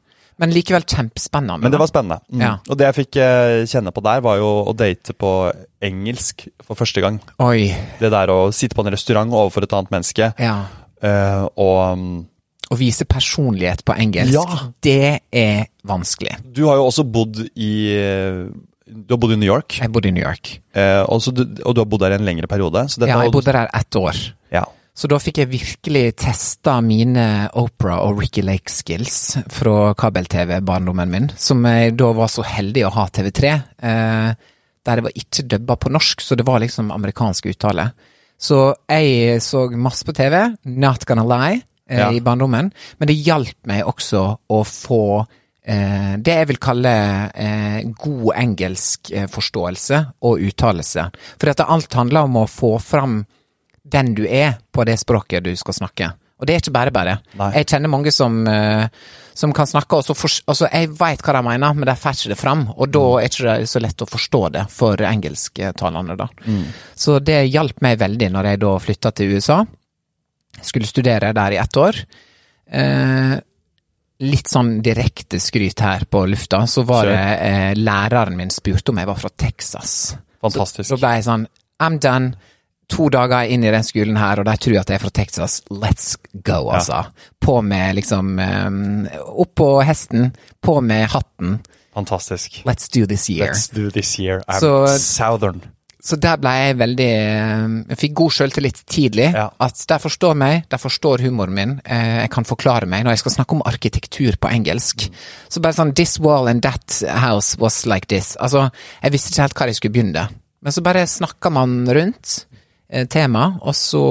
Men 0.42 0.52
likevel 0.52 0.84
kjempespennende. 0.84 1.64
Men 1.64 1.72
det 1.72 1.80
var 1.80 1.88
spennende. 1.88 2.20
Mm. 2.28 2.42
Ja. 2.44 2.52
Og 2.68 2.80
det 2.80 2.90
jeg 2.90 2.98
fikk 2.98 3.20
eh, 3.24 3.64
kjenne 3.72 3.94
på 3.96 4.04
der, 4.04 4.24
var 4.26 4.40
jo 4.42 4.50
å 4.68 4.74
date 4.76 5.16
på 5.16 5.32
engelsk 5.86 6.48
for 6.66 6.76
første 6.80 7.04
gang. 7.04 7.22
Oi. 7.44 7.70
Det 8.02 8.12
der 8.12 8.34
å 8.34 8.40
sitte 8.56 8.76
på 8.76 8.84
en 8.84 8.92
restaurant 8.96 9.32
overfor 9.32 9.64
et 9.68 9.76
annet 9.78 9.94
menneske, 9.96 10.32
Ja. 10.42 10.56
uh, 11.06 11.46
og 11.56 12.00
mm, 12.00 12.16
Å 12.74 12.76
vise 12.80 13.06
personlighet 13.06 13.84
på 13.86 13.94
engelsk, 13.94 14.34
Ja. 14.34 14.70
det 14.82 15.22
er 15.32 15.68
vanskelig. 15.86 16.40
Du 16.52 16.66
har 16.66 16.80
jo 16.80 16.88
også 16.90 17.04
bodd 17.06 17.44
i 17.54 17.74
Du 18.86 19.14
har 19.14 19.20
bodd 19.22 19.34
i 19.34 19.38
New 19.38 19.48
York, 19.48 19.78
Jeg 19.80 19.92
bodde 19.94 20.10
i 20.10 20.16
New 20.16 20.24
York. 20.24 20.60
Uh, 20.76 21.06
og, 21.06 21.22
så 21.22 21.32
du, 21.32 21.44
og 21.64 21.76
du 21.76 21.82
har 21.84 21.86
bodd 21.86 22.02
der 22.02 22.16
i 22.16 22.20
en 22.20 22.26
lengre 22.26 22.50
periode. 22.50 22.88
Ja, 23.06 23.22
jeg 23.24 23.32
bodde 23.32 23.54
der 23.54 23.70
ett 23.72 23.96
år. 23.96 24.18
Ja. 24.52 24.66
Så 24.96 25.10
da 25.12 25.18
fikk 25.20 25.42
jeg 25.42 25.50
virkelig 25.52 26.04
testa 26.24 26.78
mine 26.84 27.50
Opera 27.60 27.98
og 28.06 28.22
Ricky 28.22 28.40
Lake-skills 28.48 29.18
fra 29.52 29.92
kabel-TV-barndommen 30.00 31.12
min, 31.12 31.26
som 31.36 31.66
jeg 31.68 31.98
da 32.00 32.14
var 32.16 32.32
så 32.32 32.46
heldig 32.48 32.86
å 32.88 32.94
ha 32.96 33.04
TV3, 33.12 33.52
eh, 33.84 34.30
der 34.86 34.96
det 35.02 35.04
var 35.10 35.18
ikke 35.20 35.48
dubba 35.52 35.76
på 35.82 35.92
norsk, 35.92 36.24
så 36.24 36.38
det 36.40 36.46
var 36.48 36.64
liksom 36.64 36.94
amerikansk 36.96 37.50
uttale. 37.52 37.90
Så 38.40 38.62
jeg 38.88 39.42
så 39.44 39.66
masse 39.76 40.08
på 40.08 40.16
TV, 40.16 40.40
Not 40.72 41.04
Gonna 41.06 41.28
Lie, 41.28 41.62
eh, 41.90 42.00
Ja. 42.00 42.12
i 42.12 42.22
barndommen, 42.22 42.72
men 42.98 43.08
det 43.08 43.20
hjalp 43.20 43.56
meg 43.68 43.84
også 43.84 44.38
å 44.50 44.64
få 44.64 45.26
eh, 45.68 46.16
det 46.18 46.36
jeg 46.40 46.48
vil 46.48 46.58
kalle 46.62 47.32
eh, 47.36 47.84
god 48.00 48.32
engelsk 48.38 49.12
eh, 49.12 49.28
forståelse 49.28 50.06
og 50.24 50.40
uttalelse. 50.40 51.10
For 51.42 51.50
at 51.52 51.60
alt 51.68 51.94
handler 51.94 52.30
om 52.30 52.38
å 52.38 52.48
få 52.48 52.78
fram 52.80 53.26
den 53.86 54.14
du 54.18 54.24
er 54.26 54.58
på 54.74 54.86
det 54.88 54.98
språket 55.02 55.46
du 55.46 55.54
skal 55.60 55.78
snakke. 55.78 56.10
Og 56.36 56.48
det 56.48 56.56
er 56.56 56.64
ikke 56.64 56.76
bare 56.76 56.92
bare. 56.92 57.20
Nei. 57.40 57.52
Jeg 57.62 57.70
kjenner 57.72 57.92
mange 57.92 58.12
som, 58.12 58.42
eh, 58.48 58.88
som 59.34 59.54
kan 59.56 59.70
snakke, 59.70 59.96
og 59.96 60.04
så 60.04 60.16
for, 60.18 60.32
altså 60.52 60.68
jeg 60.68 60.92
veit 60.98 61.24
hva 61.24 61.38
de 61.38 61.44
mener, 61.48 61.78
men 61.78 61.88
de 61.88 61.96
får 61.96 62.18
ikke 62.18 62.34
det 62.34 62.40
fram. 62.42 62.66
Og 62.76 62.92
da 62.92 63.04
er 63.22 63.30
ikke 63.30 63.48
det 63.62 63.70
så 63.72 63.82
lett 63.84 64.04
å 64.04 64.10
forstå 64.10 64.42
det 64.58 64.66
for 64.74 65.00
engelsktalende, 65.00 66.18
da. 66.20 66.28
Så 66.96 67.20
det 67.24 67.40
hjalp 67.54 67.80
meg 67.86 68.00
veldig 68.04 68.32
når 68.36 68.52
jeg 68.52 68.64
da 68.66 68.78
flytta 68.84 69.12
til 69.16 69.36
USA. 69.38 69.62
Skulle 70.62 70.88
studere 70.92 71.34
der 71.36 71.56
i 71.56 71.62
ett 71.62 71.80
år. 71.80 72.02
Eh, 72.72 73.36
litt 74.26 74.48
sånn 74.52 74.82
direkte 74.84 75.40
skryt 75.44 75.82
her 75.84 76.06
på 76.10 76.24
lufta, 76.28 76.66
så 76.68 76.84
var 76.88 77.08
det 77.12 77.24
eh, 77.48 77.72
læreren 77.80 78.36
min 78.38 78.52
spurte 78.54 78.92
om 78.92 79.00
jeg 79.00 79.08
var 79.08 79.20
fra 79.20 79.32
Texas. 79.36 80.16
Fantastisk. 80.44 80.88
Så, 80.88 80.96
så 80.96 81.00
ble 81.02 81.16
jeg 81.18 81.28
sånn 81.28 81.48
I'm 81.84 82.00
done. 82.00 82.36
To 82.94 83.08
dager 83.10 83.50
inn 83.50 83.64
i 83.66 83.72
den 83.74 83.84
skolen 83.84 84.18
her, 84.20 84.40
og 84.40 84.46
de 84.46 84.54
tror 84.62 84.80
at 84.82 84.92
jeg 84.92 85.00
er 85.00 85.02
fra 85.02 85.10
Texas. 85.10 85.62
Let's 85.74 86.16
go, 86.46 86.68
altså. 86.70 87.04
På 87.42 87.60
med 87.66 87.96
liksom 87.98 88.36
um, 88.40 89.08
Opp 89.42 89.56
på 89.58 89.70
hesten, 89.88 90.30
på 90.62 90.80
med 90.86 91.08
hatten. 91.10 91.60
Fantastisk. 91.96 92.62
Let's 92.68 92.92
do 92.94 93.06
this 93.08 93.30
year. 93.30 93.54
Let's 93.54 93.72
do 93.74 93.90
this 93.90 94.20
year. 94.20 94.44
I'm 94.48 94.60
Så- 94.60 94.98
southern. 95.00 95.64
Så 96.06 96.20
der 96.22 96.38
ble 96.38 96.52
jeg 96.54 96.76
veldig 96.78 97.12
um, 97.66 97.78
Jeg 97.90 97.98
fikk 97.98 98.12
god 98.20 98.34
sjøltillit 98.36 98.82
tidlig. 98.86 99.32
Ja. 99.34 99.48
At 99.58 99.80
de 99.90 99.98
forstår 100.04 100.36
meg, 100.38 100.68
de 100.70 100.78
forstår 100.78 101.24
humoren 101.26 101.56
min. 101.58 101.72
Eh, 101.82 102.20
jeg 102.22 102.30
kan 102.36 102.46
forklare 102.46 102.86
meg 102.86 103.08
når 103.08 103.16
jeg 103.16 103.24
skal 103.24 103.34
snakke 103.40 103.58
om 103.58 103.64
arkitektur 103.66 104.38
på 104.38 104.52
engelsk. 104.54 105.08
Så 105.50 105.64
bare 105.66 105.74
sånn 105.74 105.96
This 105.98 106.20
wall 106.22 106.52
and 106.52 106.62
that 106.62 107.00
house 107.10 107.58
was 107.58 107.88
like 107.90 108.06
this. 108.14 108.36
Altså, 108.38 108.68
jeg 109.02 109.16
visste 109.16 109.34
ikke 109.34 109.48
helt 109.48 109.58
hva 109.58 109.68
jeg 109.72 109.80
skulle 109.80 109.96
begynne. 109.98 110.28
Men 110.62 110.76
så 110.78 110.86
bare 110.86 111.08
snakka 111.10 111.50
man 111.58 111.74
rundt 111.90 112.36
eh, 112.96 113.06
temaet, 113.12 113.60
og 113.62 113.76
så 113.76 114.04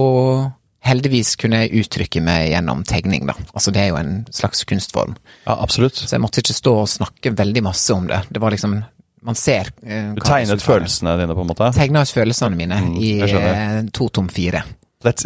heldigvis 0.85 1.35
kunne 1.41 1.63
jeg 1.65 1.85
uttrykke 1.85 2.21
meg 2.25 2.51
gjennom 2.53 2.83
tegning, 2.85 3.25
da. 3.31 3.35
Altså, 3.57 3.73
det 3.73 3.81
er 3.87 3.93
jo 3.95 3.97
en 4.03 4.13
slags 4.37 4.67
kunstform. 4.69 5.15
Ja, 5.47 5.57
absolutt. 5.65 5.97
Så 5.97 6.13
jeg 6.13 6.21
måtte 6.21 6.43
ikke 6.45 6.57
stå 6.59 6.75
og 6.83 6.91
snakke 6.93 7.33
veldig 7.39 7.63
masse 7.65 7.97
om 7.97 8.05
det. 8.11 8.21
Det 8.29 8.43
var 8.45 8.53
liksom 8.55 8.83
Man 9.25 9.35
ser 9.41 9.71
eh, 9.81 10.11
Du 10.13 10.21
tegnet 10.21 10.61
følelsene 10.61 11.15
dine, 11.17 11.33
på 11.33 11.41
en 11.41 11.49
måte? 11.49 11.71
tegna 11.73 12.03
ut 12.05 12.11
følelsene 12.13 12.59
mine 12.59 12.77
i 12.77 12.83
Mm, 12.85 12.99
i 13.01 13.13
eh, 13.39 13.79
to 13.97 14.09
tom 14.13 14.29
fire. 14.29 14.61
Let's 15.05 15.25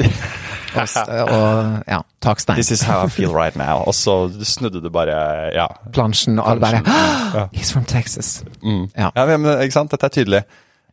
Og, 0.78 1.30
og 1.32 1.82
ja, 1.88 1.98
takstein. 2.22 2.56
This 2.60 2.70
is 2.70 2.82
how 2.82 3.06
I 3.06 3.08
feel 3.10 3.32
right 3.34 3.56
now. 3.56 3.82
Og 3.86 3.94
så 3.94 4.28
snudde 4.44 4.82
du 4.82 4.90
bare 4.90 5.50
Ja. 5.54 5.66
Plansjen, 5.92 6.38
og 6.38 6.50
alle 6.50 6.60
bare 6.60 6.82
ja. 7.34 7.48
He's 7.52 7.72
from 7.72 7.84
Texas. 7.84 8.44
Mm. 8.62 8.88
Ja. 8.96 9.10
Ja, 9.16 9.26
men, 9.36 9.62
ikke 9.62 9.72
sant? 9.72 9.90
Dette 9.90 10.06
er 10.06 10.14
tydelig. 10.14 10.42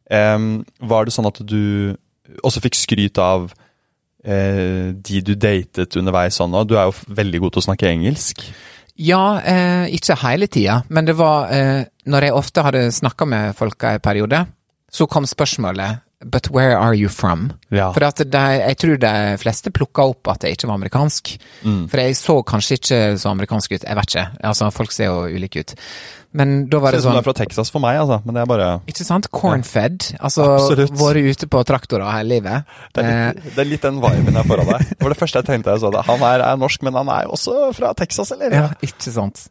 Um, 0.10 0.66
var 0.82 1.06
det 1.06 1.14
sånn 1.14 1.28
at 1.30 1.40
du 1.46 1.96
også 2.44 2.64
fikk 2.64 2.78
skryt 2.80 3.22
av 3.22 3.50
eh, 4.26 4.94
de 4.96 5.22
du 5.26 5.36
datet 5.36 5.98
underveis 6.00 6.40
sånn 6.40 6.56
òg. 6.56 6.70
Du 6.70 6.78
er 6.80 6.90
jo 6.90 7.16
veldig 7.18 7.44
god 7.46 7.56
til 7.56 7.64
å 7.64 7.68
snakke 7.70 7.92
engelsk. 7.92 8.46
Ja, 8.96 9.42
eh, 9.44 9.92
ikke 9.98 10.16
hele 10.22 10.48
tida, 10.48 10.80
men 10.88 11.08
det 11.08 11.18
var 11.20 11.50
eh, 11.52 11.84
Når 12.06 12.24
jeg 12.24 12.36
ofte 12.38 12.64
hadde 12.64 12.84
snakka 12.96 13.26
med 13.28 13.56
folk 13.58 13.84
en 13.84 14.00
periode, 14.00 14.46
så 14.92 15.08
kom 15.10 15.26
spørsmålet 15.28 16.05
But 16.24 16.48
where 16.50 16.78
are 16.80 16.96
you 16.96 17.10
from? 17.12 17.50
Ja. 17.70 17.90
For 17.94 18.06
at 18.08 18.22
de, 18.24 18.44
jeg 18.62 18.78
tror 18.82 18.98
de 19.04 19.14
fleste 19.42 19.72
plukka 19.76 20.06
opp 20.14 20.30
at 20.32 20.46
jeg 20.48 20.56
ikke 20.56 20.70
var 20.70 20.80
amerikansk. 20.80 21.34
Mm. 21.68 21.82
For 21.92 22.02
jeg 22.02 22.16
så 22.18 22.38
kanskje 22.48 22.78
ikke 22.80 23.00
så 23.22 23.34
amerikansk 23.34 23.76
ut, 23.76 23.84
jeg 23.84 23.98
vet 24.00 24.14
ikke. 24.16 24.24
Altså, 24.48 24.70
folk 24.74 24.96
ser 24.96 25.12
jo 25.12 25.26
ulike 25.36 25.60
ut. 25.66 25.74
Men 26.36 26.66
da 26.72 26.80
var 26.84 26.92
det 26.92 27.00
Ser 27.00 27.00
det 27.00 27.00
ut 27.00 27.04
som 27.04 27.12
du 27.12 27.16
sånn 27.16 27.20
er 27.22 27.26
fra 27.28 27.34
Texas 27.38 27.70
for 27.72 27.84
meg, 27.84 28.00
altså. 28.02 28.18
Men 28.26 28.36
det 28.36 28.42
er 28.42 28.50
bare 28.50 28.70
Ikke 28.92 29.06
sant? 29.08 29.30
Cornfed. 29.32 30.08
Altså, 30.20 30.48
Absolutt. 30.56 30.96
vært 31.00 31.30
ute 31.36 31.48
på 31.52 31.62
traktorer 31.68 32.12
hele 32.12 32.34
livet. 32.40 32.74
Det 32.96 33.04
er 33.06 33.12
Eh, 33.12 33.28
litt, 33.36 33.56
det 33.56 33.64
er 33.64 33.70
litt 33.70 33.86
den 33.88 34.02
viben 34.04 34.36
jeg 34.40 34.50
får 34.50 34.64
av 34.66 34.72
deg. 34.74 34.90
Det 34.96 35.02
var 35.06 35.14
det 35.16 35.20
første 35.22 35.40
jeg 35.44 35.48
tenkte 35.52 35.72
jeg 35.76 35.84
så 35.86 35.92
det. 35.96 36.04
Han 36.10 36.26
er, 36.32 36.44
er 36.48 36.58
norsk, 36.60 36.82
men 36.88 36.94
han 37.00 37.12
er 37.12 37.24
jo 37.28 37.36
også 37.38 37.56
fra 37.78 37.94
Texas, 37.96 38.32
eller? 38.36 38.52
ja, 38.56 38.68
ikke 38.84 39.12
sant. 39.16 39.46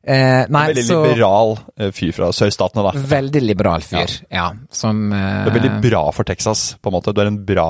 Eh, 0.00 0.46
nei, 0.48 0.62
Veldig 0.70 0.84
så 0.86 1.00
liberal 1.04 1.58
eh, 1.76 1.90
fyr 1.92 2.14
fra 2.16 2.30
sørstatene, 2.32 2.86
da. 2.86 3.02
Veldig 3.10 3.42
liberal 3.44 3.84
fyr, 3.84 4.14
ja. 4.32 4.46
Som 4.72 5.10
eh, 5.12 5.42
Det 5.44 5.52
er 5.52 5.58
veldig 5.58 5.74
bra 5.84 6.06
for 6.16 6.28
Texas, 6.28 6.70
på 6.80 6.88
en 6.88 6.96
måte. 6.96 7.12
Du 7.12 7.20
er 7.20 7.28
en 7.28 7.42
bra 7.44 7.66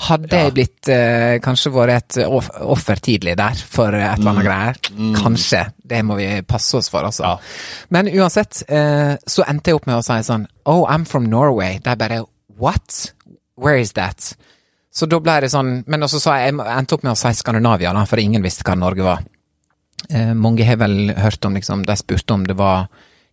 Hadde 0.00 0.32
jeg 0.32 0.52
blitt 0.56 0.88
eh, 0.88 1.34
kanskje 1.44 1.72
vært 1.74 2.16
et 2.16 2.22
offer 2.24 3.02
tidlig 3.04 3.34
der 3.36 3.58
for 3.58 3.92
et 3.92 4.14
eller 4.14 4.30
annet 4.30 4.46
greier? 4.46 4.78
Kanskje. 5.18 5.64
Det 5.76 5.98
må 6.08 6.16
vi 6.16 6.28
passe 6.48 6.78
oss 6.78 6.88
for, 6.88 7.04
altså. 7.04 7.26
Ja. 7.26 7.34
Men 7.92 8.08
uansett, 8.08 8.62
eh, 8.70 9.18
så 9.28 9.44
endte 9.44 9.74
jeg 9.74 9.80
opp 9.80 9.90
med 9.90 9.98
å 9.98 10.06
si 10.06 10.16
sånn 10.24 10.46
Oh, 10.64 10.86
I'm 10.88 11.04
from 11.04 11.28
Norway. 11.28 11.82
De 11.84 11.96
bare 12.00 12.22
What? 12.60 13.12
Where 13.60 13.76
is 13.82 13.92
that? 13.98 14.32
Så 14.90 15.06
da 15.06 15.20
ble 15.22 15.36
det 15.44 15.52
sånn 15.52 15.84
Men 15.86 16.02
også 16.02 16.18
sa 16.18 16.34
jeg 16.40 16.50
Jeg 16.56 16.72
endte 16.74 16.96
opp 16.96 17.04
med 17.06 17.12
å 17.12 17.18
si 17.18 17.30
Skandinavia, 17.36 17.92
da, 17.94 18.06
for 18.08 18.22
ingen 18.22 18.42
visste 18.42 18.64
hva 18.64 18.78
Norge 18.80 19.04
var. 19.04 19.20
Eh, 20.10 20.32
mange 20.34 20.64
har 20.66 20.76
vel 20.80 21.12
hørt 21.14 21.44
om 21.46 21.54
liksom 21.54 21.84
De 21.86 21.94
spurte 21.96 22.34
om 22.34 22.44
det 22.46 22.56
var 22.58 22.88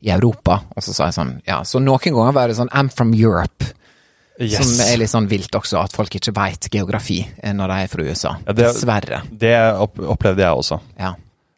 i 0.06 0.12
Europa, 0.14 0.60
og 0.76 0.84
så 0.86 0.94
sa 0.94 1.08
jeg 1.08 1.16
sånn 1.18 1.32
Ja, 1.48 1.64
så 1.66 1.80
noen 1.82 1.98
ganger 2.14 2.34
var 2.38 2.48
det 2.52 2.58
sånn 2.60 2.70
I'm 2.70 2.90
from 2.94 3.14
Europe. 3.18 3.66
Yes. 4.40 4.60
Som 4.62 4.86
er 4.86 4.98
litt 5.02 5.10
sånn 5.10 5.26
vilt 5.28 5.56
også, 5.58 5.80
at 5.82 5.96
folk 5.98 6.14
ikke 6.14 6.34
veit 6.38 6.68
geografi 6.70 7.24
eh, 7.42 7.54
når 7.58 7.68
de 7.74 7.78
er 7.82 7.88
fra 7.90 8.04
USA. 8.06 8.36
Ja, 8.46 8.54
det- 8.54 8.68
Dessverre. 8.68 9.22
Det 9.32 9.56
opplevde 9.82 10.44
jeg 10.46 10.54
også. 10.54 10.80
Ja. 11.00 11.16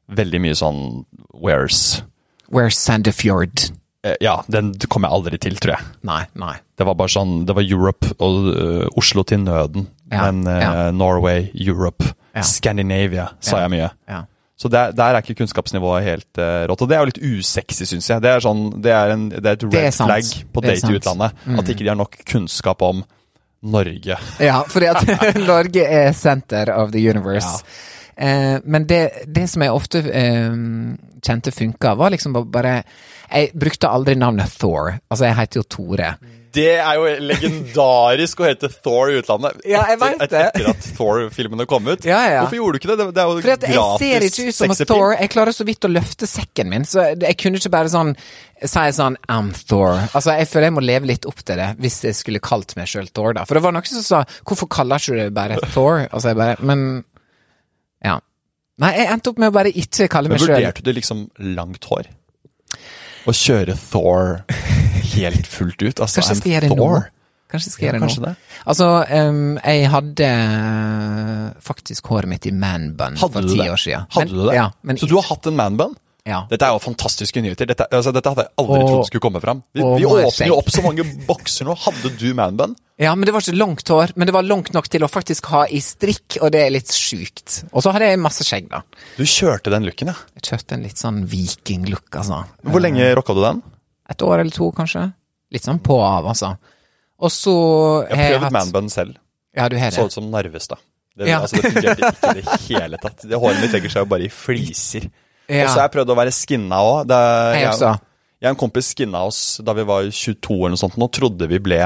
Veldig 0.10 0.40
mye 0.42 0.56
sånn 0.56 0.80
Where's 1.36 2.02
Where's 2.50 2.80
Sandefjord? 2.80 3.72
Eh, 4.04 4.16
Ja, 4.22 4.42
den 4.50 4.72
kom 4.88 5.04
jeg 5.04 5.12
aldri 5.12 5.38
til, 5.38 5.56
tror 5.60 5.76
jeg. 5.76 5.86
Nei, 6.08 6.24
nei. 6.40 6.56
Det 6.80 6.86
var 6.88 6.96
bare 6.96 7.12
sånn, 7.12 7.46
det 7.46 7.54
var 7.54 7.64
Europe 7.68 8.14
og 8.24 8.48
uh, 8.56 8.88
Oslo 8.96 9.24
til 9.28 9.40
nøden. 9.44 9.88
Ja, 10.10 10.32
men 10.32 10.48
uh. 10.48 10.90
Norway, 10.96 11.52
Europe. 11.54 12.14
Scandinavia 12.42 13.34
sa 13.44 13.60
jeg 13.66 13.74
mye. 13.76 13.90
Ja. 14.08 14.24
Så 14.60 14.68
der, 14.68 14.92
der 14.92 15.16
er 15.16 15.24
ikke 15.24 15.38
kunnskapsnivået 15.40 16.04
helt 16.04 16.42
uh, 16.42 16.66
rått. 16.68 16.82
Og 16.84 16.90
det 16.92 16.98
er 16.98 17.06
jo 17.06 17.10
litt 17.14 17.22
usexy, 17.24 17.86
syns 17.88 18.10
jeg. 18.12 18.24
Det 18.26 18.34
er, 18.34 18.44
sånn, 18.44 18.66
det 18.84 18.92
er, 18.92 19.14
en, 19.14 19.30
det 19.32 19.46
er 19.46 19.56
et 19.56 19.64
red 19.70 19.86
er 19.86 19.94
flag 19.96 20.34
på 20.52 20.64
date 20.66 20.90
i 20.92 20.98
utlandet. 21.00 21.46
Mm. 21.46 21.62
At 21.62 21.72
ikke 21.72 21.86
de 21.86 21.92
har 21.94 22.00
nok 22.00 22.18
kunnskap 22.28 22.84
om 22.84 23.06
Norge. 23.72 24.18
Ja, 24.44 24.58
fordi 24.68 24.90
at 24.92 25.08
Norge 25.52 25.86
er 25.86 26.12
center 26.18 26.74
of 26.76 26.92
the 26.92 27.06
universe. 27.10 27.64
Eh, 28.20 28.58
men 28.64 28.88
det, 28.88 29.10
det 29.28 29.48
som 29.48 29.64
jeg 29.64 29.72
ofte 29.72 30.04
eh, 30.04 30.52
kjente 31.24 31.56
funka, 31.56 31.96
var 31.96 32.12
liksom 32.12 32.36
bare 32.52 32.82
Jeg 33.30 33.54
brukte 33.54 33.88
aldri 33.88 34.16
navnet 34.20 34.52
Thor. 34.60 34.98
Altså, 35.08 35.30
jeg 35.30 35.38
heter 35.38 35.62
jo 35.62 35.68
Tore. 35.70 36.12
Det 36.56 36.72
er 36.82 36.98
jo 36.98 37.10
legendarisk 37.30 38.42
å 38.42 38.48
hete 38.48 38.70
Thor 38.74 39.12
i 39.12 39.18
utlandet. 39.20 39.60
Ja, 39.70 39.84
jeg 39.92 40.00
vet 40.02 40.24
etter, 40.26 40.36
det. 40.36 40.46
etter 40.50 40.70
at 40.72 40.88
Thor-filmene 40.98 41.66
kom 41.70 41.88
ut. 41.90 42.08
Ja, 42.08 42.20
ja. 42.26 42.44
Hvorfor 42.44 42.58
gjorde 42.60 42.80
du 42.80 42.82
ikke 42.82 42.90
det? 42.92 43.08
Det, 43.14 43.24
er 43.24 43.30
jo 43.30 43.42
For 43.44 43.54
at 43.54 43.66
jeg 43.68 43.84
ser 44.02 44.26
ikke 44.28 44.46
ut 44.48 44.58
som 44.58 44.74
sexappeal. 44.74 44.94
Thor. 44.94 45.16
Jeg 45.20 45.32
klarer 45.36 45.56
så 45.56 45.68
vidt 45.68 45.86
å 45.86 45.92
løfte 45.92 46.30
sekken 46.30 46.72
min, 46.74 46.88
så 46.90 47.12
jeg 47.14 47.38
kunne 47.42 47.62
ikke 47.62 47.74
bare 47.74 47.92
sånn 47.94 48.16
si 48.60 48.86
sånn 48.98 49.18
I'm 49.32 49.52
Thor. 49.70 50.00
Altså, 50.08 50.36
jeg 50.40 50.50
føler 50.52 50.70
jeg 50.70 50.78
må 50.80 50.86
leve 50.86 51.12
litt 51.12 51.28
opp 51.30 51.44
til 51.46 51.62
det, 51.62 51.70
hvis 51.84 52.02
jeg 52.10 52.18
skulle 52.18 52.44
kalt 52.44 52.74
meg 52.80 52.90
sjøl 52.92 53.12
Thor, 53.14 53.36
da. 53.38 53.46
For 53.48 53.60
det 53.60 53.66
var 53.68 53.76
noen 53.76 53.92
som 53.92 54.06
sa 54.06 54.24
hvorfor 54.42 54.72
kaller 54.72 55.02
ikke 55.02 55.16
du 55.16 55.22
det 55.22 55.30
bare 55.38 55.60
Thor? 55.74 56.06
Altså, 56.10 56.32
jeg 56.32 56.40
bare 56.40 56.58
Men 56.66 56.88
ja. 58.06 58.18
Nei, 58.80 58.94
jeg 58.96 59.12
endte 59.12 59.34
opp 59.34 59.42
med 59.44 59.52
å 59.52 59.56
bare 59.56 59.72
ikke 59.76 60.08
kalle 60.12 60.32
meg 60.32 60.42
sjøl 60.42 60.56
vurderte 60.56 60.86
du 60.86 60.94
liksom 60.96 61.28
langt 61.56 61.86
hår? 61.92 62.10
Å 63.28 63.34
kjøre 63.36 63.76
Thor 63.92 64.44
helt 65.16 65.48
fullt 65.50 65.82
ut? 65.84 66.00
Altså, 66.00 66.22
Kanskje 66.22 66.36
jeg 66.36 66.42
skal 66.44 66.52
gjøre 66.54 66.70
det 66.70 66.78
nå? 66.80 66.90
Kanskje 67.50 67.66
jeg 67.68 67.74
skal 67.74 67.84
Ja, 67.84 67.92
gjøre 67.92 68.00
det 68.06 68.18
nå. 68.20 68.26
det. 68.28 68.60
Altså, 68.70 68.88
um, 69.10 69.58
jeg 69.64 69.88
hadde 69.90 70.28
eh, 70.30 71.46
faktisk 71.66 72.12
håret 72.14 72.30
mitt 72.30 72.46
i 72.46 72.54
manbun 72.54 73.18
for 73.18 73.42
ti 73.50 73.58
år 73.66 73.82
siden. 73.82 74.06
Hadde 74.14 74.30
du 74.36 74.44
det? 74.46 74.54
Ja, 74.60 74.68
Så 75.02 75.10
du 75.10 75.16
har 75.18 75.26
hatt 75.32 75.50
en 75.50 75.58
manbun? 75.58 75.96
Ja. 76.30 76.44
Dette 76.50 76.68
er 76.68 76.76
jo 76.76 76.80
fantastiske 76.84 77.42
nyheter. 77.44 77.68
Dette, 77.70 77.88
altså, 77.92 78.14
dette 78.16 78.30
hadde 78.32 78.44
jeg 78.46 78.54
aldri 78.62 78.78
Og- 78.84 78.90
trodd 78.92 79.08
skulle 79.10 79.24
komme 79.26 79.42
fram. 79.44 79.64
Vi, 79.74 79.82
vi 79.82 80.06
åpner 80.06 80.48
jo 80.52 80.58
opp 80.62 80.70
så 80.72 80.84
mange 80.86 81.04
bokser 81.28 81.66
nå. 81.68 81.76
Hadde 81.86 82.12
du 82.22 82.28
manbun? 82.38 82.76
Ja, 83.00 83.14
men 83.16 83.26
det 83.26 83.32
var 83.34 83.42
ikke 83.46 83.56
langt 83.58 83.88
hår, 83.88 84.12
men 84.20 84.28
det 84.28 84.34
var 84.36 84.44
langt 84.44 84.74
nok 84.76 84.90
til 84.92 85.06
å 85.06 85.10
faktisk 85.10 85.46
ha 85.54 85.62
i 85.72 85.80
strikk, 85.80 86.38
og 86.44 86.52
det 86.52 86.62
er 86.66 86.74
litt 86.76 86.92
sjukt. 86.92 87.62
Og 87.72 87.82
så 87.86 87.94
hadde 87.96 88.10
jeg 88.12 88.20
masse 88.20 88.44
skjegg, 88.44 88.68
da. 88.70 88.82
Du 89.16 89.24
kjørte 89.24 89.72
den 89.72 89.88
looken, 89.88 90.12
ja. 90.12 90.18
Jeg 90.36 90.44
kjørte 90.52 90.76
en 90.76 90.84
litt 90.84 91.00
sånn 91.00 91.22
viking-look, 91.32 92.10
altså. 92.20 92.42
Hvor 92.68 92.84
lenge 92.84 93.08
rocka 93.16 93.34
du 93.38 93.42
den? 93.46 93.62
Et 94.12 94.22
år 94.28 94.42
eller 94.44 94.52
to, 94.52 94.68
kanskje. 94.76 95.06
Litt 95.56 95.64
sånn 95.66 95.80
på 95.82 95.96
og 95.96 96.04
av, 96.10 96.28
altså. 96.34 96.52
Og 97.20 97.32
så 97.32 97.56
Jeg 98.10 98.18
har 98.20 98.36
prøvde 98.40 98.52
manbun 98.60 98.90
selv. 98.92 99.16
Ja, 99.56 99.68
du 99.72 99.78
har 99.80 99.92
Så 99.92 100.04
det. 100.04 100.12
ut 100.12 100.14
som 100.20 100.30
Narvestad. 100.32 100.78
Det, 101.20 101.28
Ja. 101.28 101.40
altså, 101.42 101.56
det 101.60 101.72
fungerte 101.74 102.12
ikke 102.12 102.30
i 102.30 102.76
det 102.76 102.82
hele 102.84 102.98
tatt. 103.02 103.24
Det 103.28 103.36
Håret 103.40 103.60
mitt 103.64 103.72
legger 103.74 103.90
seg 103.92 104.04
jo 104.06 104.10
bare 104.12 104.24
i 104.24 104.30
fliser. 104.32 105.10
Ja. 105.50 105.66
Og 105.66 105.72
så 105.72 105.80
har 105.80 105.88
jeg 105.88 105.96
prøvd 105.98 106.14
å 106.14 106.20
være 106.20 106.36
skinna 106.36 106.80
òg. 106.86 107.12
Jeg. 107.12 107.74
Jeg 108.40 108.48
og 108.48 108.54
en 108.54 108.60
kompis 108.60 108.94
skinna 108.94 109.26
oss 109.28 109.42
da 109.66 109.74
vi 109.76 109.84
var 109.88 110.06
22 110.08 110.56
eller 110.56 110.76
noe 110.78 110.80
sånt. 110.80 110.96
Nå 111.02 111.10
trodde 111.12 111.50
vi 111.52 111.60
ble 111.64 111.82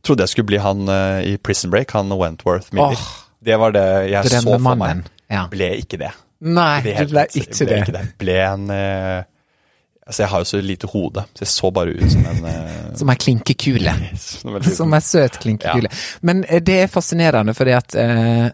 Trodde 0.00 0.24
jeg 0.24 0.32
skulle 0.32 0.48
bli 0.48 0.58
han 0.64 0.88
uh, 0.88 1.20
i 1.20 1.34
Prison 1.36 1.68
Break, 1.68 1.90
han 1.92 2.08
Wentworth 2.16 2.70
Miller. 2.72 2.96
Oh, 2.96 3.10
det 3.44 3.58
var 3.60 3.74
det 3.76 3.82
jeg 4.08 4.30
så 4.32 4.38
for 4.38 4.56
meg. 4.56 4.62
Drømmemannen. 4.64 5.02
Ja. 5.28 5.42
Ble 5.52 5.74
ikke 5.76 5.98
det. 6.00 6.14
Nei, 6.40 6.78
Ble 6.86 6.94
du 6.96 7.12
ble 7.12 7.24
ikke 7.28 7.58
ble 7.58 7.66
det. 7.68 7.80
Ikke 7.82 7.94
det. 7.98 8.04
Ble 8.22 8.36
en 8.46 8.64
uh, 8.72 9.18
Altså, 10.10 10.24
jeg 10.24 10.30
har 10.32 10.40
jo 10.42 10.46
så 10.48 10.60
lite 10.64 10.88
hode, 10.90 11.22
så 11.36 11.44
jeg 11.44 11.50
så 11.52 11.68
bare 11.70 11.92
ut 11.94 12.08
som 12.10 12.24
en 12.26 12.40
uh... 12.42 12.86
Som 12.98 13.12
ei 13.12 13.18
klinkekule. 13.20 13.92
som 14.80 14.96
ei 14.96 15.02
søt 15.06 15.36
klinkekule. 15.38 15.92
Men 16.26 16.40
eh, 16.48 16.58
det 16.66 16.78
er 16.82 16.90
fascinerende, 16.90 17.54
fordi 17.54 17.76
at 17.76 17.94
eh, 17.94 18.48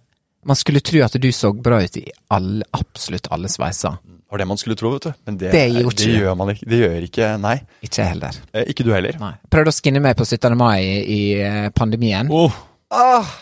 man 0.47 0.59
skulle 0.59 0.83
tro 0.85 1.01
at 1.05 1.17
du 1.21 1.27
så 1.35 1.51
bra 1.53 1.81
ut 1.83 1.97
i 2.01 2.05
alle, 2.35 2.67
absolutt 2.77 3.27
alle 3.35 3.51
sveiser. 3.53 3.99
Det 4.07 4.35
var 4.35 4.43
det 4.43 4.47
man 4.51 4.59
skulle 4.59 4.77
tro, 4.79 4.91
vet 4.97 5.09
du. 5.09 5.13
Men 5.29 5.37
det, 5.39 5.51
Det 5.55 5.65
det 5.99 6.13
gjør 6.19 6.35
man 6.39 6.51
ikke. 6.55 6.67
Det 6.71 6.79
gjør 6.81 7.05
ikke 7.07 7.29
Nei. 7.43 7.57
Ikke 7.87 8.07
heller. 8.09 8.39
Eh, 8.53 8.65
Ikke 8.73 8.87
du 8.87 8.91
heller. 8.95 9.19
Nei. 9.23 9.33
Prøvde 9.51 9.71
å 9.71 9.77
skinne 9.77 10.03
meg 10.03 10.17
på 10.19 10.27
17. 10.27 10.57
mai 10.59 10.81
i, 10.83 10.97
i 11.17 11.21
eh, 11.47 11.69
pandemien. 11.75 12.31
Oh. 12.35 12.55
Åh! 12.91 13.35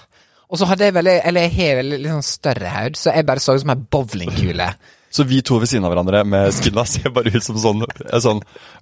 Og 0.52 0.60
så 0.60 0.68
hadde 0.68 0.86
jeg 0.86 0.94
veldig, 0.94 1.14
eller 1.24 1.46
jeg 1.48 1.54
har 1.56 1.78
veldig 1.80 1.98
litt 2.02 2.12
sånn 2.12 2.26
større 2.28 2.68
haud, 2.70 2.98
så 3.00 3.14
jeg 3.16 3.26
bare 3.26 3.42
så 3.42 3.56
ut 3.56 3.64
som 3.64 3.72
ei 3.72 3.80
bowlingkule. 3.96 4.68
Så 5.14 5.22
vi 5.30 5.36
to 5.46 5.60
ved 5.62 5.70
siden 5.70 5.84
av 5.86 5.92
hverandre 5.92 6.24
med 6.26 6.50
skinna 6.56 6.82
ser 6.90 7.12
bare 7.14 7.30
ut 7.30 7.44
som 7.46 7.54
sånn, 7.62 7.84
sånn 8.18 8.40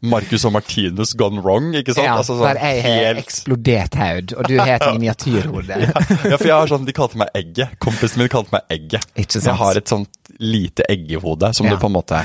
Marcus 0.09 0.47
og 0.49 0.55
Martinus 0.55 1.13
gone 1.21 1.43
wrong, 1.45 1.67
ikke 1.77 1.93
sant? 1.93 2.07
Ja, 2.09 2.15
Altså 2.23 2.39
sånn 2.39 2.47
der 2.55 2.61
jeg 2.63 2.81
har 2.87 2.97
helt- 3.03 3.21
eksplodert 3.21 3.99
haud, 4.01 4.33
og 4.39 4.49
du 4.49 4.55
har 4.57 4.73
et 4.79 4.87
miniatyrhode. 4.97 5.77
Ja, 5.77 6.39
for 6.39 6.49
jeg 6.49 6.57
har 6.57 6.73
sånn, 6.73 6.87
De 6.89 6.95
kalte 6.97 7.21
meg 7.21 7.29
Egget. 7.37 7.77
Kompisen 7.85 8.23
min 8.25 8.33
kalte 8.33 8.57
meg 8.57 8.65
Egget. 8.73 9.05
Ikke 9.13 9.37
sant? 9.37 9.51
Jeg 9.51 9.61
har 9.61 9.77
et 9.83 9.93
sånt 9.93 10.09
lite 10.41 10.87
eggehode 10.89 11.53
som 11.55 11.67
Ja. 11.69 11.75
du 11.77 11.83
på 11.85 11.91
en 11.91 11.95
måte 12.01 12.23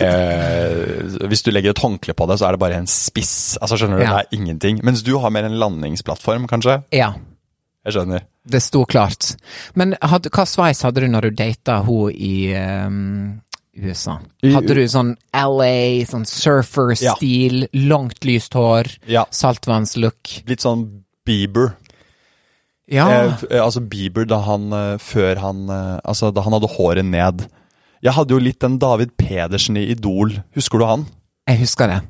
eh, 0.00 1.26
Hvis 1.28 1.42
du 1.44 1.50
legger 1.52 1.70
et 1.74 1.82
håndkle 1.82 2.14
på 2.16 2.26
det, 2.30 2.38
så 2.40 2.48
er 2.48 2.56
det 2.56 2.62
bare 2.62 2.80
en 2.80 2.88
spiss. 2.90 3.56
Altså 3.60 3.78
skjønner 3.80 4.00
du, 4.00 4.04
Ja. 4.06 4.16
Det 4.16 4.26
er 4.26 4.38
ingenting. 4.40 4.80
Mens 4.84 5.02
du 5.02 5.12
har 5.18 5.30
mer 5.30 5.44
en 5.44 5.58
landingsplattform, 5.60 6.46
kanskje? 6.48 6.80
Ja, 6.92 7.12
Jeg 7.86 7.94
skjønner. 7.94 8.24
det 8.46 8.60
sto 8.64 8.84
klart. 8.84 9.36
Men 9.78 9.94
had, 10.02 10.26
hva 10.34 10.44
sveis 10.48 10.82
hadde 10.82 11.04
du 11.04 11.08
når 11.12 11.28
du 11.30 11.36
data 11.38 11.80
hun 11.86 12.10
i 12.12 12.50
um 12.58 13.40
USA? 13.76 14.18
Hadde 14.42 14.74
du 14.74 14.82
sånn 14.88 15.14
LA, 15.36 16.02
sånn 16.08 16.24
surfer-stil, 16.26 17.66
langt 17.86 18.24
lyst 18.24 18.54
hår, 18.56 18.88
Ja. 19.06 19.26
saltvannslook? 19.30 20.42
Litt 20.48 20.64
sånn 20.64 20.86
Bieber. 21.26 21.76
Ja. 22.88 23.06
Eh, 23.10 23.44
eh, 23.50 23.62
altså 23.62 23.80
Bieber 23.82 24.24
da 24.30 24.38
han 24.46 24.72
eh, 24.72 24.96
før 25.02 25.40
han 25.42 25.64
eh, 25.68 25.96
Altså 26.06 26.30
da 26.32 26.44
han 26.46 26.54
hadde 26.54 26.70
håret 26.76 27.04
ned. 27.04 27.46
Jeg 28.04 28.14
hadde 28.14 28.30
jo 28.36 28.38
litt 28.38 28.60
den 28.62 28.78
David 28.78 29.16
Pedersen 29.18 29.76
i 29.76 29.88
Idol. 29.90 30.36
Husker 30.54 30.78
du 30.78 30.86
han? 30.86 31.06
jeg 31.46 31.60
husker 31.60 31.86
det. 31.86 32.00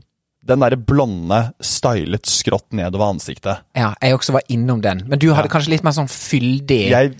Den 0.46 0.60
derre 0.62 0.76
blonde, 0.78 1.52
stylet 1.60 2.26
skrått 2.30 2.70
nedover 2.72 3.08
ansiktet. 3.12 3.64
Ja, 3.74 3.94
jeg 4.00 4.14
også 4.14 4.32
var 4.36 4.42
innom 4.48 4.80
den. 4.84 5.02
Men 5.08 5.18
du 5.18 5.32
hadde 5.34 5.48
Ja. 5.50 5.52
kanskje 5.58 5.70
litt 5.74 5.82
mer 5.84 5.90
sånn 5.96 6.08
fyldig 6.08 6.88
Jeg 6.88 7.14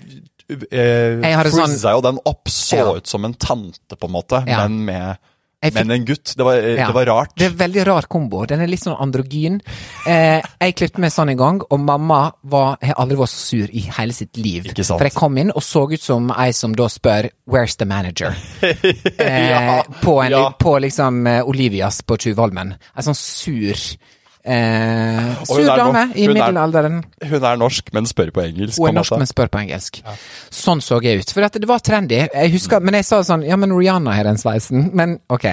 eh, 0.71 1.19
Jeg 1.19 1.35
hadde 1.35 1.51
sånn- 1.51 1.67
frizza 1.67 1.91
jo 1.91 2.01
den 2.01 2.19
opp, 2.25 2.45
så 2.47 2.77
Ja. 2.77 2.93
ut 2.95 3.07
som 3.07 3.25
en 3.25 3.33
tante, 3.33 3.95
på 3.99 4.05
en 4.07 4.11
måte, 4.13 4.47
Ja. 4.47 4.65
men 4.67 4.85
med 4.85 5.17
fikk- 5.63 5.73
men 5.73 5.91
en 5.91 6.05
gutt. 6.05 6.33
Det 6.37 6.43
var, 6.43 6.55
Ja. 6.55 6.87
det 6.87 6.93
var 6.93 7.05
rart. 7.05 7.31
Det 7.35 7.45
er 7.45 7.49
en 7.49 7.57
veldig 7.57 7.85
rar 7.87 8.01
kombo. 8.07 8.45
Den 8.45 8.61
er 8.61 8.67
litt 8.67 8.79
sånn 8.83 8.97
androgyn. 8.99 9.61
Eh, 10.05 10.41
jeg 10.61 10.75
klippet 10.75 10.97
meg 10.99 11.11
sånn 11.11 11.29
en 11.31 11.37
gang, 11.37 11.61
og 11.69 11.79
mamma 11.79 12.31
var, 12.43 12.77
har 12.81 12.93
aldri 12.97 13.17
vært 13.17 13.29
så 13.33 13.41
sur 13.47 13.67
i 13.73 13.79
hele 13.97 14.13
sitt 14.13 14.37
liv. 14.37 14.63
Ikke 14.65 14.85
sant. 14.85 14.99
For 14.99 15.05
jeg 15.09 15.13
kom 15.13 15.37
inn 15.37 15.51
og 15.51 15.61
så 15.63 15.91
ut 15.91 16.01
som 16.01 16.31
ei 16.37 16.51
som 16.51 16.73
da 16.73 16.87
spør 16.87 17.29
'Where's 17.49 17.77
the 17.77 17.85
manager?' 17.85 18.35
eh, 19.19 19.83
på, 20.01 20.23
en, 20.23 20.31
ja. 20.31 20.51
på 20.51 20.79
liksom 20.79 21.25
eh, 21.27 21.41
Olivias 21.43 22.01
på 22.01 22.17
Tjuvholmen. 22.17 22.75
En 22.95 23.03
sånn 23.03 23.15
sur 23.15 23.97
Eh, 24.47 25.43
sur 25.43 25.65
dame 25.67 26.05
i 26.15 26.25
hun 26.25 26.37
er- 26.37 26.39
middelalderen. 26.39 27.01
Hun 27.29 27.43
er 27.43 27.57
norsk, 27.59 27.89
men 27.93 28.05
spør 28.05 28.31
på 28.31 28.41
engelsk. 28.45 28.77
Hun 28.79 28.87
er 28.89 28.93
norsk, 29.01 29.17
men 29.19 29.27
spør 29.27 29.49
på 29.51 29.59
engelsk. 29.59 30.01
Sånn 30.49 30.79
så 30.81 31.01
jeg 31.03 31.19
ut. 31.19 31.31
For 31.35 31.41
det 31.49 31.67
var 31.67 31.79
trendy. 31.79 32.15
Jeg 32.33 32.51
husker, 32.53 32.79
Men 32.79 32.93
jeg 32.93 33.05
sa 33.05 33.19
sånn 33.21 33.43
Ja, 33.45 33.55
men 33.57 33.73
Rihanna 33.75 34.13
har 34.15 34.23
den 34.23 34.37
sveisen. 34.37 34.93
Men 34.93 35.19
ok. 35.29 35.43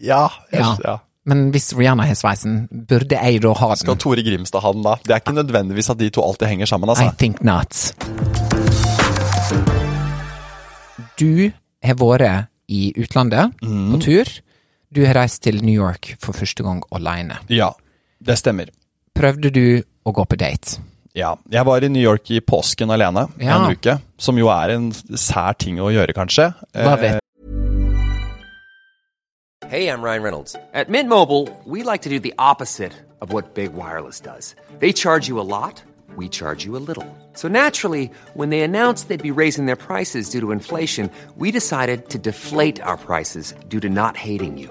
Ja, 0.00 0.28
jeg, 0.52 0.60
Ja. 0.62 0.76
ja. 0.84 0.98
Men 1.26 1.52
hvis 1.52 1.74
Rihanna 1.76 2.06
har 2.06 2.14
sveisen, 2.14 2.68
burde 2.72 3.10
jeg 3.20 3.42
da 3.42 3.52
ha 3.52 3.68
den? 3.68 3.76
Skal? 3.76 3.96
Tore 3.96 4.22
Grimstad 4.22 4.62
ha 4.62 4.72
den 4.72 4.82
da? 4.82 4.94
Det 5.04 5.10
er 5.10 5.20
ikke 5.20 5.34
nødvendigvis 5.36 5.90
at 5.90 5.98
de 5.98 6.08
to 6.10 6.22
alltid 6.22 6.48
henger 6.48 6.66
sammen, 6.66 6.88
I 6.88 6.92
altså. 6.94 7.16
think 7.18 7.42
not. 7.44 7.92
Du 11.18 11.50
har 11.84 11.94
vært 11.94 12.46
i 12.68 12.92
utlandet 12.96 13.52
Mm. 13.62 13.92
på 13.92 14.00
tur. 14.02 14.24
Du 14.92 15.04
har 15.04 15.14
reist 15.14 15.42
til 15.42 15.62
New 15.64 15.74
York 15.74 16.16
for 16.20 16.32
første 16.32 16.62
gang 16.64 16.82
aleine. 16.92 17.36
Ja, 17.50 17.70
det 18.20 18.36
stemmer. 18.38 18.70
Prøvde 19.14 19.50
du 19.50 19.82
å 20.06 20.12
gå 20.14 20.24
på 20.28 20.36
date? 20.38 20.78
Ja. 21.14 21.36
Jeg 21.50 21.64
var 21.66 21.82
i 21.82 21.88
New 21.88 22.02
York 22.02 22.30
i 22.30 22.40
påsken 22.40 22.90
alene 22.94 23.26
Ja. 23.40 23.56
en 23.64 23.72
uke, 23.74 23.98
som 24.18 24.36
jo 24.38 24.48
er 24.48 24.70
en 24.76 24.92
sær 24.92 25.56
ting 25.58 25.78
å 25.78 25.90
gjøre, 25.90 26.14
kanskje. 26.14 26.54
Love 26.74 27.00
vet. 27.00 27.20
Hey, 29.68 29.88
I'm 29.88 30.00
Ryan 30.02 30.22
Reynolds. 30.22 30.56
At 30.72 30.88
Mint 30.88 31.08
Mobile, 31.08 31.48
we 31.66 31.82
like 31.82 32.02
to 32.02 32.08
do 32.08 32.18
the 32.18 32.32
opposite 32.38 32.92
of 33.20 33.32
what 33.32 33.54
Big 33.54 33.74
Wireless 33.74 34.20
does. 34.20 34.54
They 34.78 34.92
charge 34.92 35.28
you 35.28 35.40
a 35.40 35.42
lot, 35.44 35.82
we 36.16 36.28
charge 36.28 36.64
you 36.64 36.76
a 36.76 36.80
little. 36.80 37.04
So 37.34 37.48
naturally, 37.48 38.10
when 38.34 38.48
they 38.50 38.60
announced 38.62 39.08
they'd 39.08 39.22
be 39.22 39.30
raising 39.42 39.66
their 39.66 39.76
prices 39.76 40.30
due 40.30 40.40
to 40.40 40.52
inflation, 40.52 41.10
we 41.36 41.50
decided 41.50 42.08
to 42.10 42.18
deflate 42.18 42.80
our 42.80 42.96
prices 42.96 43.52
due 43.68 43.80
to 43.80 43.88
not 43.90 44.16
hating 44.16 44.56
you. 44.56 44.70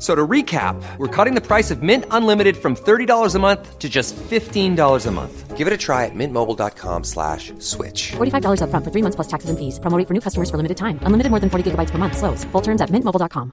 So 0.00 0.14
to 0.14 0.26
recap, 0.26 0.80
we're 0.96 1.12
cutting 1.24 1.34
the 1.34 1.46
price 1.46 1.70
of 1.70 1.82
Mint 1.82 2.06
Unlimited 2.10 2.56
from 2.56 2.74
$30 2.74 3.34
a 3.34 3.38
month 3.38 3.78
to 3.78 3.88
just 3.88 4.16
$15 4.16 5.06
a 5.06 5.10
month. 5.10 5.56
Give 5.58 5.66
it 5.68 5.74
a 5.74 5.76
try 5.76 6.06
at 6.06 6.14
mintmobile.com 6.14 7.04
slash 7.04 7.52
switch. 7.58 8.12
$45 8.16 8.60
upfront 8.64 8.82
for 8.84 8.90
three 8.90 9.02
months 9.04 9.16
plus 9.16 9.28
taxes 9.28 9.50
and 9.50 9.58
fees. 9.58 9.78
Promoting 9.78 10.06
for 10.08 10.14
new 10.14 10.22
customers 10.24 10.48
for 10.48 10.56
limited 10.56 10.78
time. 10.78 10.96
Unlimited 11.04 11.28
more 11.30 11.38
than 11.40 11.50
40 11.50 11.70
gigabytes 11.70 11.90
per 11.92 11.98
month. 11.98 12.16
Slows. 12.16 12.44
Full 12.52 12.62
terms 12.62 12.80
at 12.80 12.88
mintmobile.com. 12.88 13.52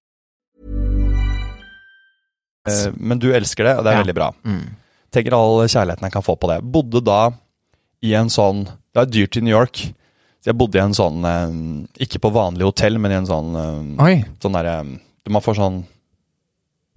Uh, 2.68 2.92
Men 3.00 3.20
du 3.20 3.28
elsker 3.36 3.64
det, 3.68 3.76
og 3.78 3.84
det 3.84 3.92
er 3.92 3.98
Ja. 3.98 4.04
veldig 4.04 4.16
bra. 4.16 4.32
Tenker 5.12 5.34
all 5.34 5.68
kjærligheten 5.68 6.04
jeg 6.08 6.12
kan 6.12 6.22
få 6.24 6.36
på 6.40 6.48
det. 6.48 6.62
Bodde 6.64 7.02
da 7.04 7.32
i 8.04 8.14
en 8.14 8.30
sånn 8.30 8.66
Det 8.94 9.02
er 9.04 9.06
dyrt 9.12 9.38
i 9.38 9.42
New 9.42 9.52
York. 9.52 9.76
Så 10.42 10.46
jeg 10.52 10.58
bodde 10.58 10.76
i 10.80 10.82
en 10.84 10.94
sånn 10.94 11.24
eh, 11.26 12.04
Ikke 12.08 12.20
på 12.20 12.32
vanlig 12.32 12.64
hotell, 12.64 12.98
men 13.00 13.12
i 13.12 13.16
en 13.16 13.26
sånn 13.26 13.56
eh, 14.00 14.04
Oi. 14.04 14.26
Sånn 14.40 14.54
derre 14.54 14.84
Man 15.30 15.42
får 15.42 15.56
sånn 15.60 15.84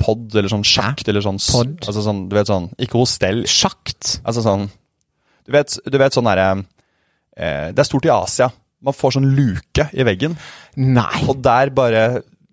pod, 0.01 0.27
eller 0.35 0.49
sånn 0.53 0.65
sjakt, 0.67 1.07
eller 1.13 1.25
sånn 1.25 1.39
Pod? 1.45 1.77
Altså 1.87 2.03
sånn, 2.09 2.25
du 2.31 2.35
vet 2.39 2.49
sånn 2.51 2.71
Ikke 2.81 2.99
hostell. 3.01 3.45
Sjakt? 3.51 4.17
Altså 4.25 4.43
sånn 4.47 4.67
Du 5.47 5.53
vet, 5.55 5.77
du 5.87 5.99
vet 6.01 6.17
sånn 6.17 6.29
derre 6.31 6.49
eh, 7.37 7.71
Det 7.73 7.79
er 7.85 7.89
stort 7.89 8.09
i 8.09 8.13
Asia. 8.17 8.51
Man 8.83 8.97
får 8.97 9.19
sånn 9.19 9.31
luke 9.37 9.91
i 9.93 10.05
veggen, 10.09 10.37
Nei. 10.81 11.25
og 11.29 11.43
der 11.45 11.69
bare 11.77 12.05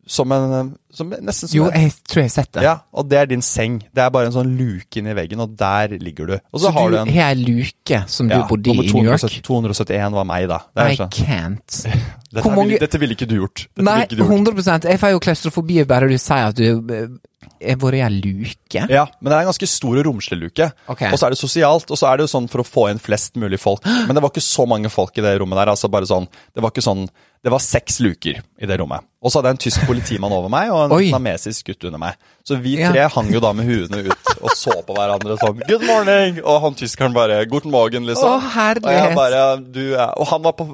Som 0.08 0.32
en 0.36 0.74
som, 0.98 1.10
Nesten 1.12 1.48
som 1.52 1.56
Jo, 1.56 1.66
jeg 1.72 1.92
tror 2.08 2.22
jeg 2.24 2.28
har 2.30 2.34
sett 2.34 2.52
det. 2.58 2.62
ja, 2.66 2.74
og 2.96 3.08
det 3.12 3.18
er 3.20 3.28
din 3.30 3.42
seng. 3.46 3.78
Det 3.94 4.02
er 4.02 4.10
bare 4.10 4.26
en 4.32 4.34
sånn 4.34 4.50
luke 4.58 4.98
inni 4.98 5.14
veggen, 5.14 5.40
og 5.44 5.52
der 5.60 5.92
ligger 6.02 6.26
du. 6.32 6.34
Og 6.52 6.58
så, 6.60 6.66
Så 6.66 6.72
har 6.74 6.90
du 6.90 6.96
en 6.98 7.12
har 7.14 7.36
luke 7.38 8.00
som 8.10 8.28
du 8.32 8.36
bodde 8.50 8.72
i 8.72 8.88
i 8.88 8.94
New 8.96 9.04
York? 9.06 9.20
270 9.22 9.44
271 9.46 10.16
var 10.18 10.26
meg, 10.26 10.48
da. 10.50 10.58
Det 10.74 10.88
I 10.88 10.96
sånn. 10.98 11.12
can't. 11.14 11.78
Dette, 12.34 12.50
mange- 12.50 12.66
ville, 12.72 12.80
dette 12.82 13.00
ville 13.04 13.14
ikke 13.20 13.28
du 13.30 13.36
gjort. 13.38 13.68
Dette 13.76 13.86
Nei, 13.86 13.98
ikke 14.08 14.16
du 14.18 14.24
gjort. 14.24 14.56
100% 14.58 14.90
Jeg 14.90 15.00
får 15.04 15.14
jo 15.14 15.20
klaustrofobi 15.28 15.78
bare 15.92 16.10
du 16.10 16.18
sier 16.18 16.50
at 16.50 16.56
du 16.58 17.20
eh, 17.60 17.74
er 17.74 17.78
vært 17.82 18.18
luke. 18.24 18.84
Ja, 18.90 19.06
men 19.22 19.30
det 19.32 19.36
er 19.38 19.46
en 19.46 19.50
ganske 19.52 19.68
stor 19.70 19.98
og 20.00 20.06
romslig 20.08 20.40
luke. 20.42 20.70
Okay. 20.88 21.12
Og 21.12 21.20
så 21.20 21.28
er 21.28 21.36
det 21.36 21.40
sosialt, 21.42 21.90
og 21.92 21.98
så 22.00 22.10
er 22.12 22.18
det 22.18 22.28
jo 22.28 22.34
sånn 22.38 22.50
for 22.52 22.64
å 22.64 22.68
få 22.68 22.90
inn 22.92 23.00
flest 23.00 23.36
mulig 23.40 23.60
folk. 23.60 23.84
Men 24.08 24.16
det 24.16 24.24
var 24.24 24.32
ikke 24.34 24.44
så 24.46 24.66
mange 24.70 24.90
folk 24.94 25.18
i 25.18 25.26
det 25.26 25.38
rommet 25.40 25.58
der. 25.60 25.72
altså 25.74 25.90
bare 25.92 26.06
sånn, 26.10 26.28
Det 26.54 26.62
var 26.64 26.72
ikke 26.74 26.86
sånn, 26.86 27.08
det 27.44 27.52
var 27.54 27.62
seks 27.64 28.00
luker 28.04 28.40
i 28.60 28.66
det 28.70 28.78
rommet. 28.82 29.06
Og 29.22 29.32
så 29.32 29.40
hadde 29.40 29.52
jeg 29.52 29.58
en 29.58 29.62
tysk 29.66 29.86
politimann 29.88 30.34
over 30.34 30.50
meg 30.52 30.72
og 30.74 30.86
en 30.86 30.92
Oi. 30.98 31.04
vietnamesisk 31.08 31.70
gutt 31.72 31.86
under 31.90 32.02
meg. 32.02 32.18
Så 32.48 32.58
vi 32.62 32.78
Ja. 32.80 32.92
tre 32.92 33.08
hang 33.14 33.32
jo 33.34 33.40
da 33.44 33.52
med 33.54 33.68
huene 33.68 34.04
ut 34.08 34.32
og 34.42 34.52
så 34.56 34.76
på 34.86 34.96
hverandre 34.96 35.38
sånn 35.42 35.62
Good 35.68 35.84
morning! 35.88 36.42
Og 36.44 36.62
han 36.64 36.76
tyskeren 36.78 37.14
bare 37.16 37.40
Guten 37.50 37.72
morgen, 37.74 38.06
liksom. 38.08 38.38
Å, 38.38 38.52
herlighet. 38.54 38.86
Og 38.86 39.08
jeg 39.10 39.16
bare, 39.18 39.42
du 39.62 39.84
er, 39.96 40.14
Og 40.18 40.28
han 40.32 40.44
var, 40.46 40.54
på, 40.60 40.68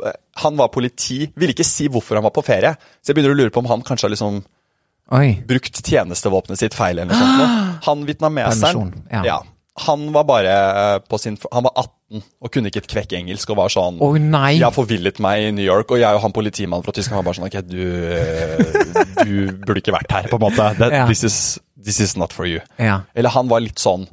han 0.44 0.58
var 0.60 0.68
politi. 0.74 1.22
Ville 1.36 1.54
ikke 1.56 1.68
si 1.68 1.88
hvorfor 1.88 2.20
han 2.20 2.26
var 2.26 2.34
på 2.36 2.44
ferie. 2.46 2.76
Så 3.02 3.12
jeg 3.12 3.18
begynner 3.20 3.36
å 3.36 3.40
lure 3.44 3.54
på 3.54 3.64
om 3.64 3.70
han 3.72 3.82
kanskje 3.86 4.08
har 4.10 4.14
liksom 4.16 4.44
Oi. 5.12 5.44
brukt 5.48 5.82
tjenestevåpenet 5.86 6.60
sitt 6.62 6.74
feil 6.74 6.98
eller 7.00 7.12
noe 7.12 7.18
sånt. 7.20 7.82
Han 7.88 8.06
vietnameseren, 8.08 8.94
ja. 9.12 9.24
ja. 9.28 9.40
Han 9.84 10.12
var 10.14 10.24
bare 10.30 10.54
eh, 10.54 11.00
på 11.10 11.18
sin 11.18 11.34
Han 11.52 11.64
var 11.66 11.74
18 11.82 12.22
og 12.46 12.52
kunne 12.54 12.70
ikke 12.70 12.84
et 12.84 12.90
kvekk 12.92 13.14
engelsk 13.18 13.50
og 13.50 13.58
var 13.58 13.72
sånn 13.74 13.96
oh, 14.06 14.14
nei. 14.22 14.60
'Jeg 14.60 14.68
har 14.68 14.76
forvillet 14.76 15.18
meg 15.24 15.48
i 15.48 15.52
New 15.58 15.66
York, 15.66 15.90
og 15.90 15.98
jeg 15.98 16.14
og 16.14 16.22
han 16.22 16.32
politimannen 16.36 16.86
fra 16.86 16.94
Tyskland 16.94 17.18
var 17.18 17.26
bare 17.26 17.40
sånn 17.40 17.48
Ok, 17.50 17.58
du, 17.66 17.82
eh, 18.14 19.24
du 19.26 19.50
burde 19.66 19.82
ikke 19.82 19.96
vært 19.96 20.14
her, 20.14 20.28
på 20.30 20.38
en 20.38 20.44
måte. 20.46 20.68
That, 20.78 20.94
Ja. 20.94 21.08
this, 21.10 21.24
is, 21.26 21.60
this 21.74 21.98
is 22.00 22.14
not 22.16 22.32
for 22.34 22.46
you. 22.46 22.62
Ja. 22.78 23.00
Eller 23.16 23.34
han 23.34 23.50
var 23.50 23.66
litt 23.66 23.82
sånn 23.82 24.06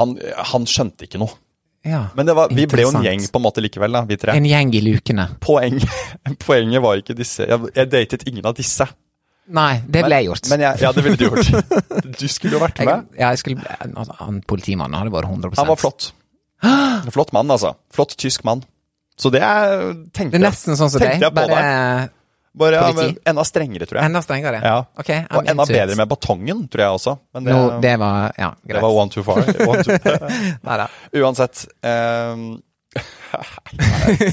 Han, 0.00 0.16
han 0.54 0.64
skjønte 0.68 1.04
ikke 1.04 1.20
noe. 1.20 1.36
ja. 1.84 2.06
Men 2.16 2.26
det 2.26 2.34
var, 2.36 2.48
vi 2.48 2.64
ble 2.66 2.82
jo 2.86 2.90
en 2.96 3.04
gjeng 3.04 3.28
på 3.28 3.38
en 3.40 3.44
måte 3.44 3.60
likevel, 3.64 3.92
da, 3.92 4.02
vi 4.08 4.16
tre. 4.16 4.34
En 4.40 4.44
gjeng 4.48 4.72
i 4.74 4.80
lukene. 4.84 5.28
Poeng, 5.40 5.78
poenget 6.46 6.82
var 6.84 6.96
ikke 7.00 7.16
disse. 7.18 7.44
Jeg, 7.48 7.70
jeg 7.76 7.90
datet 7.92 8.24
ingen 8.28 8.46
av 8.48 8.56
disse. 8.56 8.88
Nei, 9.48 9.80
det 9.88 10.02
ville 10.04 10.18
jeg 10.20 10.28
gjort. 10.28 10.48
Men 10.52 10.60
jeg, 10.66 10.80
ja, 10.84 10.90
det 10.92 11.04
ville 11.06 11.16
du 11.16 11.24
gjort. 11.28 12.16
Du 12.20 12.26
skulle 12.28 12.58
jo 12.58 12.60
vært 12.62 12.82
jeg, 12.82 12.88
med. 12.90 13.06
ja, 13.16 13.30
jeg 13.32 13.40
skulle, 13.40 13.76
altså, 13.88 14.16
han 14.20 14.42
politimannen 14.44 14.98
hadde 15.00 15.14
vært 15.14 15.30
100 15.30 15.56
Han 15.60 15.70
var 15.70 15.80
flott. 15.80 16.10
En 16.64 17.14
Flott 17.14 17.32
mann, 17.32 17.50
altså. 17.54 17.72
Flott 17.94 18.16
tysk 18.20 18.44
mann. 18.44 18.64
Så 19.18 19.32
det 19.34 19.40
er, 19.42 19.88
tenkte 20.14 20.36
Det 20.36 20.42
er 20.42 20.46
nesten 20.50 20.76
sånn 20.78 20.92
som 20.92 21.00
tenkte 21.02 21.18
deg, 21.18 21.26
jeg 21.26 21.34
på 21.34 21.40
bare 21.40 21.58
deg. 21.62 22.14
Bare 22.58 22.78
ja, 22.80 22.86
men 22.96 23.12
enda 23.28 23.44
strengere, 23.46 23.86
tror 23.86 24.00
jeg. 24.00 24.08
enda 24.10 24.20
strengere. 24.24 24.60
Ja. 24.64 24.78
Ok, 24.98 25.10
I'm 25.14 25.36
Og 25.38 25.50
enda 25.52 25.66
bedre 25.68 25.96
med 26.00 26.08
batongen, 26.10 26.64
tror 26.72 26.82
jeg 26.82 26.96
også. 26.96 27.14
Men 27.36 27.46
det, 27.46 27.54
no, 27.54 27.80
det 27.82 27.92
var 28.00 28.32
Ja, 28.38 28.48
greit. 28.56 28.78
det 28.78 28.82
var 28.82 28.96
one 28.98 29.12
too 29.14 29.22
far. 29.26 29.42
One 29.68 29.84
too, 29.86 29.98
Neida. 30.66 30.88
uansett 31.20 31.66
um, 31.86 32.48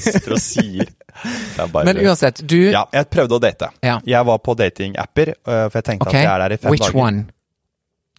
Sitter 0.00 0.32
og 0.36 0.40
sier 0.40 0.86
er 0.86 1.68
bare, 1.72 1.84
Men 1.88 2.00
uansett, 2.06 2.42
du 2.48 2.58
Ja, 2.72 2.84
jeg 2.92 3.08
prøvde 3.12 3.38
å 3.38 3.42
date. 3.42 3.70
Ja. 3.84 3.98
Jeg 4.04 4.28
var 4.28 4.38
på 4.44 4.54
datingapper, 4.58 5.34
øh, 5.36 5.64
for 5.70 5.80
jeg 5.80 5.88
tenkte 5.92 6.08
okay. 6.08 6.22
at 6.22 6.28
jeg 6.28 6.32
er 6.34 6.44
der 6.44 6.54
i 6.56 6.60
fem 6.62 6.74
which 6.74 6.86
dager. 6.86 7.00
one? 7.06 7.26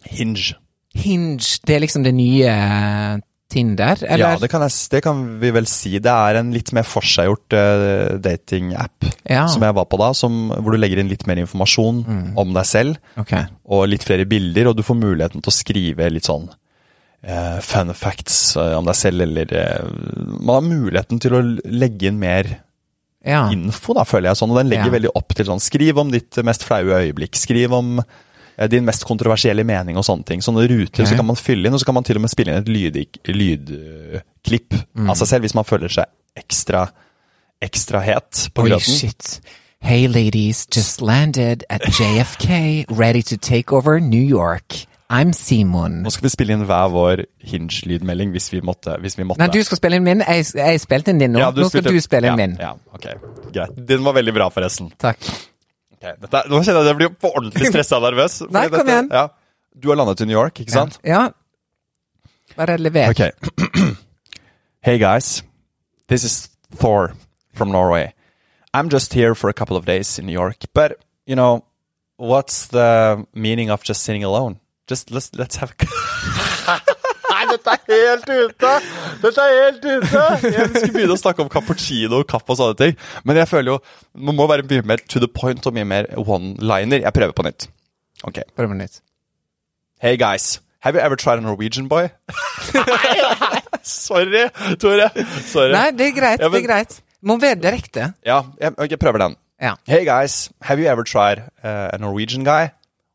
Hinge. 0.08 0.54
Hinge, 0.98 1.58
det 1.66 1.76
er 1.76 1.82
liksom 1.84 2.04
det 2.06 2.14
nye 2.16 2.52
eh, 2.52 3.18
Tinder, 3.48 3.96
eller? 4.04 4.20
Ja, 4.20 4.36
det 4.36 4.50
kan, 4.52 4.60
jeg, 4.66 4.74
det 4.92 4.98
kan 5.06 5.20
vi 5.40 5.50
vel 5.56 5.64
si. 5.70 5.94
Det 6.04 6.12
er 6.12 6.36
en 6.42 6.50
litt 6.52 6.68
mer 6.76 6.84
forseggjort 6.84 7.54
uh, 7.56 8.18
datingapp 8.20 9.06
Ja. 9.24 9.46
som 9.48 9.64
jeg 9.64 9.72
var 9.78 9.86
på 9.88 9.96
da, 9.96 10.10
som, 10.12 10.50
hvor 10.52 10.76
du 10.76 10.76
legger 10.76 11.00
inn 11.00 11.08
litt 11.08 11.24
mer 11.26 11.40
informasjon 11.40 12.02
om 12.36 12.52
deg 12.52 12.66
selv, 12.68 12.98
Okay. 13.16 13.46
og 13.64 13.86
litt 13.88 14.04
flere 14.04 14.26
bilder, 14.28 14.68
og 14.68 14.76
du 14.76 14.84
får 14.84 15.00
muligheten 15.00 15.40
til 15.40 15.48
å 15.48 15.56
skrive 15.56 16.10
litt 16.12 16.28
sånn 16.28 16.44
eh, 16.50 16.58
fun 17.60 17.90
facts 17.94 18.56
eh, 18.56 18.76
om 18.78 18.84
deg 18.86 18.94
selv, 18.94 19.20
eller 19.26 19.50
eh, 19.52 19.88
Man 20.38 20.54
har 20.54 20.62
muligheten 20.62 21.18
til 21.20 21.34
å 21.34 21.40
legge 21.66 22.06
inn 22.12 22.18
mer 22.20 22.60
Ja. 23.26 23.48
info, 23.50 23.92
da, 23.94 24.04
føler 24.06 24.30
jeg 24.30 24.36
sånn, 24.38 24.50
og 24.54 24.56
den 24.60 24.70
legger 24.70 24.86
Ja. 24.86 24.94
veldig 24.94 25.10
opp 25.18 25.34
til 25.34 25.44
sånn 25.46 25.60
Skriv 25.60 25.98
om 25.98 26.10
ditt 26.14 26.36
mest 26.46 26.62
flaue 26.64 27.00
øyeblikk, 27.02 27.34
skriv 27.34 27.72
om 27.74 27.98
eh, 28.56 28.68
din 28.70 28.84
mest 28.86 29.04
kontroversielle 29.04 29.64
mening 29.66 29.96
og 29.98 30.04
sånne 30.06 30.24
ting. 30.24 30.40
Sånne 30.40 30.68
ruter 30.70 31.02
okay. 31.02 31.06
så 31.10 31.16
kan 31.18 31.26
man 31.26 31.36
fylle 31.36 31.66
inn, 31.66 31.74
og 31.74 31.80
så 31.82 31.86
kan 31.90 31.94
man 31.98 32.04
til 32.06 32.16
og 32.16 32.22
med 32.22 32.30
spille 32.30 32.54
inn 32.54 32.62
et 32.62 32.70
lyd- 32.70 33.18
lydklipp 33.26 34.74
Mm. 34.96 35.10
av 35.10 35.16
seg 35.16 35.26
selv 35.28 35.42
hvis 35.44 35.54
man 35.54 35.64
føler 35.64 35.88
seg 35.92 36.06
ekstra, 36.38 36.88
ekstra 37.62 38.00
het 38.02 38.48
på 38.54 38.62
grøten. 38.66 38.80
shit. 38.98 39.40
Hey 39.80 40.06
ladies, 40.08 40.66
just 40.66 41.00
landed 41.00 41.64
at 41.70 41.82
JFK, 41.82 42.86
ready 42.90 43.22
to 43.22 43.36
take 43.36 43.72
over 43.72 44.00
New 44.00 44.22
York. 44.22 44.86
I'm 45.08 45.32
Simon. 45.32 46.02
Nå 46.04 46.10
skal 46.12 46.26
vi 46.26 46.30
spille 46.34 46.52
inn 46.52 46.64
hver 46.68 46.90
vår 46.92 47.22
Hinge-lydmelding 47.48 48.34
hvis. 48.34 48.50
Hvis 48.52 49.16
vi 49.16 49.24
måtte. 49.24 49.40
Nei, 49.40 49.48
du 49.54 49.62
skal 49.64 49.80
spille 49.80 49.96
inn 49.96 50.04
min. 50.04 50.20
Jeg, 50.20 50.44
jeg 50.58 50.80
spilte 50.82 51.14
inn 51.14 51.22
din 51.22 51.32
nå. 51.32 51.40
Ja, 51.40 51.48
nå 51.48 51.64
skal 51.70 51.80
spilte- 51.80 51.94
du 51.96 52.04
spille 52.04 52.28
inn 52.28 52.34
ja, 52.34 52.36
min. 52.42 52.56
Ja, 52.60 52.74
ok, 52.92 53.06
greit. 53.54 53.78
Din 53.88 54.04
var 54.04 54.18
veldig 54.18 54.34
bra, 54.36 54.50
forresten. 54.52 54.90
Takk. 55.00 55.24
Okay, 55.96 56.12
dette, 56.20 56.42
nå 56.52 56.60
kjenner 56.60 56.82
jeg 56.82 56.84
at 56.84 56.90
jeg 56.92 56.98
blir 57.00 57.14
på 57.24 57.30
ordentlig 57.32 57.70
stressa 57.72 57.96
og 57.96 58.04
nervøs. 58.10 58.36
Nei, 58.52 58.66
kom 58.68 58.82
dette- 58.82 58.98
igjen. 58.98 59.10
Ja. 59.16 59.24
Du 59.78 59.88
har 59.88 59.96
landet 60.02 60.20
i 60.20 60.28
New 60.28 60.36
York, 60.36 60.60
ikke 60.60 60.76
sant? 60.76 61.00
Ja. 61.06 61.24
Bare 62.58 62.76
lever. 62.78 63.08
Okay. 63.16 63.32
hey 64.86 64.98
guys, 64.98 65.42
this 66.08 66.24
is 66.24 66.48
Thor 66.76 67.14
from 67.54 67.72
Norway. 67.72 68.12
I'm 68.74 68.90
just 68.90 69.14
here 69.14 69.34
for 69.34 69.48
a 69.48 69.54
couple 69.54 69.76
of 69.76 69.86
days 69.86 70.18
in 70.18 70.26
New 70.26 70.32
York, 70.32 70.64
but 70.74 70.98
you 71.26 71.34
know, 71.36 71.64
what's 72.18 72.66
the 72.68 73.24
meaning 73.32 73.70
of 73.70 73.82
just 73.82 74.02
sitting 74.02 74.22
alone? 74.24 74.60
Just 74.88 75.10
let's 75.12 75.30
let's 75.36 75.56
have. 75.60 75.74
Nei, 77.28 77.42
dette 77.52 77.74
er 77.74 77.80
helt 77.92 78.30
ute! 78.32 78.70
Dette 79.22 79.42
er 79.44 79.56
helt 79.62 79.84
ute! 79.84 80.22
Jeg 80.48 80.68
skulle 80.72 80.94
begynne 80.94 81.14
å 81.14 81.20
snakke 81.20 81.44
om 81.44 81.50
cappuccino 81.52 82.22
og 82.22 82.28
kaffe 82.30 82.54
og 82.54 82.58
sånne 82.58 82.78
ting, 82.80 82.94
men 83.28 83.36
jeg 83.38 83.48
føler 83.50 83.74
jo 83.74 83.78
man 84.28 84.38
må 84.38 84.46
være 84.50 84.64
mye 84.70 84.86
mer 84.88 85.02
to 85.12 85.20
the 85.22 85.28
point 85.28 85.66
og 85.68 85.76
mye 85.76 85.84
mer 85.86 86.08
one-liner. 86.18 87.04
Jeg 87.04 87.14
prøver 87.14 87.36
på 87.36 87.44
nytt. 87.46 87.68
Ok. 88.26 88.40
Prøv 88.56 88.72
på 88.72 88.78
nytt. 88.80 88.98
Hey 90.02 90.16
guys, 90.18 90.58
have 90.80 90.96
you 90.96 91.04
ever 91.04 91.16
tried 91.20 91.38
a 91.38 91.44
Norwegian 91.44 91.86
boy? 91.88 92.08
Sorry, 93.82 94.48
Tore. 94.80 95.10
Sorry. 95.44 95.72
Nei, 95.76 95.90
det 95.96 96.10
er 96.10 96.16
greit. 96.16 96.40
Ja, 96.42 96.48
men- 96.48 96.58
det 96.58 96.64
er 96.64 96.68
greit. 96.72 96.98
Må 97.22 97.36
være 97.42 97.58
direkte. 97.60 98.12
Ja, 98.26 98.42
jeg, 98.60 98.74
jeg 98.90 98.98
prøver 99.02 99.18
den. 99.18 99.36
Ja. 99.60 99.74
Hey 99.86 100.04
guys, 100.06 100.50
have 100.62 100.78
you 100.80 100.86
ever 100.90 101.02
tried 101.04 101.38
uh, 101.64 101.90
a 101.92 101.98
Norwegian 101.98 102.44
guy? 102.44 102.68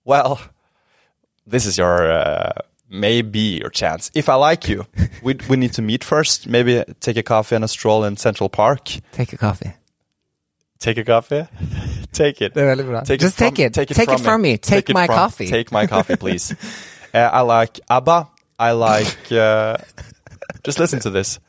Well, 0.05 0.39
this 1.47 1.65
is 1.65 1.77
your 1.77 2.11
uh, 2.11 2.51
maybe 2.89 3.59
your 3.61 3.69
chance. 3.69 4.11
If 4.13 4.29
I 4.29 4.35
like 4.35 4.67
you, 4.67 4.85
we 5.23 5.35
we 5.49 5.55
need 5.57 5.73
to 5.73 5.81
meet 5.81 6.03
first. 6.03 6.47
Maybe 6.47 6.83
take 6.99 7.17
a 7.17 7.23
coffee 7.23 7.55
and 7.55 7.63
a 7.63 7.67
stroll 7.67 8.03
in 8.03 8.17
Central 8.17 8.49
Park. 8.49 8.89
Take 9.11 9.33
a 9.33 9.37
coffee. 9.37 9.73
Take 10.79 10.97
a 10.97 11.03
coffee. 11.03 11.47
take 12.11 12.41
it. 12.45 12.53
Det 12.53 12.61
er 12.63 12.65
veldig 12.67 12.85
bra. 12.85 13.03
Take 13.03 13.21
Just 13.21 13.37
from- 13.37 13.55
take 13.55 13.65
it. 13.65 13.73
Take 13.73 14.13
it 14.13 14.19
from 14.19 14.41
me. 14.41 14.57
Take 14.57 14.89
it 14.89 14.93
my 14.93 15.05
from- 15.05 15.17
coffee. 15.17 15.47
Take 15.47 15.71
my 15.71 15.87
coffee, 15.87 16.15
please. 16.15 16.51
uh, 17.13 17.17
I 17.17 17.41
like 17.41 17.79
ABBA. 17.89 18.27
I 18.59 18.71
like. 18.71 19.31
Uh, 19.31 19.77
just 20.65 20.79
listen 20.79 20.99
to 20.99 21.09
this. 21.09 21.39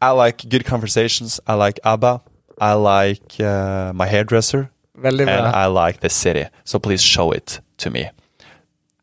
I 0.00 0.10
like 0.10 0.48
good 0.48 0.64
conversations. 0.64 1.40
I 1.46 1.54
like 1.54 1.80
ABBA. 1.84 2.20
I 2.60 2.72
like 2.74 3.40
uh, 3.40 3.92
my 3.94 4.06
hairdresser. 4.06 4.70
And. 5.04 5.30
I 5.30 5.66
like 5.66 6.00
the 6.00 6.08
city. 6.08 6.46
So 6.64 6.78
please 6.78 7.02
show 7.02 7.30
it 7.30 7.60
to 7.78 7.90
me. 7.90 8.10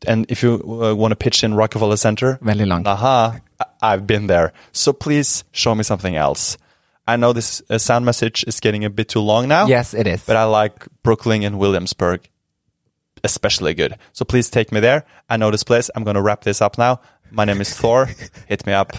And 0.06 0.26
if 0.28 0.42
you 0.42 0.60
uh, 0.82 0.94
want 0.94 1.12
to 1.12 1.16
pitch 1.16 1.42
in 1.42 1.54
Rockefeller 1.54 1.96
Center, 1.96 2.38
Veldig 2.42 2.66
lang. 2.66 2.86
aha, 2.86 3.38
I've 3.80 4.06
been 4.06 4.26
there. 4.26 4.52
So 4.72 4.92
please 4.92 5.44
show 5.52 5.74
me 5.74 5.82
something 5.82 6.16
else. 6.16 6.58
I 7.08 7.16
know 7.16 7.32
this 7.32 7.62
uh, 7.70 7.78
sound 7.78 8.04
message 8.04 8.44
is 8.46 8.60
getting 8.60 8.84
a 8.84 8.90
bit 8.90 9.08
too 9.08 9.20
long 9.20 9.48
now. 9.48 9.66
Yes, 9.66 9.94
it 9.94 10.06
is. 10.06 10.24
But 10.26 10.36
I 10.36 10.44
like 10.44 10.86
Brooklyn 11.02 11.42
and 11.44 11.58
Williamsburg 11.58 12.28
especially 13.24 13.74
good. 13.74 13.96
So 14.12 14.24
please 14.24 14.48
take 14.48 14.72
me 14.72 14.80
there. 14.80 15.04
I 15.28 15.36
know 15.36 15.50
this 15.50 15.64
place. 15.64 15.90
I'm 15.94 16.04
going 16.04 16.14
to 16.14 16.22
wrap 16.22 16.42
this 16.42 16.62
up 16.62 16.78
now. 16.78 17.00
My 17.30 17.44
name 17.44 17.60
is 17.60 17.74
Thor. 17.74 18.08
Hit 18.46 18.66
me 18.66 18.72
up. 18.72 18.92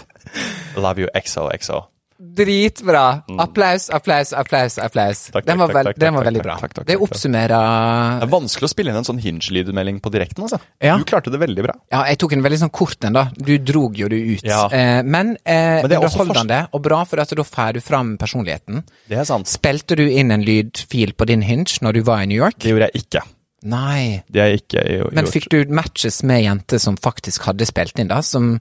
Love 0.76 0.98
you, 0.98 1.08
XOXO. 1.14 1.88
Dritbra! 2.18 3.22
Applaus, 3.38 3.90
applaus, 3.90 4.32
applaus. 4.32 4.78
applaus. 4.78 5.28
Mm. 5.28 5.32
Takk, 5.32 5.44
den 5.46 5.58
var, 5.58 5.68
takk, 5.72 5.86
takk, 5.86 5.98
den 6.02 6.16
var 6.16 6.26
veldig 6.26 6.42
bra. 6.42 6.56
det 6.88 6.96
oppsummerer 6.98 8.18
Det 8.18 8.26
er 8.26 8.32
vanskelig 8.32 8.66
å 8.66 8.72
spille 8.72 8.90
inn 8.90 8.98
en 8.98 9.06
sånn 9.06 9.20
hinge-lydmelding 9.22 10.00
på 10.02 10.10
direkten. 10.10 10.42
altså. 10.48 10.58
Ja. 10.82 10.96
Du 10.98 11.06
klarte 11.06 11.30
det 11.30 11.38
veldig 11.38 11.66
bra. 11.68 11.76
Ja, 11.94 12.02
jeg 12.10 12.18
tok 12.18 12.34
en 12.34 12.42
veldig 12.42 12.60
sånn 12.64 12.74
kort 12.74 13.06
en, 13.06 13.14
da. 13.14 13.28
Du 13.38 13.54
drog 13.62 13.94
jo 14.02 14.10
det 14.10 14.18
ut. 14.18 14.42
Ja. 14.42 14.64
Eh, 14.66 15.04
men 15.06 15.36
eh, 15.44 15.78
Men 15.84 15.90
det 15.92 16.00
er 16.00 16.02
underholdende 16.08 16.60
og 16.72 16.82
bra, 16.82 17.04
for 17.06 17.22
da 17.22 17.44
får 17.46 17.78
du 17.78 17.80
fram 17.86 18.16
personligheten. 18.18 18.82
Det 19.06 19.22
er 19.22 19.28
sant. 19.28 19.46
Spilte 19.46 19.94
du 19.94 20.08
inn 20.08 20.34
en 20.34 20.42
lydfil 20.42 21.14
på 21.14 21.28
din 21.30 21.46
hinge 21.46 21.78
når 21.86 22.00
du 22.00 22.06
var 22.08 22.26
i 22.26 22.30
New 22.30 22.42
York? 22.42 22.58
Det 22.58 22.74
gjorde 22.74 22.90
jeg 22.90 23.06
ikke. 23.06 23.22
Nei. 23.66 24.20
Ikke 24.30 24.84
gjort. 24.86 25.14
Men 25.16 25.26
fikk 25.26 25.48
du 25.50 25.58
matches 25.74 26.20
med 26.26 26.44
jenter 26.44 26.78
som 26.82 26.96
faktisk 27.00 27.48
hadde 27.48 27.66
spilt 27.66 27.98
inn, 27.98 28.10
da? 28.10 28.20
Som, 28.22 28.52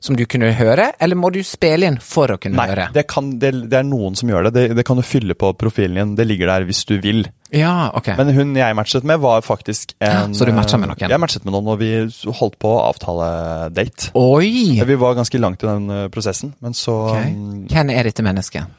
som 0.00 0.16
du 0.16 0.22
kunne 0.30 0.48
høre? 0.56 0.92
Eller 1.02 1.18
må 1.18 1.28
du 1.34 1.42
spille 1.44 1.90
inn 1.90 1.98
for 2.00 2.32
å 2.32 2.38
kunne 2.40 2.56
Nei, 2.56 2.68
høre? 2.70 2.86
det, 2.94 3.04
det, 3.42 3.50
det 3.68 3.78
er 3.82 3.84
noen 3.84 4.16
som 4.16 4.32
gjør 4.32 4.48
det. 4.48 4.52
det. 4.56 4.64
Det 4.78 4.86
kan 4.88 4.96
du 4.96 5.04
fylle 5.04 5.36
på 5.36 5.50
profilen 5.60 5.98
din. 6.00 6.14
Det 6.16 6.26
ligger 6.30 6.48
der 6.54 6.64
hvis 6.68 6.84
du 6.88 6.96
vil. 7.04 7.26
Ja, 7.52 7.90
ok. 7.94 8.08
Men 8.18 8.32
hun 8.34 8.56
jeg 8.56 8.78
matchet 8.78 9.04
med, 9.06 9.20
var 9.22 9.44
faktisk 9.46 9.92
en 10.00 10.32
så 10.34 10.48
du 10.48 10.54
matcha 10.56 10.80
med 10.80 10.90
noen? 10.90 11.04
Jeg 11.12 11.20
matchet 11.22 11.44
med 11.44 11.52
noen, 11.54 11.68
og 11.74 11.78
vi 11.84 11.92
holdt 12.40 12.56
på 12.62 12.72
å 12.72 12.80
avtale 12.88 13.28
date. 13.76 14.08
Oi! 14.18 14.80
Vi 14.80 14.98
var 15.04 15.20
ganske 15.20 15.38
langt 15.42 15.62
i 15.62 15.68
den 15.68 15.92
eh, 15.92 16.08
prosessen, 16.12 16.56
men 16.64 16.74
så 16.74 16.96
Ok. 17.12 17.22
um, 17.28 17.62
Hvem 17.70 17.92
er 17.92 18.08
dette 18.08 18.24
mennesket? 18.24 18.72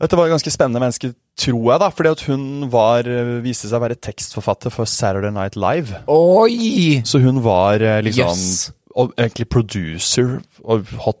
Dette 0.00 0.16
var 0.18 0.26
et 0.26 0.34
ganske 0.34 0.50
spennende 0.52 0.80
menneske, 0.82 1.12
tror 1.38 1.68
jeg, 1.72 1.80
da. 1.80 1.88
Fordi 1.94 2.10
at 2.10 2.22
hun 2.28 2.46
var, 2.72 3.06
eh, 3.06 3.34
viste 3.44 3.68
seg 3.70 3.78
å 3.78 3.84
være 3.86 4.00
tekstforfatter 4.02 4.72
for 4.74 4.84
Saturday 4.90 5.30
Night 5.30 5.54
Live. 5.56 6.02
Oi! 6.10 7.02
Så 7.06 7.20
hun 7.22 7.42
var 7.44 7.78
liksom 8.02 8.32
yes. 8.32 8.72
Og 8.94 9.10
egentlig 9.18 9.48
producer, 9.50 10.36
og 10.62 10.84
hot, 11.02 11.18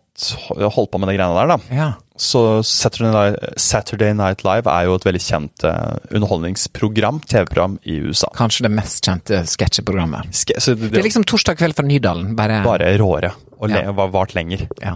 holdt 0.54 0.92
på 0.92 0.98
med 1.02 1.08
de 1.10 1.16
greiene 1.16 1.34
der, 1.34 1.48
da. 1.50 1.74
Ja. 1.74 1.86
Så 2.16 2.62
Saturday 2.62 3.10
Night, 3.10 3.58
Saturday 3.58 4.12
Night 4.14 4.44
Live 4.46 4.70
er 4.70 4.84
jo 4.86 4.94
et 4.94 5.02
veldig 5.08 5.22
kjent 5.24 5.64
eh, 5.66 5.96
underholdningsprogram, 6.14 7.18
TV-program 7.26 7.74
i 7.90 7.96
USA. 8.06 8.30
Kanskje 8.38 8.68
det 8.68 8.70
mest 8.76 9.02
kjente 9.08 9.40
sketsjeprogrammet. 9.50 10.30
Ske, 10.30 10.54
det, 10.54 10.76
det, 10.84 10.92
Det 10.94 11.00
er 11.02 11.08
liksom 11.08 11.26
torsdag 11.26 11.58
kveld 11.58 11.74
fra 11.74 11.82
Nydalen, 11.88 12.36
bare, 12.38 12.60
bare 12.62 12.92
råere, 13.00 13.32
og 13.58 13.66
le, 13.72 13.82
Ja. 13.88 13.90
var 13.98 14.14
vart 14.14 14.34
lenger. 14.38 14.68
ja. 14.82 14.94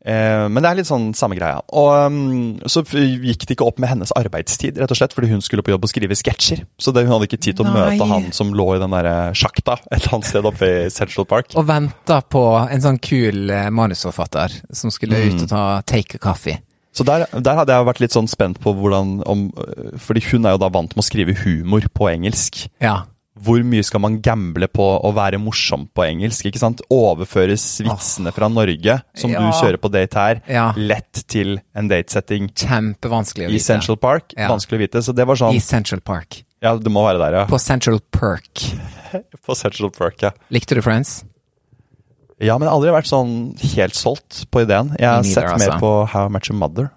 Eh, 0.00 0.46
men 0.48 0.62
det 0.64 0.70
er 0.70 0.78
litt 0.78 0.88
sånn 0.88 1.10
samme 1.16 1.36
greia. 1.36 1.58
Og 1.76 1.90
um, 2.08 2.60
så 2.70 2.80
gikk 2.88 3.44
det 3.44 3.56
ikke 3.56 3.66
opp 3.68 3.78
med 3.82 3.90
hennes 3.92 4.12
arbeidstid, 4.16 4.78
rett 4.80 4.90
og 4.94 4.96
slett, 4.96 5.12
fordi 5.16 5.28
hun 5.34 5.42
skulle 5.44 5.64
på 5.66 5.74
jobb 5.74 5.84
og 5.84 5.92
skrive 5.92 6.16
sketsjer. 6.16 6.62
Så 6.80 6.94
det, 6.96 7.04
hun 7.04 7.12
hadde 7.16 7.28
ikke 7.28 7.40
tid 7.42 7.58
til 7.60 7.66
å 7.68 7.74
Nei. 7.74 7.76
møte 7.98 8.08
han 8.08 8.30
som 8.36 8.54
lå 8.56 8.66
i 8.76 8.80
den 8.80 8.96
der 8.96 9.10
sjakta 9.36 9.76
et 9.90 9.98
eller 10.00 10.16
annet 10.16 10.30
sted 10.30 10.48
oppe 10.48 10.70
i 10.70 10.88
Central 10.94 11.28
Park. 11.28 11.52
Og 11.60 11.68
venta 11.68 12.22
på 12.24 12.44
en 12.64 12.80
sånn 12.86 12.98
kul 13.04 13.50
eh, 13.52 13.68
manusforfatter 13.70 14.56
som 14.72 14.90
skulle 14.94 15.20
Mm. 15.20 15.36
ut 15.36 15.42
og 15.44 15.48
ta 15.52 15.62
take 15.84 16.16
a 16.16 16.18
coffee. 16.22 16.56
Så 16.96 17.04
der, 17.06 17.26
der 17.30 17.54
hadde 17.60 17.70
jeg 17.76 17.86
vært 17.86 18.00
litt 18.02 18.14
sånn 18.16 18.26
spent 18.26 18.58
på 18.58 18.72
hvordan 18.74 19.20
om, 19.28 19.44
Fordi 20.00 20.22
hun 20.32 20.46
er 20.48 20.56
jo 20.56 20.58
da 20.64 20.68
vant 20.74 20.96
med 20.96 21.04
å 21.04 21.06
skrive 21.06 21.36
humor 21.44 21.84
på 21.94 22.08
engelsk. 22.10 22.64
Ja. 22.82 23.02
Hvor 23.40 23.62
mye 23.64 23.82
skal 23.86 24.02
man 24.04 24.18
gamble 24.20 24.68
på 24.68 24.84
å 25.00 25.10
være 25.16 25.38
morsom 25.40 25.86
på 25.96 26.04
engelsk? 26.04 26.44
ikke 26.50 26.60
sant? 26.60 26.82
Overføres 26.92 27.64
vitsene 27.86 28.32
fra 28.36 28.48
Norge, 28.52 28.98
som 29.16 29.30
Ja. 29.32 29.40
du 29.40 29.52
kjører 29.56 29.78
på 29.80 29.90
date 29.90 30.14
her, 30.14 30.42
Ja. 30.46 30.72
lett 30.76 31.24
til 31.26 31.58
en 31.74 31.88
datesetting 31.88 32.50
Kjempevanskelig 32.52 33.46
å 33.46 33.48
i 33.48 33.52
vite. 33.56 33.64
Central 33.64 33.96
Park? 33.96 34.34
Ja. 34.36 34.48
Vanskelig 34.48 34.76
å 34.76 34.82
vite. 34.84 35.02
Så 35.02 35.14
det 35.14 35.26
var 35.26 35.36
sånn 35.36 35.54
I 35.54 35.58
Central 35.60 36.00
Park. 36.00 36.42
Ja, 36.62 36.76
det 36.76 36.92
må 36.92 37.00
være 37.06 37.18
der, 37.18 37.38
ja. 37.38 37.46
På 37.46 37.58
Central 37.58 38.00
Perk. 38.12 38.60
På 39.46 39.56
Central 39.56 39.90
Perk, 39.90 40.20
ja. 40.22 40.30
Likte 40.50 40.74
du 40.74 40.82
Friends? 40.82 41.24
Ja, 42.40 42.56
men 42.58 42.66
jeg 42.68 42.72
har 42.72 42.78
aldri 42.80 42.92
vært 42.92 43.08
sånn 43.08 43.32
helt 43.76 43.94
solgt 43.94 44.46
på 44.50 44.62
ideen. 44.64 44.94
Jeg 44.98 45.08
har 45.08 45.22
sett 45.22 45.44
neither, 45.44 45.58
mer 45.58 45.74
altså. 45.74 45.80
på 45.80 46.08
How 46.08 46.26
I 46.26 46.28
Match 46.30 46.48
Your 46.48 46.58
Mother. 46.58 46.90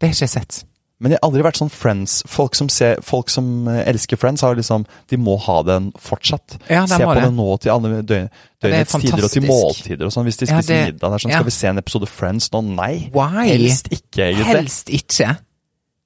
Det 0.00 0.08
har 0.08 0.14
ikke 0.14 0.26
jeg 0.26 0.32
sett. 0.34 0.64
Men 1.00 1.14
jeg 1.14 1.18
har 1.22 1.30
aldri 1.30 1.42
vært 1.46 1.56
sånn 1.56 1.70
Friends. 1.72 2.18
Folk 2.28 2.54
som, 2.58 2.68
ser, 2.68 2.98
folk 3.00 3.30
som 3.32 3.68
eh, 3.72 3.78
elsker 3.88 4.18
Friends, 4.20 4.42
har 4.44 4.54
liksom, 4.58 4.84
de 5.08 5.16
må 5.16 5.38
ha 5.46 5.62
den 5.64 5.90
fortsatt. 5.96 6.58
Ja, 6.68 6.82
se 6.90 6.98
på 7.00 7.14
det. 7.16 7.22
det 7.24 7.30
nå 7.38 7.46
til 7.64 7.72
alle 7.72 8.02
døgn, 8.04 8.26
døgnets 8.60 8.96
tider 9.00 9.24
og 9.24 9.32
til 9.32 9.46
måltider 9.48 10.04
og 10.10 10.12
sånn. 10.12 10.28
Hvis 10.28 10.40
de 10.42 10.48
Ja, 10.50 10.58
spiser 10.60 10.74
det- 10.74 10.82
middag, 10.90 11.00
der, 11.06 11.14
er 11.16 11.24
sånn, 11.24 11.32
ja. 11.32 11.38
skal 11.40 11.48
vi 11.48 11.56
se 11.56 11.70
en 11.72 11.78
episode 11.80 12.10
Friends 12.12 12.50
nå? 12.52 12.60
Nei. 12.76 12.92
Why? 13.16 13.46
Helst 13.48 13.88
ikke, 13.88 14.26
egentlig. 14.28 14.46
Helst 14.52 14.92
ikke. 15.00 15.30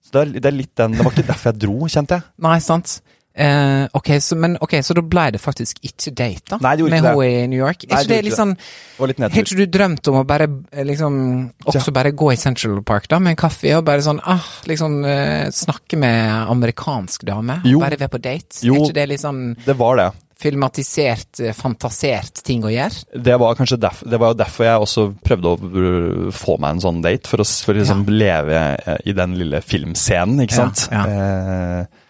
Så 0.04 0.12
det, 0.14 0.20
er, 0.22 0.32
det 0.38 0.46
er 0.52 0.56
litt 0.62 0.74
den, 0.78 0.92
det 0.94 1.04
var 1.08 1.12
ikke 1.16 1.26
derfor 1.32 1.50
jeg 1.50 1.60
dro, 1.66 1.76
kjente 1.90 2.20
jeg. 2.20 2.26
Nei, 2.46 2.58
sant. 2.62 3.00
Eh, 3.34 3.88
ok, 3.92 4.08
så, 4.22 4.36
men, 4.38 4.52
ok, 4.62 4.76
så 4.86 4.94
da 4.94 5.02
ble 5.02 5.24
det 5.34 5.40
faktisk 5.42 5.80
ikke 5.82 6.12
date, 6.14 6.44
da? 6.52 6.58
Nei, 6.62 6.76
med 6.86 7.00
henne 7.00 7.14
i 7.26 7.46
New 7.50 7.58
York? 7.58 7.82
Nei, 7.82 7.90
Er 7.90 7.96
det 7.96 8.06
ikke 8.06 8.12
det 8.12 8.26
litt 8.28 8.36
sånn 8.38 8.52
Har 9.00 9.40
ikke 9.40 9.56
du 9.58 9.64
drømt 9.74 10.10
om 10.12 10.20
å 10.20 10.22
bare 10.28 10.46
eh, 10.70 10.84
liksom 10.86 11.16
Også 11.66 11.90
bare 11.96 12.12
gå 12.14 12.28
i 12.30 12.38
Central 12.38 12.78
Park 12.86 13.08
da 13.10 13.18
med 13.18 13.34
en 13.34 13.40
kaffe 13.40 13.72
og 13.74 13.82
bare 13.88 14.04
sånn 14.06 14.20
ah, 14.22 14.44
liksom 14.70 15.00
uh, 15.02 15.48
snakke 15.50 15.98
med 15.98 16.30
amerikansk 16.52 17.24
dame? 17.26 17.56
Jo. 17.66 17.80
Bare 17.82 17.98
være 17.98 18.12
på 18.12 18.20
date? 18.22 18.60
Jo. 18.62 18.76
Er 18.76 18.86
ikke 18.86 18.98
det 19.00 19.08
litt 19.16 19.24
sånn 19.24 19.42
Det 19.66 19.76
var 19.82 19.98
det. 19.98 20.06
filmatisert, 20.46 21.42
fantasert 21.58 22.38
ting 22.46 22.62
å 22.62 22.70
gjøre? 22.70 23.18
Det 23.18 23.34
var 23.42 23.58
kanskje 23.58 23.80
derf, 23.82 24.04
det 24.06 24.22
var 24.22 24.38
derfor 24.38 24.68
jeg 24.68 24.86
også 24.86 25.08
prøvde 25.26 25.56
å 25.56 25.74
uh, 25.74 26.30
få 26.30 26.54
meg 26.62 26.76
en 26.76 26.86
sånn 26.86 27.02
date, 27.02 27.26
for 27.26 27.42
å, 27.42 27.50
for 27.66 27.82
liksom 27.82 28.06
ja. 28.06 28.16
leve 28.22 28.64
i 29.02 29.18
den 29.18 29.34
lille 29.42 29.58
filmscenen, 29.64 30.46
ikke 30.46 30.60
sant? 30.62 30.86
ja. 30.94 31.04
Eh, 31.10 32.02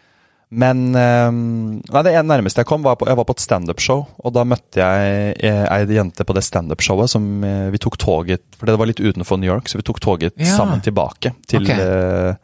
men 0.55 0.95
eh, 0.95 1.31
nei, 1.35 2.03
det 2.07 2.15
nærmeste 2.29 2.63
jeg 2.63 2.69
kom, 2.71 2.85
var 2.87 2.97
på, 3.01 3.09
jeg 3.11 3.19
var 3.19 3.27
på 3.27 3.35
et 3.35 3.43
standupshow. 3.43 4.05
og 4.23 4.35
da 4.37 4.45
møtte 4.47 4.79
jeg 4.81 5.35
eh, 5.43 5.65
ei 5.67 5.97
jente 5.97 6.25
på 6.27 6.37
det 6.37 6.45
standupshowet 6.47 7.11
som 7.11 7.27
eh, 7.45 7.69
vi 7.75 7.81
tok 7.83 7.99
toget 7.99 8.45
For 8.59 8.71
det 8.71 8.79
var 8.79 8.91
litt 8.91 9.03
utenfor 9.03 9.41
New 9.41 9.51
York, 9.51 9.69
så 9.71 9.81
vi 9.81 9.87
tok 9.87 10.01
toget 10.05 10.35
Ja. 10.39 10.55
sammen 10.57 10.83
tilbake 10.85 11.35
til, 11.51 11.65
okay. 11.67 11.81
eh, 11.81 12.35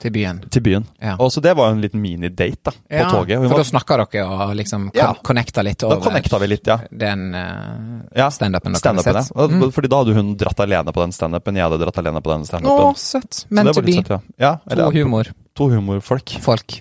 Til 0.00 0.14
byen? 0.14 0.38
til 0.48 0.62
byen. 0.64 0.86
Ja. 1.02 1.16
Og 1.20 1.28
så 1.34 1.42
det 1.44 1.52
var 1.58 1.74
en 1.74 1.80
liten 1.82 2.00
minidate 2.00 2.70
da, 2.70 2.72
på 2.72 3.00
Ja, 3.02 3.08
toget. 3.10 3.36
For 3.42 3.52
var, 3.52 3.60
da 3.60 3.68
snakka 3.68 3.98
dere 4.00 4.26
og 4.26 4.54
liksom 4.56 4.90
Ja. 4.96 5.10
connecta 5.22 5.64
litt 5.66 5.78
da 5.82 5.90
over 5.90 6.00
connecta 6.06 6.38
vi 6.40 6.46
litt, 6.54 6.66
ja. 6.66 6.78
den 6.90 7.34
uh, 7.34 8.04
ja 8.16 8.30
standupen 8.32 8.72
dere 8.72 8.80
stand 8.80 9.02
har 9.04 9.22
sett? 9.22 9.34
Mm. 9.36 9.66
Fordi 9.74 9.90
da 9.92 10.00
hadde 10.04 10.14
hun 10.16 10.36
dratt 10.40 10.60
alene 10.64 10.92
på 10.94 11.02
den 11.04 11.12
standupen, 11.12 11.58
jeg 11.58 11.68
hadde 11.68 11.82
dratt 11.82 11.98
alene 11.98 12.22
på 12.22 12.32
den 12.32 12.46
Å, 12.64 12.94
søtt. 12.96 13.44
Men 13.50 13.72
to 13.74 13.82
be. 13.82 13.92
søtt, 13.98 14.14
ja. 14.38 14.56
ja 14.68 14.76
To 14.86 14.90
humor. 14.94 15.34
To 15.58 15.68
humorfolk. 15.68 16.38
Folk. 16.40 16.80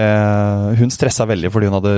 Eh, 0.00 0.66
hun 0.80 0.88
stressa 0.94 1.26
veldig 1.28 1.50
fordi 1.52 1.68
hun 1.68 1.74
hadde 1.76 1.90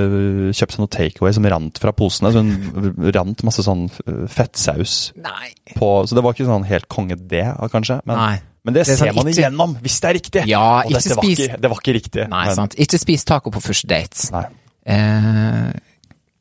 kjøpt 0.57 0.73
seg 0.75 0.81
noe 0.81 0.91
takeaway 0.91 1.35
som 1.37 1.45
rant 1.53 1.79
fra 1.79 1.93
posene. 1.95 2.31
Så 2.35 2.41
hun 2.43 3.11
rant 3.15 3.43
masse 3.47 3.63
sånn 3.63 3.85
eh, 4.03 4.25
fettsaus 4.33 5.13
Nei. 5.23 5.53
på 5.77 5.91
Så 6.09 6.17
det 6.17 6.23
var 6.25 6.35
ikke 6.35 6.49
sånn 6.49 6.65
helt 6.67 6.89
konge 6.91 7.15
det, 7.15 7.45
kanskje. 7.71 8.01
Men, 8.09 8.41
men 8.65 8.75
det, 8.75 8.83
Det 8.83 8.97
er 8.97 8.99
ser 8.99 9.13
sånn 9.13 9.15
man 9.21 9.31
ikke- 9.31 9.39
igjennom, 9.45 9.77
hvis 9.85 9.99
det 10.03 10.09
er 10.09 10.17
riktig! 10.19 10.43
Ja, 10.51 10.65
Og 10.83 10.91
dette 10.97 11.15
var 11.15 11.29
ikke, 11.31 11.61
det 11.63 11.71
var 11.71 11.79
ikke 11.79 11.95
riktig. 12.01 12.27
Nei, 12.33 12.43
men- 12.49 12.55
sant. 12.59 12.75
Ikke 12.75 12.99
spis 12.99 13.23
taco 13.23 13.51
på 13.55 13.63
første 13.63 13.87
date. 13.87 14.43
Eh, 14.85 15.71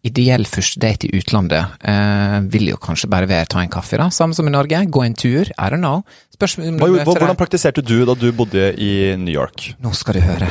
ideell 0.03 0.43
første 0.51 0.81
date 0.83 1.07
i 1.07 1.15
utlandet 1.21 1.77
eh, 1.87 2.41
vil 2.51 2.73
jo 2.73 2.77
kanskje 2.83 3.07
bare 3.13 3.29
være 3.31 3.47
ta 3.55 3.61
en 3.63 3.71
kaffe, 3.71 4.01
da. 4.03 4.09
Samme 4.11 4.35
som 4.35 4.49
i 4.51 4.51
Norge. 4.51 4.83
Gå 4.91 5.05
en 5.07 5.15
tur. 5.15 5.47
I 5.47 5.71
don't 5.71 5.79
know. 5.85 6.03
Hva, 6.43 6.49
hvordan 7.07 7.39
praktiserte 7.39 7.85
du 7.87 8.01
da 8.05 8.15
du 8.19 8.33
bodde 8.35 8.73
i 8.75 9.15
New 9.15 9.31
York? 9.33 9.77
Nå 9.79 9.95
skal 9.95 10.19
du 10.19 10.25
høre. 10.27 10.51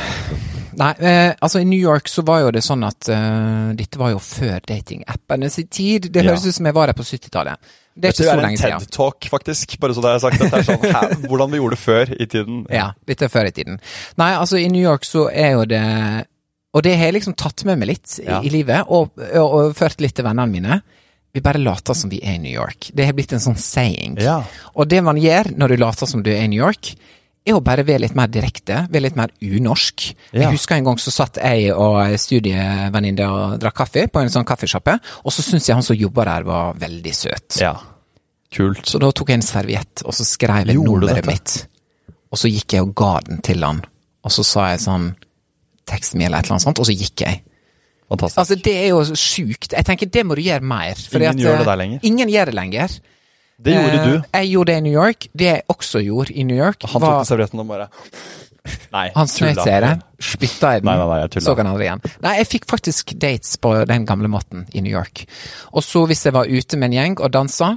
Nei, 0.80 0.90
eh, 1.04 1.34
altså 1.44 1.60
i 1.60 1.66
New 1.68 1.78
York 1.80 2.08
så 2.08 2.24
var 2.26 2.42
jo 2.46 2.50
det 2.54 2.62
sånn 2.64 2.82
at 2.86 3.08
eh, 3.12 3.72
dette 3.78 4.00
var 4.00 4.12
jo 4.14 4.20
før 4.22 4.58
datingappene 4.68 5.50
sin 5.52 5.68
tid. 5.72 6.08
Det 6.14 6.24
høres 6.26 6.46
ut 6.46 6.56
som 6.56 6.68
jeg 6.68 6.76
var 6.76 6.90
der 6.90 6.96
på 6.98 7.06
70-tallet. 7.06 7.72
Det 7.92 8.08
er 8.08 8.14
ikke 8.14 8.24
så 8.24 8.34
er 8.38 8.46
en. 8.46 8.56
TED-talk, 8.56 9.28
faktisk. 9.28 9.74
Bare 9.82 9.92
så 9.96 10.00
det 10.04 10.12
er 10.14 10.22
sagt. 10.24 10.40
Dette 10.40 10.60
er 10.62 10.64
sånn, 10.64 11.26
hvordan 11.28 11.52
vi 11.52 11.60
gjorde 11.60 11.76
det 11.76 11.82
før 11.82 12.12
i 12.16 12.26
tiden. 12.26 12.62
Ja, 12.80 12.86
litt 13.08 13.24
før 13.34 13.50
i 13.50 13.52
tiden. 13.52 13.78
Nei, 14.20 14.30
altså 14.38 14.60
i 14.60 14.68
New 14.72 14.80
York 14.80 15.04
så 15.04 15.26
er 15.28 15.58
jo 15.58 15.66
det 15.68 15.82
Og 16.72 16.80
det 16.86 16.94
har 16.96 17.10
jeg 17.10 17.18
liksom 17.18 17.34
tatt 17.36 17.66
med 17.68 17.82
meg 17.82 17.90
litt 17.90 18.14
i, 18.22 18.24
Ja. 18.30 18.40
i 18.40 18.48
livet, 18.48 18.88
og, 18.88 19.12
og, 19.28 19.56
og 19.58 19.74
ført 19.76 20.00
litt 20.00 20.16
til 20.16 20.24
vennene 20.24 20.48
mine. 20.48 20.78
Vi 21.32 21.40
bare 21.44 21.60
later 21.60 21.96
som 21.96 22.08
vi 22.12 22.20
er 22.24 22.38
i 22.38 22.40
New 22.40 22.52
York. 22.52 22.90
Det 22.96 23.04
har 23.08 23.12
blitt 23.16 23.32
en 23.36 23.40
sånn 23.44 23.60
saying. 23.60 24.16
Ja. 24.20 24.38
Og 24.76 24.88
det 24.88 25.02
man 25.04 25.20
gjør 25.20 25.52
når 25.56 25.72
du 25.74 25.82
later 25.84 26.08
som 26.08 26.24
du 26.24 26.32
er 26.32 26.44
i 26.44 26.48
New 26.48 26.60
York, 26.60 26.94
er 27.46 27.56
å 27.56 27.62
bare 27.64 27.82
være 27.86 28.04
litt 28.04 28.14
mer 28.14 28.28
direkte, 28.30 28.84
være 28.92 29.02
litt 29.08 29.16
mer 29.18 29.32
unorsk. 29.42 30.04
Ja. 30.32 30.44
Jeg 30.44 30.52
husker 30.56 30.76
en 30.78 30.84
gang 30.86 31.00
så 31.02 31.10
satt 31.14 31.40
jeg 31.42 31.72
og 31.74 31.98
studievenninne 32.22 33.26
og 33.30 33.56
drakk 33.62 33.80
kaffe 33.82 34.04
på 34.12 34.22
en 34.22 34.30
sånn 34.30 34.46
kaffesjappe, 34.46 34.94
og 35.24 35.34
så 35.34 35.42
syntes 35.42 35.66
jeg 35.68 35.74
han 35.78 35.86
som 35.86 35.98
jobba 35.98 36.24
der 36.28 36.46
var 36.48 36.78
veldig 36.82 37.14
søt. 37.16 37.58
ja. 37.62 37.74
Kult. 38.52 38.84
Så 38.84 38.98
da 39.00 39.08
tok 39.16 39.30
jeg 39.32 39.38
en 39.40 39.46
serviett, 39.46 40.02
og 40.04 40.12
så 40.12 40.26
skrev 40.28 40.58
jeg 40.68 40.74
Gjorde 40.76 40.90
nummeret 40.90 41.22
dette? 41.24 41.32
mitt. 41.32 42.16
Og 42.28 42.36
så 42.36 42.50
gikk 42.52 42.74
jeg 42.76 42.82
og 42.84 42.90
ga 43.00 43.14
den 43.24 43.38
til 43.40 43.64
han, 43.64 43.78
og 44.20 44.30
så 44.34 44.44
sa 44.44 44.66
jeg 44.74 44.82
sånn 44.84 45.14
Tekst 45.88 46.14
meg 46.14 46.26
eller 46.28 46.38
et 46.38 46.44
eller 46.44 46.58
annet 46.58 46.64
sånt, 46.66 46.78
og 46.78 46.86
så 46.86 46.92
gikk 46.94 47.24
jeg. 47.24 47.40
Fantastisk. 48.12 48.38
Altså, 48.38 48.58
det 48.62 48.74
er 48.76 48.90
jo 48.92 49.00
sjukt. 49.18 49.72
Jeg 49.72 49.84
tenker 49.88 50.06
det 50.12 50.22
må 50.28 50.36
du 50.38 50.42
gjøre 50.44 50.62
mer. 50.62 51.00
Ingen 51.16 51.26
at, 51.32 51.40
gjør 51.42 51.56
det 51.56 51.64
eh, 51.64 51.70
der 51.70 51.80
lenger. 51.80 52.04
Ingen 52.06 52.28
gjør 52.30 52.50
det 52.52 52.54
lenger. 52.54 52.94
Det 53.62 53.74
gjorde 53.76 53.98
Eh, 53.98 54.06
du. 54.08 54.28
Jeg 54.38 54.50
gjorde 54.52 54.72
det 54.72 54.76
i 54.78 54.84
New 54.86 54.92
York. 54.96 55.26
Det 55.34 55.46
jeg 55.50 55.62
også 55.70 56.02
gjorde 56.04 56.34
i 56.34 56.44
New 56.48 56.56
York, 56.58 56.82
Han 56.88 57.00
tok 57.00 57.08
var 57.10 57.24
servietten 57.28 57.60
og 57.62 57.68
bare 57.70 57.88
Nei, 58.92 59.08
Han 59.16 59.26
snøt 59.26 59.58
seg 59.58 59.72
i 59.74 59.80
det, 59.82 59.92
spytta 60.22 60.76
i 60.76 60.80
den, 60.80 60.86
Nei, 60.86 60.94
nei, 61.00 61.16
nei, 61.26 61.40
så 61.42 61.54
han 61.58 61.66
aldri 61.72 61.88
igjen. 61.88 62.02
Nei, 62.22 62.34
jeg 62.38 62.46
fikk 62.46 62.66
faktisk 62.70 63.10
dates 63.18 63.56
på 63.58 63.72
den 63.90 64.04
gamle 64.06 64.28
måten 64.30 64.68
i 64.70 64.80
New 64.84 64.92
York. 64.92 65.24
Og 65.74 65.82
så 65.82 66.04
hvis 66.06 66.22
jeg 66.28 66.36
var 66.36 66.46
ute 66.46 66.78
med 66.78 66.92
en 66.92 66.98
gjeng 67.00 67.16
og 67.26 67.32
dansa, 67.34 67.72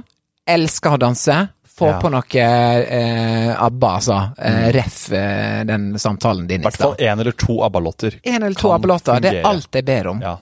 Elsker 0.46 0.94
å 0.94 0.98
danse, 1.02 1.34
få 1.76 1.88
Ja. 1.90 1.96
på 2.00 2.08
noe 2.14 2.22
eh, 2.38 3.50
ABBA, 3.66 3.88
altså. 3.98 4.18
Eh, 4.38 4.68
ref 4.76 5.10
eh, 5.12 5.64
den 5.66 5.98
samtalen 5.98 6.46
din 6.46 6.62
I 6.62 6.68
hvert 6.68 6.78
fall 6.78 6.94
én 7.02 7.18
eller 7.20 7.32
to 7.34 7.58
ABBA-låter. 7.66 8.20
En 8.22 8.42
eller 8.46 8.54
to 8.54 8.70
ABBA-låter, 8.72 9.20
det 9.20 9.32
er 9.40 9.48
alt 9.50 9.74
jeg 9.74 9.84
ber 9.84 10.06
om. 10.14 10.22
Ja. 10.22 10.36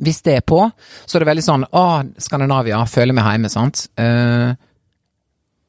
Hvis 0.00 0.22
det 0.24 0.38
er 0.38 0.40
på, 0.44 0.62
så 1.06 1.16
er 1.16 1.22
det 1.24 1.28
veldig 1.30 1.44
sånn 1.44 1.62
Å, 1.72 1.84
Skandinavia, 2.20 2.80
føler 2.88 3.12
meg 3.16 3.28
hjemme, 3.28 3.48
sant. 3.52 3.86
Eh, 3.96 4.56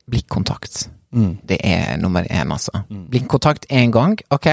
blikkontakt. 0.09 0.87
Mm. 1.15 1.37
Det 1.47 1.57
er 1.63 1.97
nummer 2.01 2.23
én, 2.27 2.51
altså. 2.51 2.83
Blikkontakt 2.89 3.67
én 3.71 3.91
gang, 3.91 4.19
ok, 4.31 4.47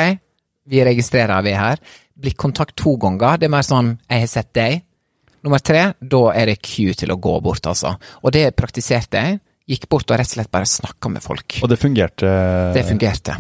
vi 0.71 0.85
registrerer 0.87 1.43
vi 1.45 1.53
er 1.53 1.61
her. 1.61 1.79
Blikkontakt 2.17 2.77
to 2.77 2.97
ganger, 2.97 3.39
det 3.39 3.49
er 3.49 3.55
mer 3.57 3.63
sånn 3.67 3.99
'jeg 4.09 4.21
har 4.21 4.27
sett 4.27 4.53
deg'. 4.55 4.83
Nummer 5.45 5.59
tre, 5.59 5.93
da 6.01 6.31
er 6.33 6.47
det 6.47 6.63
cue 6.63 6.95
til 6.95 7.09
å 7.11 7.21
gå 7.21 7.43
bort, 7.43 7.67
altså. 7.67 7.97
Og 8.25 8.33
det 8.33 8.57
praktiserte 8.57 9.13
jeg. 9.13 9.41
Gikk 9.69 9.89
bort 9.89 10.11
og 10.11 10.19
rett 10.19 10.29
og 10.29 10.37
slett 10.37 10.51
bare 10.51 10.65
snakka 10.65 11.11
med 11.11 11.23
folk. 11.23 11.61
Og 11.63 11.69
det 11.69 11.79
fungerte. 11.79 12.73
Det 12.75 12.85
fungerte. 12.85 13.37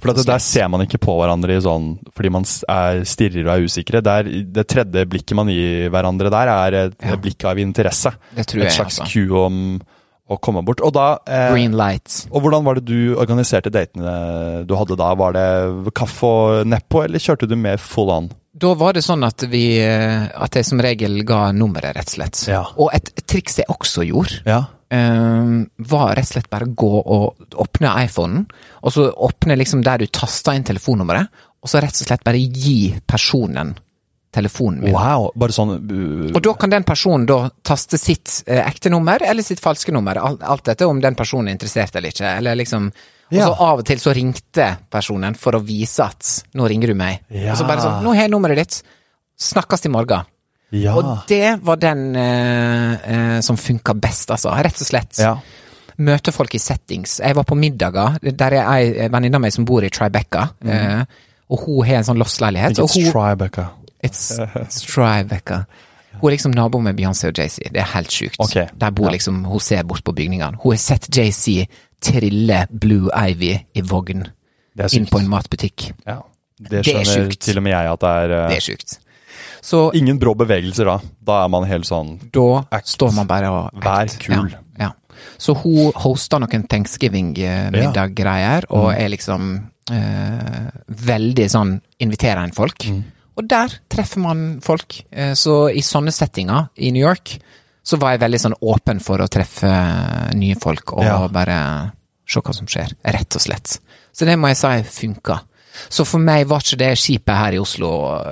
For 0.00 0.14
der 0.24 0.38
ser 0.40 0.68
man 0.68 0.80
ikke 0.86 0.96
på 0.98 1.12
hverandre 1.18 1.58
i 1.58 1.60
sånn 1.60 1.98
fordi 2.14 2.30
man 2.30 2.46
er 2.72 3.02
stirrer 3.04 3.44
og 3.44 3.52
er 3.58 3.64
usikre. 3.66 4.00
Der, 4.02 4.22
det 4.24 4.66
tredje 4.70 5.04
blikket 5.04 5.36
man 5.36 5.48
gir 5.48 5.90
hverandre 5.92 6.30
der, 6.32 6.48
er 6.48 6.74
et 6.86 6.94
Ja. 7.02 7.16
blikk 7.16 7.44
av 7.44 7.58
interesse. 7.58 8.14
Det 8.34 8.46
tror 8.46 8.62
Et 8.62 8.68
jeg, 8.70 8.78
slags 8.78 9.00
altså. 9.00 9.12
cue 9.12 9.44
om 9.44 9.80
å 10.30 10.38
komme 10.40 10.62
bort. 10.64 10.80
Og 10.80 10.94
da 10.96 11.18
eh, 11.28 11.50
Green 11.52 11.74
light. 11.76 12.22
Og 12.32 12.44
hvordan 12.44 12.64
var 12.64 12.78
det 12.80 12.86
du 12.88 13.14
organiserte 13.20 13.72
datene 13.74 14.64
du 14.64 14.72
hadde 14.78 14.96
da? 14.96 15.10
Var 15.20 15.36
det 15.36 15.92
kaffe 15.98 16.30
og 16.30 16.70
nedpå, 16.72 17.02
eller 17.04 17.20
kjørte 17.20 17.48
du 17.50 17.56
mer 17.60 17.76
full 17.82 18.12
on? 18.14 18.30
Da 18.54 18.70
var 18.78 18.94
det 18.94 19.02
sånn 19.02 19.24
at 19.26 19.42
vi 19.50 19.64
At 19.82 20.54
jeg 20.54 20.64
som 20.68 20.78
regel 20.80 21.24
ga 21.26 21.48
nummeret, 21.52 21.96
rett 21.96 22.06
og 22.12 22.16
slett. 22.16 22.44
Ja. 22.48 22.62
Og 22.78 22.92
et 22.94 23.10
triks 23.26 23.58
jeg 23.58 23.66
også 23.68 24.04
gjorde, 24.06 24.40
Ja. 24.46 24.60
eh, 24.94 25.54
var 25.90 26.14
rett 26.14 26.28
og 26.30 26.32
slett 26.36 26.50
bare 26.50 26.70
gå 26.70 26.92
og 27.02 27.34
åpne 27.60 27.92
iPhonen, 28.06 28.46
og 28.82 28.92
så 28.94 29.08
åpne 29.12 29.58
liksom 29.58 29.82
der 29.84 29.98
du 29.98 30.06
tasta 30.06 30.54
inn 30.54 30.64
telefonnummeret, 30.64 31.28
og 31.64 31.68
så 31.68 31.80
rett 31.82 31.96
og 32.00 32.06
slett 32.06 32.24
bare 32.24 32.38
gi 32.38 32.94
personen 33.08 33.74
telefonen 34.34 34.82
min. 34.82 34.92
Wow. 34.96 35.30
Bare 35.38 35.54
sånn 35.54 35.72
uh, 35.78 36.28
Og 36.34 36.40
da 36.42 36.52
kan 36.58 36.72
den 36.72 36.84
personen 36.86 37.26
da 37.30 37.38
taste 37.62 37.98
sitt 38.00 38.42
eh, 38.50 38.60
ekte 38.66 38.90
nummer 38.92 39.22
eller 39.22 39.46
sitt 39.46 39.62
falske 39.62 39.94
nummer, 39.94 40.18
alt, 40.18 40.42
alt 40.42 40.64
dette 40.66 40.86
om 40.90 41.00
den 41.00 41.14
personen 41.18 41.48
er 41.52 41.56
interessert 41.56 41.94
eller 41.96 42.10
ikke. 42.14 42.36
Eller 42.42 42.58
liksom 42.58 42.90
Og 42.90 43.38
så 43.38 43.40
Ja. 43.40 43.48
av 43.54 43.78
og 43.80 43.86
til 43.88 43.98
så 44.02 44.12
ringte 44.14 44.66
personen 44.92 45.34
for 45.38 45.56
å 45.56 45.62
vise 45.64 46.04
at 46.04 46.44
'nå 46.54 46.68
ringer 46.68 46.92
du 46.92 46.94
meg'. 46.94 47.18
Ja. 47.30 47.52
Og 47.52 47.58
så 47.58 47.66
bare 47.66 47.80
sånn 47.80 48.02
'nå 48.04 48.14
har 48.14 48.22
jeg 48.26 48.30
nummeret 48.30 48.58
ditt', 48.58 48.82
snakkes 49.40 49.86
i 49.86 49.88
morgen. 49.88 50.24
Ja. 50.70 50.94
Og 50.94 51.26
det 51.28 51.60
var 51.62 51.76
den 51.76 52.16
eh, 52.16 52.94
eh, 52.94 53.40
som 53.40 53.56
funka 53.56 53.94
best, 53.94 54.30
altså. 54.30 54.50
Rett 54.50 54.80
og 54.80 54.86
slett. 54.86 55.18
ja. 55.18 55.36
Møte 55.96 56.32
folk 56.34 56.52
i 56.54 56.58
settings. 56.58 57.20
Jeg 57.22 57.34
var 57.36 57.44
på 57.46 57.54
middager. 57.54 58.18
Der 58.20 58.52
er 58.58 58.66
ei 58.66 59.08
venninne 59.08 59.36
av 59.36 59.40
meg 59.44 59.52
som 59.52 59.64
bor 59.64 59.84
i 59.84 59.88
Tribeca. 59.94 60.48
eh, 60.66 61.04
og 61.50 61.60
hun 61.66 61.84
har 61.86 61.96
en 62.00 62.04
sånn 62.04 62.18
loftsleilighet. 62.18 62.78
Og 62.82 62.88
It's 62.88 62.96
hun, 62.98 63.12
Tribeca. 63.12 63.68
It's, 64.04 64.28
it's 64.60 64.82
Tribeca. 64.86 65.64
Hun 66.20 66.28
er 66.30 66.36
liksom 66.36 66.52
nabo 66.54 66.78
med 66.78 66.94
Beyoncé 66.96 67.26
og 67.32 67.38
Jay-Z. 67.40 67.72
Det 67.74 67.80
er 67.82 67.88
helt 67.94 68.12
sjukt. 68.14 68.36
Okay. 68.38 68.68
Der 68.78 68.90
bor 68.94 69.10
liksom, 69.10 69.40
Hun 69.50 69.60
ser 69.60 69.82
bort 69.82 70.04
på 70.06 70.12
bygningene. 70.14 70.60
Hun 70.62 70.72
har 70.76 70.78
sett 70.78 71.08
Jay-Z 71.10 71.66
trille 72.04 72.66
Blue 72.70 73.08
Ivy 73.16 73.54
i 73.74 73.82
vogn 73.82 74.22
inn 74.92 75.06
på 75.10 75.18
en 75.22 75.28
matbutikk. 75.32 75.88
Ja. 76.06 76.20
Det 76.60 76.70
Det 76.70 76.78
er 76.94 77.02
skjønner 77.02 77.30
sjukt. 77.30 77.40
til 77.48 77.58
og 77.58 77.62
med 77.66 77.72
jeg 77.74 77.90
at 77.92 78.00
det 78.04 78.12
er 78.22 78.34
uh, 78.44 78.48
Det 78.52 78.56
er 78.60 78.66
sjukt. 78.68 78.98
Så 79.64 79.80
Ingen 79.98 80.18
brå 80.20 80.34
bevegelser 80.38 80.84
da. 80.86 80.98
Da 81.24 81.40
er 81.44 81.48
man 81.50 81.64
helt 81.66 81.86
sånn 81.88 82.18
da 82.30 82.46
Act. 82.70 82.88
står 82.94 83.12
man 83.16 83.26
bare 83.26 83.48
og 83.50 83.70
Vær 83.82 84.06
kul. 84.20 84.50
Ja, 84.52 84.60
ja. 84.78 84.90
Så 85.38 85.54
hun 85.56 85.90
hoster 86.04 86.38
noen 86.44 86.66
Thanksgiving-middag-greier, 86.68 88.64
og 88.70 88.92
Mm. 88.92 88.98
er 89.00 89.08
liksom 89.08 89.70
uh, 89.90 90.70
veldig 90.88 91.46
sånn 91.50 91.80
inviterer 92.00 92.42
en 92.44 92.52
folk. 92.52 92.78
Mm. 92.88 93.04
Og 93.36 93.48
der 93.50 93.72
treffer 93.90 94.20
man 94.22 94.60
folk. 94.62 95.00
Eh, 95.10 95.32
så 95.34 95.68
i 95.74 95.80
sånne 95.82 96.12
settinger 96.14 96.68
i 96.76 96.90
New 96.94 97.02
York, 97.02 97.38
så 97.84 97.98
var 98.00 98.14
jeg 98.14 98.20
veldig 98.22 98.40
sånn 98.40 98.54
åpen 98.62 99.00
for 99.02 99.18
å 99.20 99.28
treffe 99.28 99.70
nye 100.34 100.54
folk, 100.60 100.92
og 100.96 101.02
Ja. 101.04 101.28
bare 101.28 101.92
se 102.26 102.40
hva 102.40 102.54
som 102.54 102.66
skjer. 102.66 102.94
Rett 103.04 103.34
og 103.36 103.42
slett. 103.42 103.78
Så 104.12 104.24
det 104.24 104.38
må 104.38 104.48
jeg 104.48 104.56
si 104.56 105.06
funka. 105.06 105.40
Så 105.90 106.06
for 106.06 106.18
meg 106.22 106.46
var 106.46 106.60
ikke 106.62 106.78
det 106.78 106.92
skipet 106.96 107.34
her 107.36 107.52
i 107.52 107.58
Oslo 107.58 107.90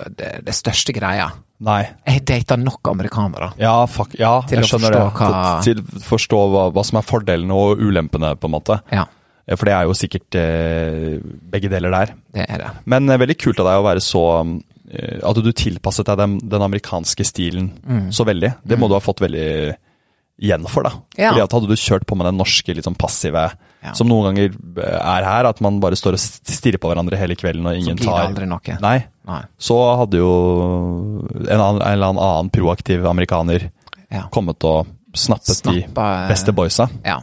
det, 0.09 0.45
det 0.47 0.55
største 0.55 0.95
greia. 0.95 1.31
Nei. 1.63 1.83
Jeg 2.07 2.25
data 2.25 2.57
nok 2.57 2.81
amerikanere. 2.91 3.53
Ja, 3.59 3.85
fuck, 3.87 4.15
ja 4.19 4.41
Til 4.47 4.59
å 4.59 4.63
forstå 4.63 4.91
det. 4.91 5.03
hva- 5.15 5.63
Til, 5.63 5.75
til 5.75 6.01
forstå 6.01 6.39
hva, 6.51 6.73
hva 6.73 6.85
som 6.85 6.99
er 6.99 7.03
fordelene 7.07 7.53
og 7.55 7.79
ulempene, 7.79 8.37
på 8.39 8.45
en 8.47 8.55
måte. 8.61 8.81
Ja, 8.93 9.05
For 9.57 9.67
det 9.67 9.75
er 9.75 9.85
jo 9.85 9.93
sikkert 9.99 10.35
eh, 10.39 11.19
begge 11.51 11.69
deler 11.69 11.91
der. 11.91 12.15
det 12.33 12.47
er 12.49 12.59
det. 12.59 12.71
Men 12.87 13.11
eh, 13.11 13.19
veldig 13.19 13.37
kult 13.39 13.59
av 13.61 13.67
deg 13.67 13.83
å 13.83 13.87
være 13.91 14.01
så 14.01 14.23
eh, 14.41 14.61
At 15.25 15.39
du 15.41 15.53
tilpasset 15.53 16.07
deg 16.11 16.19
den, 16.21 16.39
den 16.53 16.63
amerikanske 16.67 17.25
stilen 17.25 17.71
så 18.13 18.27
veldig. 18.29 18.55
Det 18.65 18.79
må 18.79 18.89
du 18.91 18.95
ha 18.99 19.01
fått 19.01 19.23
veldig 19.25 19.47
igjen 20.43 20.65
for, 20.67 20.83
da. 20.83 20.91
Mm. 20.91 21.03
Ja. 21.21 21.31
Fordi 21.31 21.43
at 21.45 21.53
Hadde 21.55 21.69
du 21.71 21.77
kjørt 21.79 22.07
på 22.09 22.17
med 22.19 22.27
den 22.27 22.39
norske 22.41 22.75
litt 22.75 22.85
sånn 22.89 22.97
passive, 22.99 23.53
Ja. 23.83 23.93
som 23.99 24.07
noen 24.07 24.29
ganger 24.31 24.53
eh, 24.79 24.99
er 25.01 25.25
her, 25.27 25.45
at 25.49 25.61
man 25.61 25.81
bare 25.83 25.97
står 25.99 26.15
og 26.15 26.21
stirrer 26.23 26.79
på 26.79 26.87
hverandre 26.91 27.19
hele 27.19 27.35
kvelden 27.35 27.67
og 27.67 27.75
Så 27.75 27.81
ingen 27.83 27.97
blir 27.99 28.07
det 28.07 28.13
tar 28.13 28.27
aldri 28.29 28.47
noe. 28.47 28.77
Nei. 28.81 28.97
Nei. 29.27 29.41
Så 29.59 29.77
hadde 29.99 30.19
jo 30.21 30.31
en, 31.49 31.61
annen, 31.61 31.81
en 31.83 31.93
eller 31.93 32.13
annen 32.15 32.51
proaktiv 32.55 33.07
amerikaner 33.07 33.71
Ja. 34.13 34.29
kommet 34.31 34.63
og 34.69 34.87
snappet 35.15 35.57
Snappa, 35.63 36.05
de 36.27 36.29
beste 36.33 36.53
boysa. 36.55 36.89
Ja. 37.05 37.21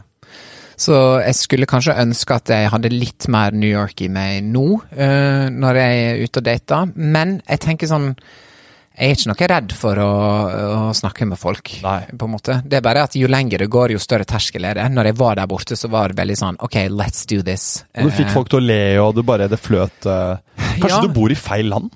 Så 0.80 0.96
jeg 1.20 1.36
skulle 1.36 1.68
kanskje 1.68 1.96
ønske 2.00 2.36
at 2.40 2.52
jeg 2.54 2.70
hadde 2.72 2.88
litt 2.92 3.26
mer 3.32 3.52
New 3.52 3.68
York 3.68 4.00
i 4.00 4.08
meg 4.12 4.46
nå, 4.48 4.66
uh, 4.96 5.48
når 5.52 5.80
jeg 5.82 6.04
er 6.06 6.22
ute 6.24 6.40
og 6.40 6.46
dater, 6.46 6.94
men 6.96 7.40
jeg 7.44 7.60
tenker 7.66 7.90
sånn 7.90 8.14
jeg 9.00 9.14
er 9.14 9.16
ikke 9.16 9.28
noe 9.30 9.46
redd 9.48 9.70
for 9.78 9.98
å, 10.02 10.06
å 10.60 10.80
snakke 10.92 11.24
med 11.24 11.38
folk, 11.40 11.70
Nei. 11.80 12.00
på 12.20 12.26
en 12.26 12.32
måte. 12.34 12.56
Det 12.68 12.80
er 12.80 12.82
bare 12.84 13.04
at 13.06 13.14
jo 13.16 13.30
lenger 13.32 13.62
det 13.62 13.68
går, 13.72 13.94
jo 13.94 14.00
større 14.02 14.26
terskel 14.28 14.66
er 14.68 14.76
det. 14.76 14.84
Når 14.92 15.08
jeg 15.08 15.16
var 15.16 15.38
der 15.38 15.48
borte, 15.48 15.78
så 15.78 15.88
var 15.88 16.12
det 16.12 16.18
veldig 16.18 16.36
sånn 16.36 16.58
OK, 16.66 16.76
let's 16.92 17.22
do 17.30 17.38
this. 17.46 17.84
Og 17.96 18.10
du 18.10 18.16
fikk 18.18 18.26
Eh, 18.28 18.34
folk 18.34 18.50
til 18.52 18.60
å 18.60 18.66
le, 18.66 18.80
og 19.00 19.14
du 19.16 19.22
bare 19.24 19.46
Det 19.48 19.56
fløt 19.62 20.04
eh, 20.10 20.42
Kanskje 20.82 20.90
Ja. 20.98 21.00
du 21.06 21.14
bor 21.16 21.32
i 21.32 21.38
feil 21.38 21.70
land? 21.72 21.94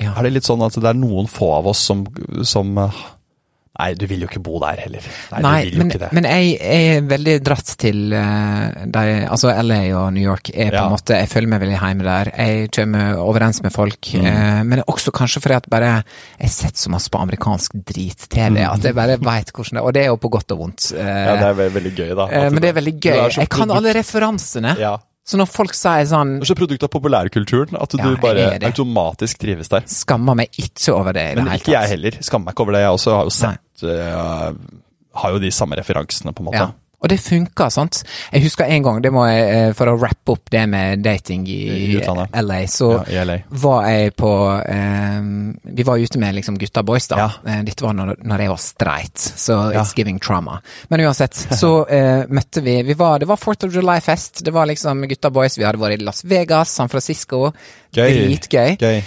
Ja. 0.00 0.16
Er 0.16 0.26
det 0.26 0.32
litt 0.38 0.48
sånn 0.48 0.64
at 0.66 0.74
det 0.80 0.88
er 0.90 0.98
noen 0.98 1.28
få 1.30 1.52
av 1.60 1.70
oss 1.70 1.84
som, 1.92 2.02
som 2.48 2.72
Nei, 3.80 3.88
du 3.96 4.04
vil 4.10 4.20
jo 4.24 4.28
ikke 4.30 4.42
bo 4.44 4.60
der 4.62 4.80
heller. 4.84 5.08
Nei, 5.32 5.40
Nei, 5.46 5.52
du 5.64 5.70
vil 5.70 5.72
jo 5.72 5.80
men, 5.82 5.90
ikke 5.94 6.02
det. 6.04 6.10
men 6.18 6.28
jeg 6.28 6.52
er 6.60 7.00
veldig 7.10 7.36
dratt 7.48 7.72
til 7.80 8.00
uh, 8.12 8.84
de, 8.92 9.04
altså 9.32 9.54
LA 9.64 9.80
og 9.96 10.12
New 10.14 10.22
York. 10.26 10.52
Er 10.54 10.70
på 10.70 10.76
Ja. 10.78 10.84
en 10.86 10.94
måte, 10.94 11.16
Jeg 11.20 11.28
føler 11.32 11.48
meg 11.54 11.60
veldig 11.64 11.80
hjemme 11.80 12.04
der. 12.06 12.32
Jeg 12.36 12.70
kommer 12.76 13.18
overens 13.24 13.62
med 13.64 13.72
folk. 13.72 14.12
Mm. 14.14 14.26
Uh, 14.28 14.62
men 14.70 14.82
også 14.86 15.10
kanskje 15.16 15.40
fordi 15.42 15.56
at 15.62 15.68
bare 15.72 15.90
jeg 15.90 16.46
har 16.46 16.54
sett 16.54 16.76
så 16.76 16.90
masse 16.92 17.08
på 17.10 17.18
amerikansk 17.20 17.72
drit-TV 17.88 18.60
at 18.68 18.82
jeg 18.84 18.94
bare 18.94 19.16
veit 19.20 19.52
hvordan 19.52 19.78
det. 19.80 19.84
Og 19.84 19.92
det 19.96 20.02
er 20.04 20.10
jo 20.12 20.16
på 20.20 20.30
godt 20.36 20.52
og 20.52 20.58
vondt. 20.66 20.92
eh, 20.92 21.00
Mm. 21.00 21.26
ja, 21.26 21.36
det 21.36 21.46
er 21.66 21.70
veldig, 21.74 21.94
gøy, 21.96 22.10
da. 22.16 22.26
eh, 22.30 22.50
men 22.50 22.60
det 22.62 22.68
er 22.68 22.76
veldig 22.80 22.96
gøy. 23.00 23.16
er 23.24 23.30
Jeg 23.40 23.48
kan 23.48 23.70
alle 23.70 23.92
referansene. 23.94 24.76
Ja. 24.78 24.96
Så 25.30 25.36
når 25.38 25.46
folk 25.52 25.74
sier 25.76 26.06
sånn 26.08 26.38
Du 26.40 26.42
er 26.42 26.48
så 26.48 26.56
produkt 26.58 26.82
av 26.82 26.88
populærkulturen 26.90 27.76
at 27.80 27.90
du 27.92 27.98
Ja, 28.00 28.04
du 28.08 28.16
bare 28.16 28.58
automatisk 28.66 29.38
trives 29.38 29.68
der. 29.68 29.84
Skammer 29.86 30.34
meg 30.34 30.48
ikke 30.58 30.92
over 30.96 31.12
det 31.12 31.36
Men 31.36 31.44
det 31.44 31.52
hele 31.52 31.60
ikke 31.62 31.74
jeg 31.76 31.88
heller. 31.92 32.10
Skammer 32.24 32.44
meg 32.46 32.54
ikke 32.56 32.64
over 32.64 32.72
det. 32.72 32.80
Jeg 32.80 32.90
også 32.96 33.14
har 33.14 33.24
jo 33.28 33.30
sett 33.30 33.60
eh, 33.82 34.52
Har 35.20 35.32
jo 35.34 35.38
de 35.42 35.50
samme 35.50 35.74
referansene, 35.76 36.32
på 36.32 36.40
en 36.44 36.50
måte. 36.52 36.58
Ja. 36.68 36.70
Og 37.00 37.08
det 37.08 37.16
funka, 37.24 37.70
sant. 37.72 38.02
Jeg 38.30 38.42
husker 38.44 38.68
en 38.68 38.82
gang, 38.84 38.98
det 39.00 39.08
må 39.10 39.22
jeg, 39.24 39.44
eh, 39.56 39.70
for 39.72 39.88
å 39.88 39.94
rappe 39.96 40.34
opp 40.34 40.50
det 40.52 40.66
med 40.68 41.00
dating 41.00 41.46
i, 41.48 41.54
I 41.88 41.94
utlandet. 41.96 42.28
LA, 42.44 42.58
så 42.68 42.90
Ja, 43.08 43.22
i 43.22 43.24
LA. 43.24 43.36
var 43.48 43.86
jeg 43.88 44.12
på 44.20 44.32
eh, 44.68 45.22
Vi 45.64 45.82
var 45.88 45.96
ute 45.96 46.18
med 46.20 46.34
liksom 46.36 46.58
gutta 46.60 46.82
boys, 46.84 47.08
da. 47.08 47.16
Ja. 47.16 47.62
Dette 47.64 47.82
var 47.86 47.94
når, 47.96 48.12
når 48.22 48.38
jeg 48.44 48.52
var 48.52 48.60
streit, 48.60 49.16
så 49.16 49.72
Ja. 49.72 49.80
it's 49.80 49.94
giving 49.96 50.20
trauma. 50.20 50.60
Men 50.90 51.00
uansett, 51.00 51.32
så 51.56 51.72
eh, 51.88 52.26
møtte 52.28 52.60
vi, 52.62 52.82
vi 52.82 52.92
var, 53.00 53.18
Det 53.18 53.28
var 53.32 53.36
Fourth 53.40 53.64
of 53.64 53.72
July-fest. 53.74 54.44
Det 54.44 54.52
var 54.52 54.66
liksom 54.66 55.00
gutta 55.08 55.30
boys. 55.30 55.56
Vi 55.56 55.64
hadde 55.64 55.80
vært 55.80 55.98
i 55.98 56.04
Las 56.04 56.22
Vegas, 56.24 56.68
San 56.68 56.88
Francisco. 56.92 57.46
Gøy. 57.96 58.12
Dritgøy. 58.26 58.76
Gøy. 58.76 59.02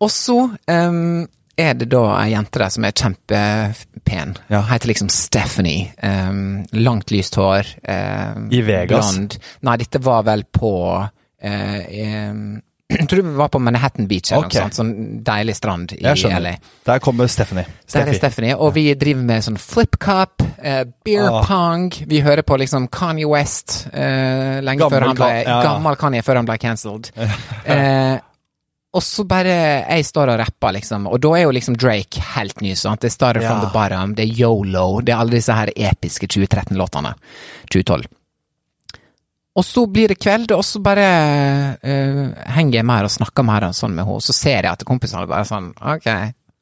Og 0.00 0.10
så 0.12 0.42
ehm, 0.68 1.24
er 1.56 1.74
det 1.74 1.90
da 1.92 2.04
ei 2.20 2.30
jente 2.32 2.62
der 2.62 2.72
som 2.72 2.86
er 2.86 2.94
kjempepen. 2.96 4.34
Ja. 4.52 4.62
Heter 4.70 4.92
liksom 4.92 5.10
Stephanie. 5.12 5.90
Um, 6.02 6.64
langt, 6.72 7.10
lyst 7.10 7.36
hår. 7.40 7.68
Um, 7.84 8.48
I 8.52 8.62
Vegas? 8.66 9.12
Blond. 9.12 9.38
Nei, 9.66 9.76
dette 9.82 10.02
var 10.04 10.24
vel 10.28 10.44
på 10.50 10.74
uh, 10.98 11.80
um, 12.30 12.60
Jeg 12.98 13.06
tror 13.06 13.22
vi 13.22 13.34
var 13.38 13.48
på 13.48 13.58
Manhattan 13.62 14.08
Beach 14.10 14.32
eller 14.32 14.48
okay. 14.48 14.58
noe 14.58 14.66
sånt. 14.66 14.78
Sånn 14.80 15.20
deilig 15.26 15.54
strand 15.60 15.92
i. 15.94 16.00
LA. 16.02 16.54
Der 16.88 17.02
kommer 17.02 17.28
Stephanie. 17.30 17.68
Der 17.92 18.08
er 18.10 18.18
Stephanie, 18.18 18.56
og 18.56 18.72
vi 18.74 18.88
driver 18.98 19.22
med 19.28 19.46
sånn 19.46 19.58
flip 19.62 19.98
cup, 20.02 20.42
eh, 20.58 20.82
beer 21.06 21.28
Ah. 21.30 21.44
pong. 21.46 21.92
Vi 22.10 22.20
hører 22.20 22.42
på 22.42 22.58
liksom 22.58 22.88
Kanye 22.90 23.28
West 23.30 23.86
eh, 23.92 24.58
lenge 24.60 24.82
Gammel 24.82 24.96
før 24.96 25.06
han 25.06 25.20
ble 25.20 25.30
ja. 25.44 25.60
Gammel 25.62 26.00
Kanye 26.00 26.24
før 26.26 26.40
han 26.42 26.50
ble 26.50 26.58
cancelled. 26.58 27.12
eh, 27.64 28.18
og 28.92 29.02
så 29.02 29.22
bare 29.28 29.52
Jeg 29.88 30.04
står 30.04 30.32
og 30.32 30.38
rapper, 30.40 30.72
liksom, 30.72 31.06
og 31.06 31.20
da 31.22 31.28
er 31.38 31.42
jo 31.44 31.50
liksom 31.54 31.76
Drake 31.78 32.20
helt 32.34 32.60
ny, 32.60 32.72
sant. 32.74 33.00
Det 33.00 33.06
er 33.10 33.14
Starter 33.14 33.40
from 33.44 33.60
Ja. 33.60 33.64
the 33.66 33.72
bottom, 33.72 34.14
det 34.14 34.24
er 34.28 34.34
Yolo, 34.42 35.00
det 35.00 35.12
er 35.14 35.20
alle 35.20 35.30
disse 35.38 35.52
her 35.54 35.70
episke 35.76 36.26
2013-låtene. 36.26 37.14
2012. 37.70 38.04
Og 39.56 39.64
så 39.66 39.82
blir 39.90 40.08
det 40.12 40.18
kveld, 40.22 40.52
og 40.54 40.62
så 40.64 40.78
bare 40.82 41.06
uh, 41.82 42.50
henger 42.54 42.78
jeg 42.80 42.86
mer 42.86 43.06
og 43.08 43.10
snakker 43.10 43.44
mer 43.46 43.66
og 43.66 43.74
sånn 43.74 43.94
med 43.96 44.06
henne. 44.06 44.22
Så 44.22 44.32
ser 44.36 44.60
jeg 44.62 44.70
at 44.70 44.84
kompisene 44.88 45.26
bare 45.30 45.46
sånn 45.48 45.72
Ok, 45.80 46.10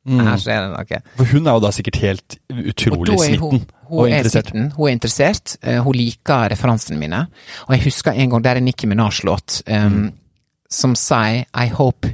Mm. 0.09 0.23
her 0.25 0.39
skjer 0.41 0.63
det 0.63 0.69
noe. 0.73 0.99
For 1.19 1.25
hun 1.35 1.47
er 1.51 1.53
jo 1.59 1.61
da 1.61 1.69
sikkert 1.75 1.97
helt 2.01 2.37
utrolig 2.49 3.19
smitten 3.19 3.41
hun, 3.43 3.67
hun 3.91 4.09
er 4.17 4.25
smitten, 4.25 4.71
hun 4.73 4.89
er 4.89 4.95
interessert, 4.97 5.57
uh, 5.67 5.83
hun 5.85 5.93
liker 5.99 6.49
referansene 6.49 6.97
mine. 6.97 7.27
Og 7.69 7.75
jeg 7.77 7.83
husker 7.91 8.13
en 8.17 8.31
gang, 8.31 8.41
det 8.43 8.51
er 8.55 8.57
en 8.63 8.65
Nicki 8.71 8.87
Minaj-låt, 8.89 9.59
um, 9.69 9.99
Mm. 9.99 10.13
Som 10.71 10.95
sier 10.99 11.45
I 11.55 11.67
hope 11.73 12.09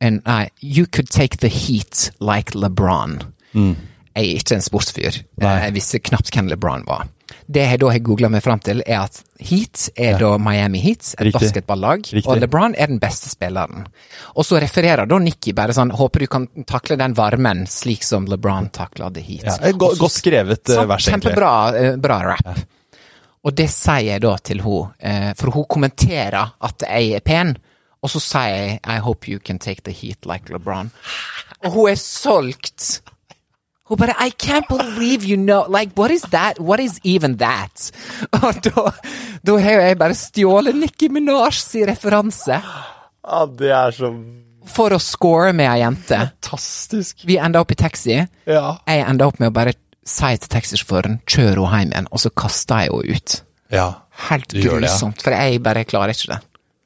and 0.00 0.22
I, 0.26 0.48
you 0.60 0.86
could 0.86 1.10
take 1.10 1.38
the 1.38 1.48
heat 1.48 2.10
like 2.20 2.54
LeBron. 2.56 3.20
Mm. 3.52 3.76
Jeg 4.14 4.26
er 4.26 4.36
ikke 4.40 4.56
en 4.56 4.64
sportsfyr. 4.64 5.22
Nei. 5.42 5.56
Jeg 5.66 5.74
visste 5.76 6.00
knapt 6.02 6.32
hvem 6.34 6.48
LeBron 6.50 6.86
var. 6.88 7.08
Det 7.50 7.62
jeg 7.62 7.78
da 7.82 7.90
har 7.92 8.02
googla 8.02 8.28
meg 8.30 8.42
fram 8.42 8.60
til, 8.62 8.80
er 8.86 9.04
at 9.04 9.20
Heat 9.42 9.88
er 9.98 10.18
da 10.18 10.32
Miami 10.42 10.80
Heat, 10.82 11.12
et 11.14 11.28
Riktig. 11.28 11.40
basketballag, 11.40 12.08
Riktig. 12.10 12.26
og 12.30 12.40
LeBron 12.42 12.74
er 12.78 12.90
den 12.90 12.98
beste 13.02 13.30
spilleren. 13.30 13.86
Og 14.34 14.46
så 14.46 14.58
refererer 14.62 15.06
da 15.10 15.18
Nikki 15.22 15.54
bare 15.56 15.74
sånn 15.74 15.92
Håper 15.94 16.24
du 16.24 16.26
kan 16.30 16.46
takle 16.66 16.98
den 17.00 17.14
varmen 17.18 17.64
slik 17.70 18.04
som 18.06 18.26
LeBron 18.30 18.70
takla 18.74 19.10
The 19.14 19.22
Heat. 19.24 19.46
Ja, 19.46 19.72
go 19.72 19.90
Også, 19.92 20.02
godt 20.04 20.16
skrevet 20.18 20.70
eh, 20.74 20.84
vers, 20.84 21.08
egentlig. 21.08 21.32
Kjempebra 21.34 21.52
eh, 21.78 21.96
bra 22.02 22.20
rap. 22.32 22.62
Og 23.46 23.56
det 23.56 23.70
sier 23.72 24.10
jeg 24.12 24.22
da 24.26 24.34
til 24.44 24.60
hun, 24.66 24.90
eh, 24.98 25.30
for 25.38 25.54
hun 25.54 25.66
kommenterer 25.70 26.54
at 26.60 26.86
jeg 26.86 27.14
er 27.18 27.24
pen, 27.24 27.54
og 28.02 28.10
så 28.12 28.20
sier 28.22 28.54
jeg 28.56 28.80
I 28.88 28.98
hope 29.04 29.28
you 29.28 29.38
can 29.38 29.58
take 29.58 29.82
the 29.84 29.92
heat 29.92 30.26
like 30.26 30.52
LeBron. 30.52 30.90
Og 31.64 31.72
hun 31.74 31.90
er 31.90 31.98
solgt. 32.00 33.02
Hun 33.90 33.98
bare 33.98 34.14
I 34.22 34.30
can't 34.30 34.68
believe 34.70 35.26
you 35.26 35.36
know 35.36 35.66
Like, 35.68 35.92
what 35.98 36.10
is 36.14 36.22
that? 36.30 36.60
What 36.60 36.80
is 36.80 37.00
even 37.04 37.36
that? 37.38 37.90
Og 38.42 38.60
da, 38.64 38.90
da 39.46 39.56
har 39.58 39.82
jeg 39.82 39.98
bare 39.98 40.14
stjålet 40.14 40.76
Nikki 40.78 41.08
Minaj 41.10 41.50
sin 41.58 41.88
referanse 41.90 42.60
Ja, 42.62 43.40
det 43.46 43.72
er 43.74 43.90
så 43.96 44.12
for 44.70 44.92
å 44.94 44.98
score 45.02 45.52
med 45.56 45.66
ei 45.66 45.80
jente. 45.80 46.14
fantastisk. 46.14 47.24
Vi 47.26 47.38
enda 47.40 47.62
opp 47.64 47.72
i 47.72 47.78
taxi. 47.80 48.20
Ja. 48.46 48.76
Jeg 48.86 49.06
enda 49.08 49.26
opp 49.26 49.40
med 49.40 49.50
å 49.50 49.54
bare 49.56 49.72
si 50.06 50.30
til 50.36 50.50
taxisjåføren 50.52 51.16
kjør 51.26 51.62
henne 51.64 51.80
hjem 51.80 51.94
igjen, 51.94 52.08
og 52.12 52.22
så 52.22 52.30
kaster 52.30 52.84
jeg 52.84 52.92
henne 52.92 53.16
ut. 53.16 53.42
ja. 53.72 53.88
Helt 54.28 54.52
grusomt, 54.52 55.16
det, 55.16 55.22
ja. 55.22 55.24
for 55.24 55.32
jeg 55.32 55.60
bare 55.64 55.82
klarer 55.88 56.12
ikke 56.12 56.34
det. 56.34 56.38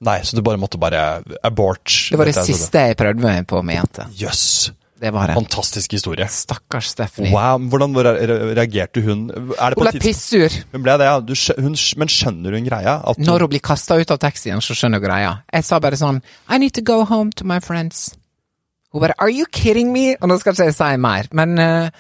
Nei, 0.05 0.19
så 0.27 0.37
du 0.37 0.43
bare 0.45 0.61
måtte 0.61 0.81
bare 0.81 1.03
abort. 1.43 1.89
Det 2.11 2.19
var 2.21 2.29
det 2.29 2.37
altså. 2.37 2.53
siste 2.53 2.89
jeg 2.91 2.97
prøvde 3.01 3.25
meg 3.25 3.47
på 3.51 3.63
med 3.65 3.81
jente. 3.81 4.09
Jøss. 4.21 4.73
Det 5.05 5.11
var 5.13 5.29
det. 5.29 5.35
Fantastisk 5.37 5.93
historie. 5.93 6.25
Stakkars 6.31 6.87
Stephanie. 6.95 7.33
Wow, 7.35 7.59
Hvordan 7.69 7.97
re- 7.99 8.15
re- 8.31 8.55
reagerte 8.57 9.03
hun? 9.05 9.27
Er 9.59 9.75
det 9.75 9.77
på 9.77 9.85
Hun 9.85 9.91
ble 9.91 10.01
pissur. 10.01 10.55
Hun 10.73 10.85
ble 10.87 10.95
det, 11.01 11.09
ja. 11.11 11.17
Du, 11.21 11.35
hun, 11.61 11.75
men 12.01 12.13
skjønner 12.15 12.57
hun 12.57 12.69
greia? 12.69 12.95
At 13.05 13.19
Når 13.21 13.45
hun 13.45 13.53
blir 13.53 13.65
kasta 13.65 13.99
ut 14.01 14.15
av 14.15 14.21
taxien, 14.23 14.63
så 14.65 14.77
skjønner 14.77 15.03
hun 15.03 15.09
greia. 15.09 15.33
Jeg 15.53 15.67
sa 15.67 15.81
bare 15.83 15.99
sånn 16.01 16.23
I 16.49 16.61
need 16.63 16.77
to 16.79 16.85
go 16.85 17.03
home 17.05 17.35
to 17.37 17.45
my 17.45 17.59
friends. 17.61 18.15
Hun 18.95 19.03
bare 19.03 19.19
Are 19.19 19.33
you 19.33 19.45
kidding 19.51 19.93
me? 19.93 20.15
Og 20.21 20.31
nå 20.31 20.39
skal 20.41 20.55
ikke 20.55 20.71
jeg 20.71 20.79
si 20.79 20.93
mer, 21.03 21.29
men 21.35 21.59
eh, 21.59 21.91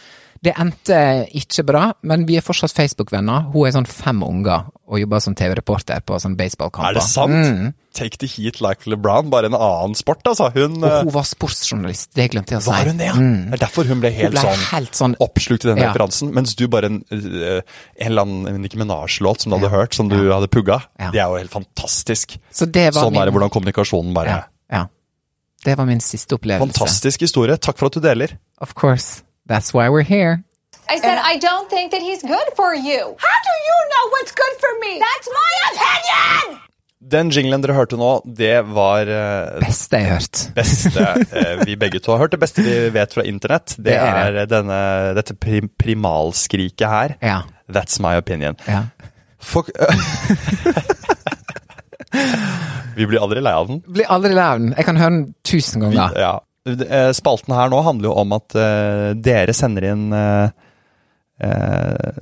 det 0.44 0.52
endte 0.60 0.96
ikke 1.36 1.64
bra. 1.66 1.84
Men 2.04 2.26
vi 2.28 2.36
er 2.38 2.44
fortsatt 2.44 2.74
Facebook-venner. 2.76 3.46
Hun 3.54 3.64
er 3.68 3.72
sånn 3.76 3.88
fem 3.88 4.20
unger 4.26 4.66
og 4.84 5.00
jobber 5.00 5.22
som 5.24 5.34
TV-reporter 5.38 6.02
på 6.04 6.18
sånn 6.20 6.34
baseballkamper. 6.36 6.90
Er 6.90 6.98
det 6.98 7.04
sant? 7.08 7.32
Mm. 7.32 7.72
Take 7.94 8.18
the 8.20 8.26
heat 8.28 8.58
like 8.60 8.88
LeBron, 8.90 9.30
bare 9.30 9.48
en 9.48 9.54
annen 9.56 9.94
sport, 9.96 10.20
altså. 10.26 10.48
Hun 10.52 10.76
Og 10.82 10.86
eh, 10.88 10.96
hun 11.06 11.12
var 11.14 11.24
sportsjournalist, 11.28 12.10
det 12.18 12.26
glemte 12.34 12.56
jeg 12.56 12.60
å 12.60 12.64
si. 12.66 12.72
Var 12.74 12.90
hun 12.90 13.00
det, 13.00 13.06
ja? 13.08 13.14
Mm. 13.16 13.44
Det 13.52 13.56
er 13.56 13.62
derfor 13.64 13.88
hun 13.88 14.02
ble 14.02 14.10
Hun 14.12 14.18
helt 14.18 14.34
ble 14.34 14.42
sånn 14.44 14.64
helt 14.72 14.98
sånn 14.98 15.14
oppslukt 15.24 15.64
i 15.64 15.70
den 15.70 15.80
Ja. 15.80 15.92
referansen, 15.92 16.32
mens 16.34 16.56
du 16.58 16.66
bare 16.68 16.90
en, 16.90 17.00
eh, 17.14 17.62
en 18.02 18.10
eller 18.10 18.26
annen 18.26 18.60
Nicki 18.66 18.80
Minaj-låt 18.82 19.46
som 19.46 19.54
du 19.54 19.58
hadde 19.58 19.72
hørt, 19.72 19.94
som 19.96 20.10
du 20.10 20.18
hadde 20.18 20.50
pugga. 20.50 20.82
Ja. 21.00 21.12
Det 21.14 21.22
er 21.22 21.30
jo 21.30 21.38
helt 21.38 21.54
fantastisk. 21.54 22.36
Så 22.52 22.66
det 22.70 22.90
var 22.92 23.06
Sånn 23.06 23.16
er 23.16 23.30
det 23.30 23.36
hvordan 23.38 23.54
kommunikasjonen 23.54 24.12
bare 24.12 24.34
ja, 24.34 24.42
ja. 24.70 24.84
Det 25.64 25.78
var 25.78 25.86
min 25.88 26.02
siste 26.04 26.36
opplevelse. 26.36 26.74
Fantastisk 26.76 27.20
historie. 27.24 27.56
Takk 27.56 27.78
for 27.78 27.86
at 27.88 27.96
du 27.96 28.00
deler. 28.04 28.36
Of 28.60 28.74
course. 28.74 29.22
That's 29.46 29.72
why 29.74 29.88
we're 29.90 30.02
here. 30.06 30.42
I 30.88 30.98
said, 31.00 31.18
I 31.18 31.36
don't 31.38 31.68
think 31.70 31.90
that 31.92 32.02
he's 32.02 32.22
good 32.22 32.48
for 32.56 32.74
you. 32.74 33.00
How 33.26 33.38
do 33.48 33.54
you 33.68 33.76
know 33.92 34.04
what's 34.14 34.32
good 34.32 34.54
for 34.60 34.72
me? 34.80 34.98
That's 35.00 35.28
my 35.32 35.50
opinion! 35.72 36.60
Den 37.04 37.28
jinglen 37.30 37.60
dere 37.60 37.74
hørte 37.76 37.96
nå, 38.00 38.22
det 38.24 38.62
var 38.72 39.04
eh, 39.12 39.58
Beste 39.60 39.98
jeg 40.00 40.06
har 40.08 40.14
hørt. 40.22 40.38
beste 40.56 41.04
eh, 41.36 41.60
vi 41.68 41.74
begge 41.76 42.00
to 42.00 42.14
har 42.14 42.18
hørt. 42.22 42.32
Det 42.32 42.40
beste 42.40 42.62
vi 42.64 42.76
vet 42.94 43.12
fra 43.12 43.20
internett, 43.28 43.74
det, 43.76 43.92
Det 43.92 43.98
er 44.00 44.38
er 44.44 44.48
denne, 44.48 44.78
dette 45.18 45.34
prim 45.36 45.68
primalskriket 45.80 46.86
her. 46.88 47.16
Ja. 47.20 47.42
That's 47.68 48.00
my 48.00 48.16
opinion. 48.16 48.56
ja. 48.68 48.86
Fuck 49.44 49.68
vi 52.96 53.04
blir 53.06 53.20
aldri 53.20 53.40
lei 53.44 53.52
av 53.52 53.68
den. 53.68 53.82
Blir 53.86 54.06
aldri 54.08 54.32
lei 54.32 54.44
av 54.54 54.58
den. 54.62 54.72
Jeg 54.78 54.86
kan 54.88 54.96
høre 55.00 55.10
den 55.18 55.26
tusen 55.44 55.84
ganger. 55.84 56.16
Ja. 56.20 56.32
Eh, 56.66 57.10
Spalten 57.12 57.52
her 57.54 57.68
nå 57.68 57.82
handler 57.84 58.08
jo 58.08 58.14
om 58.22 58.32
at 58.38 58.54
eh, 58.56 59.10
dere 59.20 59.52
sender 59.52 59.84
inn 59.92 60.06
eh, 60.16 60.48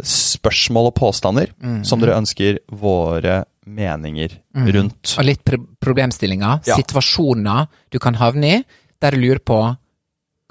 spørsmål 0.02 0.88
og 0.90 0.94
påstander 0.98 1.52
Mm. 1.62 1.84
som 1.86 2.00
dere 2.00 2.16
ønsker 2.18 2.58
våre 2.72 3.44
meninger 3.66 4.32
rundt. 4.74 5.14
Og 5.18 5.24
litt 5.24 5.44
pr 5.44 5.60
problemstillinger. 5.80 6.62
Ja. 6.66 6.74
Situasjoner 6.80 7.68
du 7.92 7.98
kan 8.02 8.14
havne 8.18 8.44
i, 8.58 8.64
der 9.00 9.10
du 9.14 9.18
lurer 9.22 9.38
på 9.38 9.60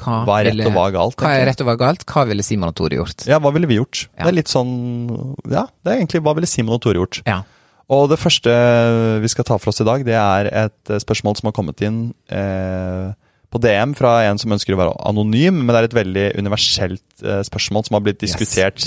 hva, 0.02 0.24
Hva 0.26 0.40
er 0.40 0.46
rett 0.46 0.56
ville- 0.56 0.68
og 0.68 0.74
hva 0.74 0.88
er 0.88 0.92
galt, 0.96 1.16
Hva 1.20 1.34
er 1.36 1.46
rett 1.46 1.62
og 1.62 1.68
hva 1.68 1.74
er 1.74 1.82
galt? 1.84 2.06
Hva 2.06 2.24
ville 2.28 2.44
Simon 2.44 2.70
og 2.70 2.76
Tore 2.76 2.96
gjort? 2.98 3.28
Ja, 3.28 3.40
hva 3.40 3.52
ville 3.54 3.68
vi 3.68 3.76
gjort? 3.78 4.08
Ja. 4.18 4.24
Det 4.24 4.32
er 4.32 4.38
litt 4.40 4.48
sånn 4.48 5.36
Ja, 5.52 5.68
det 5.84 5.92
er 5.92 6.00
egentlig 6.00 6.22
hva 6.24 6.34
ville 6.36 6.48
Simon 6.48 6.76
og 6.76 6.82
Tore 6.82 6.96
gjort? 7.04 7.22
Ja. 7.28 7.44
Og 7.92 8.08
det 8.10 8.18
første 8.20 9.20
vi 9.22 9.28
skal 9.28 9.44
ta 9.44 9.58
for 9.60 9.70
oss 9.70 9.82
i 9.82 9.84
dag, 9.84 10.06
det 10.06 10.16
er 10.16 10.48
et 10.48 10.86
spørsmål 11.04 11.36
som 11.38 11.48
har 11.50 11.54
kommet 11.54 11.82
inn 11.82 12.14
eh, 12.32 13.12
på 13.52 13.60
DM 13.62 13.92
fra 13.98 14.12
en 14.30 14.40
som 14.42 14.54
ønsker 14.56 14.74
å 14.76 14.80
være 14.80 14.98
anonym, 15.10 15.56
men 15.62 15.72
det 15.74 15.80
er 15.82 15.88
et 15.90 15.98
veldig 16.00 16.28
universelt 16.40 17.10
eh, 17.26 17.42
spørsmål 17.48 17.82
som 17.88 17.94
har 17.98 18.04
blitt 18.06 18.22
Yes. 18.24 18.30
diskutert 18.38 18.80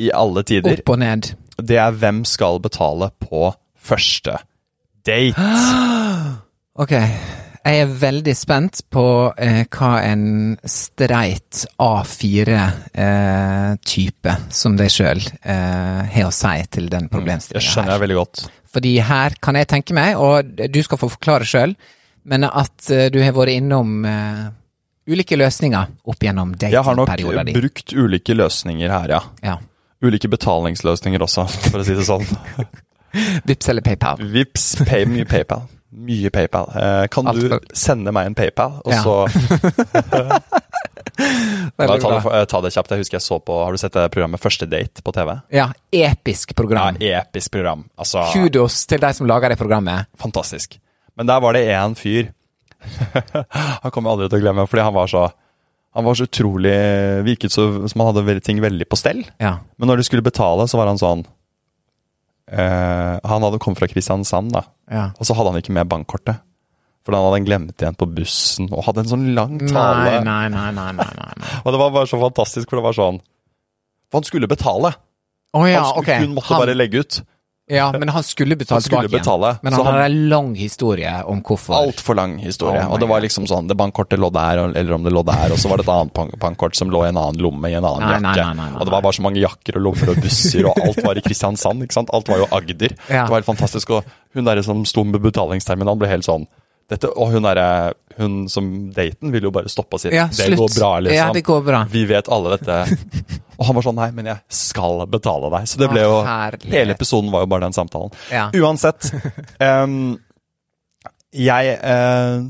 i 0.00 0.06
alle 0.12 0.40
tider. 0.48 0.74
Opp 0.80 0.90
og 0.96 1.00
ned. 1.04 1.22
Det 1.56 1.78
er 1.80 1.92
hvem 1.96 2.18
skal 2.28 2.60
betale 2.64 3.06
på 3.22 3.42
første 3.80 4.34
date? 5.06 5.36
Ok. 6.76 6.92
Jeg 7.66 7.80
er 7.82 7.88
veldig 7.98 8.34
spent 8.36 8.82
på 8.92 9.02
eh, 9.42 9.64
hva 9.74 9.94
en 10.06 10.54
streit 10.70 11.64
A4-type 11.82 14.34
som 14.54 14.76
deg 14.78 14.90
sjøl 14.92 15.18
eh, 15.40 16.02
har 16.12 16.28
å 16.28 16.34
si 16.34 16.62
til 16.70 16.86
den 16.92 17.08
Det 17.10 17.38
Jeg 17.56 17.64
skjønner 17.64 17.92
jeg 17.96 18.02
veldig 18.04 18.18
godt. 18.20 18.44
Fordi 18.76 18.92
her 19.00 19.30
kan 19.42 19.54
jeg 19.58 19.66
tenke 19.72 19.96
meg, 19.96 20.14
og 20.20 20.44
du 20.70 20.80
skal 20.84 21.00
få 21.00 21.08
forklare 21.16 21.48
sjøl, 21.48 21.72
men 22.26 22.44
at 22.48 22.90
eh, 22.90 23.06
du 23.14 23.20
har 23.22 23.32
vært 23.36 23.54
innom 23.56 23.92
eh, 24.08 24.44
ulike 25.06 25.38
løsninger 25.38 25.92
opp 26.10 26.24
gjennom 26.26 26.56
Jeg 26.60 26.82
har 26.82 26.96
nok 26.98 27.12
din. 27.16 27.54
brukt 27.54 27.92
ulike 27.94 28.34
løsninger 28.34 28.90
her, 28.90 29.08
ja. 29.16 29.20
Ja. 29.46 29.56
Ulike 30.02 30.28
betalingsløsninger 30.28 31.22
også, 31.24 31.46
for 31.70 31.80
å 31.80 31.86
si 31.86 31.94
det 31.96 32.04
sånn. 32.08 32.26
Vips 33.48 33.70
eller 33.72 33.82
PayPal. 33.86 34.20
Vips, 34.34 34.66
pay, 34.84 35.06
mye 35.08 35.24
PayPal. 35.24 35.62
Mye 35.96 36.28
PayPal. 36.34 36.66
Eh, 36.76 37.06
kan 37.14 37.30
du 37.32 37.54
sende 37.72 38.12
meg 38.12 38.26
en 38.28 38.34
PayPal, 38.36 38.80
og 38.84 38.92
Ja. 38.92 39.00
så 39.06 39.14
Veldig 41.76 42.00
ta, 42.02 42.10
det, 42.12 42.40
ta 42.50 42.60
det 42.60 42.70
kjapt. 42.74 42.90
Jeg 42.92 43.00
husker 43.00 43.16
jeg 43.16 43.24
så 43.24 43.38
på 43.40 43.54
Har 43.64 43.72
du 43.72 43.80
sett 43.80 43.94
det 43.96 44.02
programmet 44.12 44.42
Første 44.42 44.66
date 44.68 45.00
på 45.04 45.12
TV? 45.16 45.30
Ja, 45.54 45.70
episk 45.96 46.52
program. 46.58 46.98
Ja, 47.00 47.22
episk 47.22 47.54
program. 47.54 47.86
Altså, 47.96 48.26
Kudos 48.34 48.82
til 48.90 49.00
de 49.00 49.12
som 49.16 49.28
lager 49.30 49.48
det 49.54 49.56
programmet. 49.60 50.10
fantastisk. 50.20 50.76
Men 51.16 51.28
der 51.30 51.40
var 51.40 51.56
det 51.56 51.64
én 51.72 51.94
fyr 51.96 52.32
Han 53.82 53.90
kommer 53.90 54.12
aldri 54.12 54.28
til 54.30 54.38
å 54.38 54.42
glemme, 54.44 54.66
fordi 54.68 54.84
han 54.84 54.94
var 54.94 55.08
så 55.10 55.22
Han 55.96 56.04
var 56.04 56.14
så 56.18 56.26
utrolig 56.28 56.74
Virket 57.26 57.54
så, 57.54 57.64
som 57.88 58.02
han 58.04 58.10
hadde 58.14 58.40
ting 58.44 58.60
veldig 58.62 58.86
på 58.92 58.98
stell. 59.00 59.22
Ja. 59.42 59.56
Men 59.80 59.88
når 59.90 60.02
de 60.02 60.06
skulle 60.08 60.26
betale, 60.26 60.66
så 60.68 60.76
var 60.80 60.90
han 60.92 61.00
sånn 61.00 61.24
eh, 62.52 63.16
Han 63.24 63.46
hadde 63.46 63.60
kommet 63.62 63.80
fra 63.80 63.88
Kristiansand, 63.90 64.52
da. 64.54 64.64
ja. 64.92 65.06
Og 65.18 65.26
så 65.28 65.36
hadde 65.38 65.54
han 65.54 65.62
ikke 65.62 65.74
med 65.76 65.88
bankkortet. 65.90 66.42
For 67.06 67.14
han 67.14 67.22
hadde 67.28 67.44
glemt 67.46 67.78
igjen 67.82 67.94
på 67.98 68.08
bussen, 68.10 68.66
og 68.74 68.82
hadde 68.88 69.04
en 69.04 69.10
sånn 69.12 69.26
lang 69.36 69.60
tale. 69.62 70.16
Nei, 70.26 70.48
nei, 70.50 70.70
nei, 70.74 70.88
nei, 70.98 71.10
nei. 71.14 71.32
Og 71.64 71.70
det 71.70 71.78
var 71.78 71.92
bare 71.94 72.10
så 72.10 72.18
fantastisk, 72.18 72.66
for 72.70 72.80
det 72.80 72.86
var 72.88 72.96
sånn 72.98 73.20
For 74.10 74.18
han 74.20 74.26
skulle 74.26 74.48
betale. 74.50 74.90
Han, 76.26 76.34
måtte 76.34 76.50
Han- 76.50 76.62
bare 76.64 76.74
legge 76.76 77.04
ut. 77.04 77.20
Ja, 77.68 77.88
men 77.98 78.08
han 78.14 78.22
skulle 78.22 78.54
betale 78.54 78.76
Han 78.76 78.82
skulle 78.82 79.08
tilbake 79.08 79.16
igjen. 79.16 79.24
betale, 79.24 79.58
Men 79.62 79.72
han 79.72 79.84
han- 79.86 79.94
hadde 79.94 80.04
en 80.06 80.28
lang 80.30 80.54
historie 80.54 81.14
om 81.26 81.40
hvorfor. 81.42 81.74
Altfor 81.74 82.14
lang 82.14 82.38
historie. 82.38 82.78
Oh 82.86 82.92
og 82.94 83.00
det 83.00 83.08
var 83.08 83.20
liksom 83.20 83.46
sånn 83.50 83.66
Det 83.66 83.74
bankkortet 83.76 84.20
lå 84.22 84.30
der, 84.32 84.58
eller 84.70 84.92
om 84.94 85.02
det 85.02 85.12
lå 85.12 85.24
der, 85.26 85.50
og 85.50 85.58
så 85.58 85.68
var 85.68 85.78
det 85.78 85.88
et 85.88 85.94
annet 85.96 86.38
bankkort 86.38 86.76
som 86.76 86.88
lå 86.90 87.02
i 87.04 87.08
en 87.08 87.16
annen 87.18 87.40
lomme 87.42 87.66
i 87.68 87.74
en 87.74 87.82
annen 87.84 88.06
Nei, 88.06 88.20
jakke. 88.32 88.54
nei, 88.54 88.54
nei, 88.70 88.78
og 88.78 88.84
det 88.86 88.92
var 88.94 89.02
bare 89.02 89.12
så 89.18 89.22
mange 89.26 89.40
jakker 89.42 89.76
og 89.76 89.82
lommer 89.82 90.10
og 90.14 90.22
busser, 90.22 90.64
og 90.70 90.78
alt 90.78 91.02
var 91.02 91.16
i 91.18 91.20
Kristiansand. 91.26 91.82
ikke 91.82 91.92
sant? 91.98 92.08
Alt 92.14 92.28
var 92.28 92.38
jo 92.38 92.46
Agder. 92.52 92.94
Ja. 93.10 93.24
Det 93.26 93.30
var 93.34 93.40
helt 93.42 93.50
fantastisk. 93.50 93.90
Og 93.90 94.04
hun 94.34 94.44
der 94.44 94.62
som 94.62 94.84
sto 94.84 95.02
med 95.02 95.20
betalingsterminalen, 95.20 95.98
ble 95.98 96.06
helt 96.08 96.24
sånn 96.24 96.46
dette, 96.90 97.10
Og 97.18 97.32
hun 97.34 97.46
er, 97.50 97.58
Hun 98.16 98.34
som 98.48 98.68
daten 98.94 99.32
vil 99.34 99.48
jo 99.48 99.52
bare 99.54 99.70
stoppe 99.72 99.98
og 99.98 100.02
si 100.02 100.12
Ja, 100.14 100.28
det 100.30 100.54
går 100.54 100.70
bra, 100.78 100.90
liksom. 101.04 101.18
Ja, 101.18 101.32
det 101.34 101.42
går 101.46 101.64
bra. 101.66 101.82
Vi 101.90 102.04
vet 102.08 102.30
alle 102.32 102.56
dette. 102.56 102.78
Og 103.56 103.64
han 103.64 103.76
var 103.78 103.86
sånn 103.86 103.96
nei, 103.96 104.10
men 104.12 104.26
jeg 104.28 104.42
skal 104.52 105.06
betale 105.08 105.48
deg. 105.54 105.68
Så 105.70 105.80
det 105.80 105.88
ble 105.88 106.02
jo 106.04 106.18
herlighet. 106.26 106.68
Hele 106.74 106.96
episoden 106.96 107.32
var 107.32 107.46
jo 107.46 107.48
bare 107.54 107.64
den 107.64 107.76
samtalen. 107.76 108.12
Ja. 108.32 108.50
Uansett. 108.56 109.10
Um, 109.56 110.18
jeg 111.32 111.72
uh, 111.80 112.44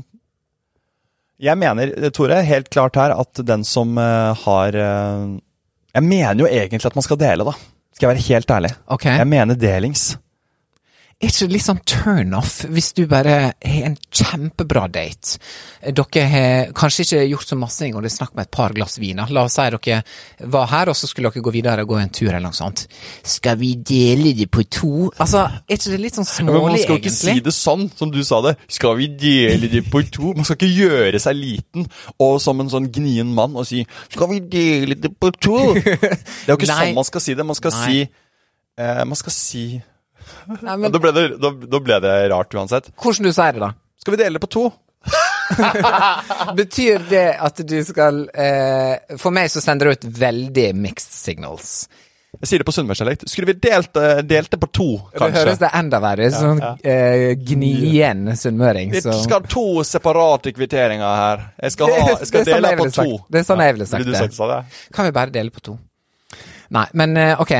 Jeg 1.39 1.59
mener, 1.59 1.91
Tore, 2.15 2.41
helt 2.43 2.67
klart 2.73 2.99
her 2.99 3.13
at 3.15 3.39
den 3.47 3.63
som 3.67 3.95
uh, 3.99 4.35
har 4.43 4.75
uh, 4.75 5.37
Jeg 5.95 6.03
mener 6.03 6.43
jo 6.43 6.49
egentlig 6.51 6.83
at 6.91 6.99
man 6.99 7.05
skal 7.07 7.19
dele, 7.21 7.47
da. 7.47 7.55
Skal 7.95 8.09
jeg 8.09 8.13
være 8.13 8.25
helt 8.27 8.51
ærlig. 8.53 8.73
Okay. 8.97 9.17
Jeg 9.17 9.31
mener 9.31 9.57
delings. 9.57 10.09
Er 11.17 11.31
ikke 11.31 11.47
det 11.47 11.53
litt 11.55 11.63
sånn 11.65 11.79
turnoff 11.81 12.59
hvis 12.69 12.91
du 12.93 13.07
bare 13.09 13.31
har 13.49 13.85
en 13.87 13.95
kjempebra 14.13 14.83
date? 14.93 15.39
Dere 15.81 16.25
har 16.29 16.67
kanskje 16.77 17.07
ikke 17.07 17.21
gjort 17.31 17.49
så 17.49 17.55
masse 17.57 17.81
engang, 17.87 18.03
det 18.05 18.11
er 18.11 18.15
snakk 18.19 18.35
om 18.35 18.41
et 18.43 18.51
par 18.53 18.75
glass 18.77 18.99
vin. 19.01 19.17
La 19.33 19.47
oss 19.47 19.55
si 19.57 19.65
dere 19.73 20.03
var 20.53 20.67
her, 20.69 20.91
og 20.93 20.99
så 20.99 21.09
skulle 21.09 21.31
dere 21.33 21.41
gå 21.47 21.55
videre 21.55 21.87
og 21.87 21.89
gå 21.89 21.97
en 22.03 22.13
tur 22.13 22.29
eller 22.29 22.45
noe 22.45 22.53
sånt. 22.53 22.83
Skal 23.25 23.57
vi 23.57 23.71
dele 23.81 24.35
det 24.37 24.45
på 24.53 24.61
to? 24.69 24.91
Altså, 25.17 25.47
er 25.65 25.79
ikke 25.79 25.95
det 25.95 25.99
litt 26.03 26.21
sånn 26.21 26.29
smålig, 26.29 26.53
Men 26.53 26.67
man 26.67 26.77
skal 26.83 26.99
egentlig? 26.99 27.15
ikke 27.15 27.17
si 27.17 27.45
det 27.49 27.55
sånn, 27.57 27.89
som 27.97 28.13
du 28.13 28.21
sa 28.29 28.43
det. 28.45 28.53
Skal 28.77 28.95
vi 29.01 29.09
dele 29.25 29.73
det 29.73 29.83
på 29.89 30.05
to? 30.13 30.35
Man 30.37 30.45
skal 30.45 30.59
ikke 30.61 30.85
gjøre 30.85 31.25
seg 31.25 31.41
liten 31.41 31.89
og 32.21 32.37
som 32.45 32.61
en 32.61 32.69
sånn 32.69 32.91
gnien 32.93 33.33
mann 33.33 33.57
og 33.57 33.65
si 33.65 33.87
'Skal 34.13 34.29
vi 34.35 34.39
dele 34.53 34.93
det 34.93 35.17
på 35.17 35.33
to?' 35.33 35.73
Det 35.81 35.97
er 35.97 36.53
jo 36.53 36.61
ikke 36.61 36.69
Nei. 36.69 36.85
sånn 36.85 36.93
man 37.01 37.09
skal 37.09 37.21
si 37.25 37.33
det. 37.33 37.41
Man 37.45 37.57
skal 37.57 37.71
Nei. 37.73 37.85
si 37.89 38.09
eh, 38.77 39.03
Man 39.03 39.15
skal 39.17 39.31
si 39.33 39.81
Nei, 40.61 40.75
men, 40.77 40.91
da, 40.91 40.99
ble 40.99 41.11
det, 41.15 41.25
da, 41.41 41.51
da 41.51 41.79
ble 41.79 41.99
det 42.03 42.15
rart 42.31 42.53
uansett. 42.57 42.91
hvordan 42.97 43.23
du 43.29 43.31
sier 43.33 43.53
det, 43.57 43.63
da? 43.65 43.71
Skal 44.01 44.15
vi 44.15 44.23
dele 44.23 44.39
det 44.39 44.43
på 44.47 44.51
to? 44.57 44.65
Betyr 46.57 47.05
det 47.09 47.27
at 47.39 47.61
du 47.67 47.77
skal 47.87 48.25
eh, 48.35 49.15
For 49.21 49.31
meg 49.35 49.47
så 49.53 49.61
sender 49.63 49.87
det 49.91 49.99
ut 50.01 50.07
veldig 50.19 50.67
mixed 50.75 51.13
signals. 51.15 51.87
Jeg 52.37 52.49
sier 52.51 52.61
det 52.61 52.67
på 52.67 52.73
sunnmørsdialekt. 52.75 53.23
Skulle 53.31 53.47
vi 53.49 53.55
delt, 53.63 53.89
det- 53.95 54.25
delt 54.29 54.51
det 54.51 54.59
på 54.61 54.67
to, 54.75 54.87
Det 55.15 55.29
høres 55.33 55.57
det 55.61 55.69
enda 55.73 55.99
verre 56.03 56.27
Sånn 56.35 56.59
eh, 56.83 57.31
gnien 57.39 58.27
sunnmøring. 58.37 58.91
Vi 58.93 59.01
så- 59.01 59.15
skal 59.23 59.41
ha 59.41 59.47
to 59.49 59.83
separate 59.87 60.51
kvitteringer 60.53 61.15
her. 61.23 61.47
Jeg 61.63 61.71
skal, 61.77 61.87
ha, 61.95 62.11
jeg 62.19 62.27
skal 62.27 62.43
Det 62.43 62.53
er 62.53 62.59
sånn 62.59 62.69
jeg 62.69 62.77
på 62.77 62.89
sagt. 62.91 63.09
to. 63.09 63.25
Det 63.31 63.39
er 63.39 63.47
sånn 63.47 63.63
jeg 63.65 63.73
ville 63.77 63.87
sagt 63.89 64.05
du 64.05 64.11
det. 64.11 64.19
sagt 64.21 64.33
sånn, 64.37 64.49
ja? 64.53 64.63
Kan 64.93 65.05
vi 65.05 65.11
bare 65.15 65.31
dele 65.33 65.49
på 65.55 65.61
to? 65.71 65.79
Nei, 66.69 66.85
men 66.93 67.17
eh, 67.17 67.35
ok. 67.41 67.55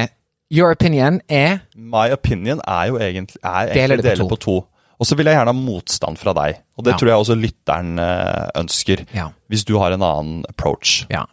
Your 0.52 0.72
opinion 0.72 1.20
er 1.30 1.60
My 1.76 2.08
opinion 2.14 2.62
er 2.68 2.88
jo 2.88 2.98
egentlig, 3.00 3.36
er 3.44 3.74
Deler 3.74 3.98
egentlig 3.98 4.04
det 4.04 4.18
på 4.20 4.24
to. 4.24 4.28
på 4.30 4.40
to. 4.40 4.58
Og 5.00 5.06
så 5.06 5.16
vil 5.16 5.28
jeg 5.30 5.36
gjerne 5.38 5.52
ha 5.54 5.54
motstand 5.54 6.18
fra 6.18 6.34
deg. 6.34 6.56
Og 6.78 6.84
det 6.86 6.94
Ja. 6.94 6.98
tror 6.98 7.08
jeg 7.12 7.18
også 7.22 7.36
lytteren 7.38 8.00
eh, 8.00 8.48
ønsker. 8.58 9.04
Ja. 9.14 9.28
Hvis 9.50 9.64
du 9.68 9.78
har 9.78 9.92
en 9.94 10.02
annen 10.02 10.46
approach. 10.50 11.06
Ja. 11.12 11.26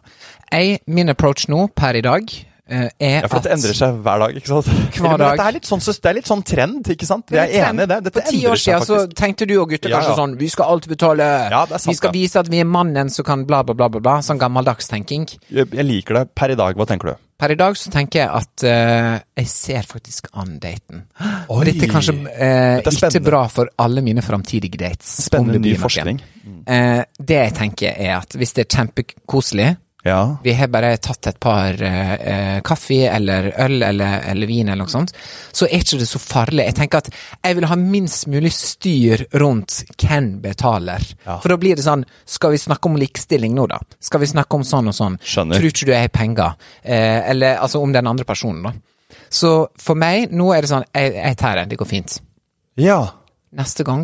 Jeg, 0.51 0.79
min 0.87 1.09
approach 1.09 1.47
nå, 1.49 1.67
per 1.75 1.95
i 1.97 2.01
dag, 2.01 2.21
er 2.65 2.89
Ja, 3.21 3.27
for 3.29 3.39
at 3.39 3.47
det 3.47 3.53
endrer 3.55 3.77
seg 3.77 3.99
hver 4.05 4.21
dag, 4.23 4.37
ikke 4.39 4.51
sant? 4.51 4.69
Hver 4.95 5.17
dag. 5.23 5.35
Det 5.37 5.45
er 5.45 5.57
litt 5.57 5.69
sånn, 5.69 5.83
det 5.85 6.11
er 6.11 6.17
litt 6.17 6.29
sånn 6.31 6.43
trend, 6.47 6.91
ikke 6.95 7.09
sant? 7.09 7.35
Jeg 7.35 7.51
er 7.51 7.67
enig 7.69 7.85
i 7.85 7.91
det. 7.91 7.99
Dette 8.07 8.23
For 8.23 8.31
ti 8.33 8.41
år 8.49 8.61
siden 8.61 8.87
så 8.89 9.01
tenkte 9.13 9.49
du 9.49 9.55
og 9.59 9.69
gutter 9.73 9.93
Ja, 9.93 9.99
kanskje 10.01 10.17
sånn 10.21 10.37
Vi 10.41 10.49
skal 10.53 10.73
alt 10.73 10.89
betale. 10.89 11.29
Ja, 11.53 11.65
det 11.69 11.77
er 11.77 11.83
sant, 11.83 11.91
vi 11.93 11.99
skal 11.99 12.15
vise 12.15 12.41
at 12.41 12.49
vi 12.51 12.63
er 12.63 12.69
mannen 12.69 13.13
som 13.13 13.27
kan 13.27 13.45
bla, 13.45 13.61
bla, 13.67 13.77
bla, 13.77 13.91
bla. 13.93 14.01
bla. 14.01 14.17
Sånn 14.25 14.41
gammeldags 14.41 14.89
tenking. 14.91 15.27
Jeg, 15.49 15.69
jeg 15.69 15.87
liker 15.87 16.21
det 16.21 16.25
per 16.37 16.55
i 16.55 16.59
dag. 16.59 16.77
Hva 16.79 16.89
tenker 16.89 17.13
du? 17.13 17.21
Per 17.35 17.51
i 17.51 17.57
dag 17.59 17.75
så 17.75 17.91
tenker 17.91 18.21
jeg 18.21 18.31
at 18.31 18.63
uh, 18.63 19.15
jeg 19.35 19.49
ser 19.51 19.83
faktisk 19.83 20.29
an 20.39 20.53
daten. 20.63 21.01
Og 21.51 21.65
dette 21.67 21.83
er 21.83 21.91
kanskje 21.91 22.15
uh, 22.15 22.77
Dette 22.79 22.93
er 22.95 23.11
ikke 23.11 23.25
bra 23.27 23.41
for 23.51 23.67
alle 23.83 24.03
mine 24.05 24.23
framtidige 24.23 24.79
dates. 24.79 25.17
Spennende 25.27 25.59
ny 25.59 25.75
forskning. 25.79 26.21
Mm. 26.45 26.61
Eh, 26.69 27.01
det 27.19 27.39
jeg 27.39 27.53
tenker 27.57 27.97
er 27.97 28.15
at 28.19 28.35
hvis 28.37 28.53
det 28.55 28.65
er 28.65 28.77
kjempekoselig 28.77 29.67
Ja. 30.05 30.37
vi 30.43 30.53
har 30.53 30.69
bare 30.69 30.91
tatt 31.01 31.25
et 31.31 31.39
par 31.41 31.79
eh, 31.81 32.11
eh, 32.13 32.57
kaffe 32.61 32.99
eller 33.09 33.47
øl 33.63 33.81
eller, 33.81 34.19
eller 34.29 34.47
vin 34.47 34.67
eller 34.69 34.83
noe 34.85 34.91
sånt, 34.91 35.15
så 35.51 35.65
er 35.65 35.81
ikke 35.81 35.97
det 35.97 36.05
så 36.09 36.21
farlig. 36.21 36.67
Jeg 36.67 36.75
tenker 36.77 37.01
at 37.01 37.09
jeg 37.41 37.57
vil 37.57 37.65
ha 37.71 37.77
minst 37.79 38.27
mulig 38.29 38.51
styr 38.53 39.23
rundt 39.41 39.79
hvem 39.97 40.27
betaler. 40.43 41.01
Ja. 41.25 41.39
For 41.41 41.49
da 41.49 41.57
blir 41.57 41.75
det 41.79 41.87
sånn, 41.87 42.05
skal 42.29 42.53
vi 42.53 42.61
snakke 42.61 42.91
om 42.91 42.99
likestilling 43.01 43.55
nå 43.57 43.65
da? 43.71 43.79
Skal 43.99 44.21
vi 44.21 44.29
snakke 44.29 44.59
om 44.59 44.65
sånn 44.67 44.91
og 44.93 44.97
sånn? 44.97 45.17
Skjønner. 45.25 45.57
Tror 45.57 45.73
ikke 45.73 45.89
du 45.89 45.93
jeg 45.95 46.05
har 46.05 46.13
penger? 46.13 46.53
Eh, 46.83 47.21
eller 47.33 47.57
altså 47.65 47.81
om 47.81 47.95
den 47.95 48.05
andre 48.13 48.29
personen 48.29 48.61
da. 48.69 48.75
Så 49.33 49.55
for 49.81 49.97
meg, 49.97 50.29
nå 50.31 50.51
er 50.53 50.61
det 50.61 50.69
sånn, 50.69 50.85
jeg, 50.93 51.15
jeg 51.17 51.37
tar 51.41 51.57
det, 51.63 51.65
det 51.73 51.81
går 51.81 51.89
fint. 51.95 52.19
ja. 52.77 53.01
Neste 53.55 53.85
gang, 53.87 54.01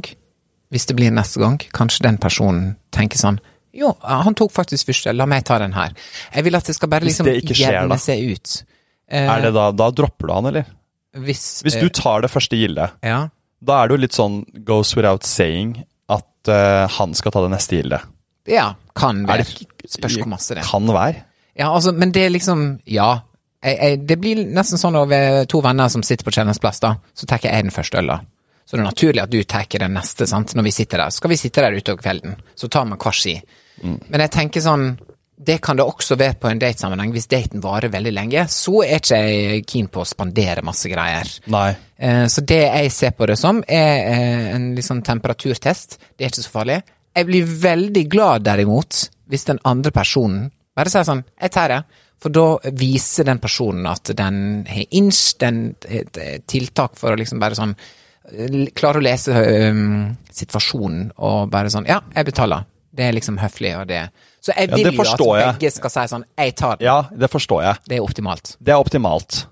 hvis 0.72 0.86
det 0.88 0.96
blir 0.96 1.12
neste 1.12 1.42
gang, 1.42 1.58
kanskje 1.76 2.06
den 2.06 2.18
personen 2.24 2.78
tenker 2.96 3.20
sånn 3.20 3.42
jo, 3.74 3.94
han 4.02 4.36
tok 4.36 4.52
faktisk 4.52 4.90
første, 4.92 5.14
la 5.16 5.26
meg 5.30 5.46
ta 5.48 5.58
den 5.62 5.74
her. 5.74 5.94
Jeg 6.34 6.44
vil 6.44 6.56
at 6.60 6.68
det 6.68 6.76
skal 6.76 6.90
bare 6.92 7.08
liksom 7.08 7.28
jevne 7.28 7.98
seg 8.02 8.34
ut. 8.34 8.64
Eh, 9.12 9.28
Er 9.28 9.42
det 9.48 9.54
da, 9.56 9.70
da 9.72 9.90
dropper 9.92 10.28
du 10.28 10.34
han, 10.34 10.46
eller? 10.52 10.66
Hvis, 11.16 11.62
Hvis 11.64 11.76
eh, 11.76 11.82
du 11.84 11.90
tar 11.90 12.22
det 12.22 12.32
første 12.32 12.56
gildet, 12.60 12.92
Ja. 13.04 13.28
da 13.64 13.82
er 13.84 13.88
det 13.88 13.98
jo 13.98 14.02
litt 14.06 14.16
sånn 14.16 14.46
goes 14.66 14.96
without 14.96 15.24
saying 15.28 15.84
at 16.10 16.48
uh, 16.48 16.88
han 16.88 17.14
skal 17.14 17.32
ta 17.32 17.42
det 17.44 17.52
neste 17.52 17.82
gildet. 17.82 18.02
ja, 18.48 18.74
kan 18.96 19.26
være. 19.28 19.44
det- 19.46 19.92
Spørs 19.92 20.18
hvor 20.18 20.28
masse 20.28 20.56
det. 20.56 20.64
Kan 20.64 20.88
være. 20.88 21.24
Ja, 21.58 21.70
altså, 21.74 21.92
men 21.94 22.12
det 22.12 22.26
er 22.26 22.30
liksom 22.30 22.80
Ja. 22.86 23.22
Jeg, 23.64 23.78
jeg, 23.78 24.08
det 24.08 24.20
blir 24.20 24.36
nesten 24.48 24.80
sånn 24.80 24.96
over 24.98 25.46
to 25.46 25.60
venner 25.62 25.88
som 25.88 26.02
sitter 26.02 26.26
på 26.26 26.32
Kjellens 26.34 26.60
plass, 26.60 26.80
da. 26.80 26.96
Så 27.14 27.28
tar 27.28 27.40
jeg 27.44 27.62
den 27.64 27.70
første 27.72 28.00
øla. 28.00 28.22
Så 28.66 28.78
det 28.78 28.80
er 28.80 28.88
naturlig 28.88 29.22
at 29.22 29.30
du 29.30 29.44
tar 29.44 29.66
den 29.70 29.94
neste, 29.94 30.26
sant, 30.28 30.56
når 30.56 30.64
vi 30.64 30.72
sitter 30.72 30.98
der. 30.98 31.12
Så 31.12 31.18
skal 31.22 31.30
vi 31.30 31.36
sitte 31.38 31.62
der 31.62 31.76
utover 31.76 32.02
kvelden. 32.02 32.38
Så 32.56 32.70
tar 32.72 32.86
man 32.86 32.98
hver 32.98 33.12
Men 33.84 34.20
jeg 34.26 34.32
tenker 34.32 34.62
sånn 34.62 34.92
Det 35.42 35.56
kan 35.62 35.76
det 35.80 35.86
også 35.90 36.14
være 36.20 36.36
på 36.38 36.50
en 36.52 36.60
datesammenheng. 36.62 37.12
Hvis 37.16 37.26
daten 37.32 37.64
varer 37.64 37.90
veldig 37.90 38.12
lenge, 38.14 38.44
så 38.54 38.84
er 38.86 39.00
ikke 39.00 39.18
jeg 39.18 39.64
keen 39.66 39.88
på 39.90 40.04
å 40.04 40.06
spandere 40.06 40.62
masse 40.62 40.86
greier. 40.92 41.26
Nei. 41.50 41.72
Eh, 41.98 42.28
Så 42.30 42.44
det 42.46 42.60
jeg 42.62 42.92
ser 42.94 43.16
på 43.18 43.26
det 43.26 43.40
som, 43.42 43.64
er 43.68 44.04
en 44.54 44.68
en 44.78 44.84
sånn 44.86 45.02
temperaturtest. 45.02 45.98
Det 46.16 46.26
er 46.26 46.30
ikke 46.30 46.44
så 46.46 46.54
farlig. 46.60 46.84
Jeg 47.16 47.26
blir 47.26 47.44
veldig 47.64 48.04
glad 48.08 48.44
derimot, 48.46 49.10
hvis 49.28 49.46
den 49.46 49.60
andre 49.66 49.92
personen 49.92 50.52
bare 50.76 50.90
sier 50.94 51.04
sånn, 51.04 51.24
jeg 51.42 51.52
tar 51.52 51.74
det. 51.74 51.82
For 52.22 52.30
da 52.30 52.60
viser 52.78 53.26
den 53.26 53.40
personen 53.42 53.88
at 53.90 54.12
den 54.16 54.38
har 54.70 54.86
inch, 54.92 55.38
den 55.42 55.74
tiltak 56.46 56.96
for 57.02 57.16
å 57.16 57.18
liksom 57.18 57.40
bare 57.42 57.58
sånn 57.58 57.74
Klare 58.32 58.70
klarer 58.78 59.02
å 59.02 59.04
lese 59.04 59.34
um, 59.74 60.16
situasjonen 60.32 61.08
og 61.18 61.50
bare 61.52 61.72
sånn 61.74 61.88
Ja, 61.90 61.98
jeg 62.16 62.30
betaler. 62.30 62.64
Det 62.92 63.06
er 63.08 63.16
liksom 63.16 63.38
høflig, 63.40 63.72
og 63.80 63.88
det 63.88 64.02
Så 64.44 64.52
jeg 64.58 64.70
vil 64.72 64.90
ja, 64.90 64.92
jo 64.92 65.32
at 65.38 65.54
begge 65.54 65.70
jeg. 65.70 65.74
skal 65.78 65.94
si 65.94 66.04
sånn 66.12 66.26
Jeg 66.38 66.56
tar 66.60 66.78
den. 66.80 66.86
Ja, 66.90 66.98
det 67.24 67.30
forstår 67.32 67.64
jeg. 67.64 67.76
Det 67.88 67.98
er 67.98 68.04
optimalt. 68.04 68.56
Det 68.60 68.74
er 68.76 68.82
optimalt. 68.84 69.46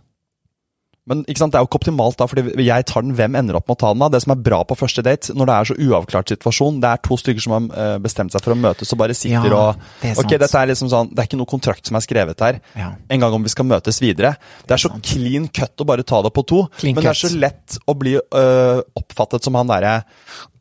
Men 1.10 1.24
ikke 1.26 1.42
sant, 1.42 1.52
det 1.56 1.58
er 1.60 1.64
jo 1.66 1.70
ikke 1.72 1.80
optimalt 1.82 2.20
da, 2.22 2.28
fordi 2.30 2.66
jeg 2.68 2.86
tar 2.86 3.02
den, 3.06 3.16
hvem 3.18 3.36
ender 3.40 3.58
opp 3.58 3.66
med 3.68 3.76
å 3.76 3.82
ta 3.82 3.90
den 3.96 4.04
da? 4.04 4.10
Det 4.14 4.22
som 4.22 4.34
er 4.36 4.42
bra 4.46 4.60
på 4.70 4.78
første 4.78 5.02
date, 5.06 5.34
når 5.34 5.50
det 5.50 5.56
er 5.56 5.70
så 5.72 5.78
uavklart 5.90 6.34
situasjon, 6.36 6.78
det 6.84 6.92
er 6.94 7.02
to 7.08 7.18
stykker 7.18 7.42
som 7.46 7.56
har 7.58 7.68
eh, 7.84 7.96
bestemt 8.04 8.36
seg 8.36 8.44
for 8.46 8.54
å 8.54 8.60
møtes 8.62 8.94
og 8.94 9.00
bare 9.02 9.16
sitter 9.18 9.50
Ja, 9.50 9.64
og 9.74 9.82
det 10.04 10.12
er 10.14 10.22
Ok, 10.22 10.36
dette 10.46 10.62
er 10.62 10.70
liksom 10.70 10.92
sånn, 10.94 11.10
det 11.12 11.24
er 11.24 11.30
ikke 11.32 11.40
noe 11.42 11.50
kontrakt 11.50 11.90
som 11.90 11.98
er 11.98 12.06
skrevet 12.06 12.46
her. 12.46 12.60
Ja. 12.78 12.92
En 13.10 13.24
gang 13.26 13.34
om 13.40 13.44
vi 13.46 13.52
skal 13.54 13.66
møtes 13.70 13.98
videre. 14.04 14.36
Det 14.70 14.76
er 14.78 14.84
så 14.86 14.92
clean 15.02 15.48
cut 15.50 15.82
å 15.82 15.88
bare 15.90 16.06
ta 16.08 16.22
det 16.26 16.32
på 16.36 16.46
to, 16.54 16.62
Clean 16.78 16.94
men 16.96 17.04
det 17.08 17.12
er 17.16 17.20
så 17.26 17.32
lett 17.36 17.80
å 17.90 17.96
bli 17.98 18.14
øh, 18.20 18.82
oppfattet 19.02 19.44
som 19.50 19.58
han 19.60 19.70
derre 19.74 19.98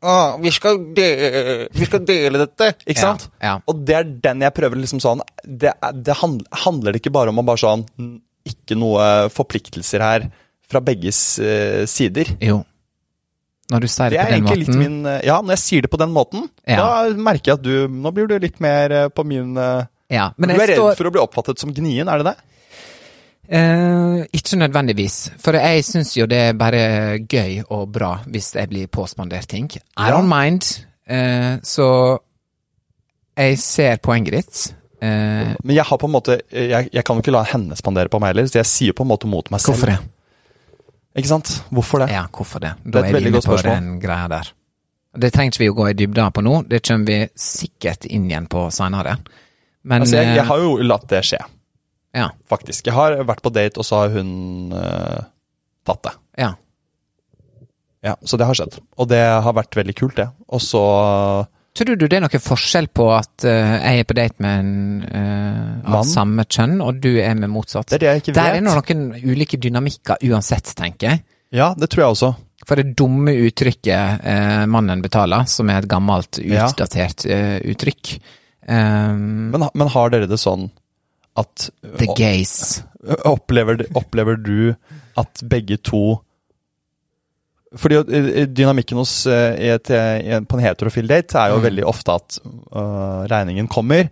Ah, 0.01 0.37
vi, 0.39 0.47
skal 0.55 0.77
dele, 0.95 1.67
vi 1.75 1.85
skal 1.85 2.05
dele 2.07 2.39
dette, 2.39 2.69
ikke 2.87 2.95
Ja, 2.95 3.09
sant? 3.11 3.25
ja. 3.43 3.57
Og 3.67 3.81
det 3.85 3.97
er 3.97 4.07
den 4.23 4.45
jeg 4.45 4.55
prøver 4.55 4.79
liksom 4.79 5.01
sånn 5.03 5.19
Det, 5.43 5.73
det 5.99 6.15
handler, 6.21 6.47
handler 6.63 6.95
ikke 6.95 7.11
bare 7.11 7.33
om 7.33 7.41
å 7.41 7.45
bare 7.49 7.59
sånn 7.59 7.83
Ikke 8.49 8.77
noe 8.79 9.29
forpliktelser 9.33 10.03
her 10.05 10.27
fra 10.69 10.81
begges 10.85 11.21
eh, 11.41 11.85
sider. 11.89 12.33
Jo. 12.43 12.59
Når 13.69 13.83
du 13.85 13.87
sier 13.91 14.09
Det 14.15 14.17
det 14.17 14.25
på 14.25 14.33
den 14.33 14.45
måten 14.49 14.79
min 14.81 14.99
eh, 15.05 15.19
Ja, 15.27 15.39
når 15.45 15.53
jeg 15.53 15.61
sier 15.65 15.85
det 15.85 15.91
på 15.93 15.99
den 16.01 16.13
måten, 16.13 16.47
Ja. 16.65 16.77
da 16.81 17.13
merker 17.13 17.51
jeg 17.53 17.59
at 17.59 17.65
du 17.65 17.87
Nå 17.87 18.11
blir 18.15 18.29
du 18.29 18.37
litt 18.41 18.57
mer 18.59 18.91
eh, 18.91 19.09
på 19.13 19.25
min 19.25 19.53
Ja, 20.09 20.31
men 20.37 20.49
Du 20.49 20.55
er 20.57 20.71
redd 20.71 20.79
står 20.81 20.95
for 20.97 21.09
å 21.09 21.13
bli 21.13 21.21
oppfattet 21.21 21.61
som 21.61 21.73
gnien, 21.73 22.09
er 22.09 22.23
det 22.23 22.31
det? 22.31 22.37
Eh, 23.49 24.25
ikke 24.37 24.57
nødvendigvis, 24.61 25.15
for 25.41 25.57
jeg 25.57 25.81
syns 25.87 26.11
jo 26.17 26.27
det 26.29 26.37
er 26.51 26.57
bare 26.57 26.81
gøy 27.25 27.63
og 27.73 27.87
bra 27.95 28.11
hvis 28.29 28.51
jeg 28.53 28.69
blir 28.69 28.89
påspandert 28.93 29.47
ting. 29.49 29.69
I 29.97 30.11
don't 30.13 30.29
mind. 30.29 30.67
Eh, 31.09 31.57
så 31.65 32.19
jeg 33.39 33.57
ser 33.57 33.97
poenget 34.05 34.35
ditt. 34.37 34.61
Eh, 35.01 35.55
Men 35.63 35.75
jeg 35.77 35.85
har 35.87 35.97
på 35.97 36.07
en 36.09 36.11
måte 36.11 36.35
Jeg, 36.51 36.89
jeg 36.91 37.03
kan 37.07 37.15
jo 37.15 37.21
ikke 37.23 37.31
la 37.31 37.43
henne 37.47 37.75
spandere 37.79 38.09
på 38.11 38.19
meg 38.19 38.33
heller, 38.33 38.49
så 38.51 38.59
jeg 38.59 38.67
sier 38.67 38.95
på 38.97 39.05
en 39.05 39.11
måte 39.13 39.29
mot 39.31 39.47
meg 39.53 39.61
selv. 39.63 39.77
hvorfor 39.77 39.93
det? 39.93 39.99
Ikke 41.19 41.29
sant? 41.31 41.51
Hvorfor 41.71 42.03
det? 42.03 42.09
Ja, 42.11 42.25
hvorfor 42.35 42.59
det? 42.63 42.73
Det 42.83 42.95
er 42.95 42.99
et 42.99 43.05
er 43.05 43.07
vi 43.07 43.13
veldig 43.17 43.29
inne 43.31 43.37
godt 43.39 43.47
på 43.47 43.57
spørsmål. 43.57 43.77
den 43.79 43.99
greia 44.03 44.27
der. 44.31 44.51
Det 45.23 45.31
trenger 45.33 45.51
ikke 45.55 45.63
vi 45.63 45.69
å 45.71 45.77
gå 45.79 45.87
i 45.89 45.93
dybda 45.97 46.27
på 46.35 46.43
nå, 46.45 46.55
det 46.69 46.81
kommer 46.85 47.05
vi 47.09 47.19
sikkert 47.35 48.05
inn 48.05 48.27
igjen 48.29 48.45
på 48.51 48.67
seinere. 48.75 49.15
Men 49.83 50.03
Altså, 50.03 50.19
jeg, 50.19 50.27
eh, 50.27 50.35
jeg 50.35 50.45
har 50.51 50.57
jo 50.61 50.75
latt 50.85 51.07
det 51.09 51.23
skje, 51.25 51.39
ja, 52.13 52.27
faktisk. 52.49 52.85
Jeg 52.85 52.93
har 52.93 53.15
vært 53.23 53.41
på 53.41 53.51
date, 53.55 53.77
og 53.79 53.85
så 53.87 54.03
har 54.03 54.09
hun 54.13 54.71
eh, 54.73 55.23
tatt 55.85 56.03
det. 56.03 56.13
ja. 56.43 56.53
Ja, 58.01 58.13
Så 58.23 58.37
det 58.39 58.45
har 58.47 58.55
skjedd. 58.55 58.77
Og 58.97 59.09
det 59.11 59.19
har 59.19 59.51
vært 59.53 59.75
veldig 59.75 59.95
kult, 59.95 60.15
det. 60.15 60.29
Og 60.47 60.61
så 60.63 60.79
Tror 61.77 61.95
du 61.95 62.07
det 62.09 62.17
er 62.17 62.23
noen 62.25 62.41
forskjell 62.43 62.89
på 62.91 63.05
at 63.13 63.45
uh, 63.45 63.75
jeg 63.77 64.01
er 64.01 64.07
på 64.09 64.15
date 64.17 64.43
med 64.43 64.61
en 64.63 64.71
uh, 65.05 65.95
av 65.99 66.05
samme 66.07 66.43
kjønn, 66.49 66.79
og 66.83 66.99
du 67.03 67.11
er 67.21 67.37
med 67.39 67.51
motsatt? 67.53 67.87
Det 67.91 67.99
er 67.99 68.03
det 68.03 68.09
jeg 68.09 68.23
ikke 68.23 68.35
Der 68.39 68.49
vet. 68.49 68.59
er 68.59 68.65
noen 68.67 69.05
ulike 69.23 69.59
dynamikker 69.61 70.25
uansett, 70.29 70.73
tenker 70.79 71.13
jeg. 71.13 71.23
Ja, 71.55 71.71
det 71.77 71.91
tror 71.91 72.03
jeg 72.03 72.17
også. 72.17 72.31
For 72.67 72.81
det 72.81 72.97
dumme 72.99 73.33
uttrykket 73.47 74.25
uh, 74.25 74.65
'mannen 74.67 75.01
betaler', 75.05 75.47
som 75.47 75.69
er 75.71 75.79
et 75.83 75.89
gammelt, 75.89 76.41
utdatert 76.43 77.23
uttrykk 77.29 78.17
um, 78.67 79.49
Men, 79.53 79.69
men 79.73 79.93
har 79.95 80.11
dere 80.13 80.27
det 80.29 80.41
sånn 80.41 80.67
at 81.39 81.69
The 81.97 82.09
gays. 82.17 82.83
Opplever, 83.33 83.85
opplever 83.95 84.35
du 84.35 84.73
at 85.19 85.43
begge 85.47 85.77
to 85.77 86.19
Fordi 87.77 87.99
eh, 88.01 88.47
dynamikken 88.49 88.97
hos, 88.97 89.27
eh, 89.29 89.75
et, 89.75 89.91
på 90.49 90.57
en 90.57 90.63
heterofil 90.63 91.07
date 91.07 91.37
er 91.37 91.51
jo 91.53 91.59
Mm. 91.59 91.65
veldig 91.67 91.85
ofte 91.85 92.15
at 92.15 92.39
uh, 92.73 93.25
regningen 93.29 93.67
kommer, 93.67 94.09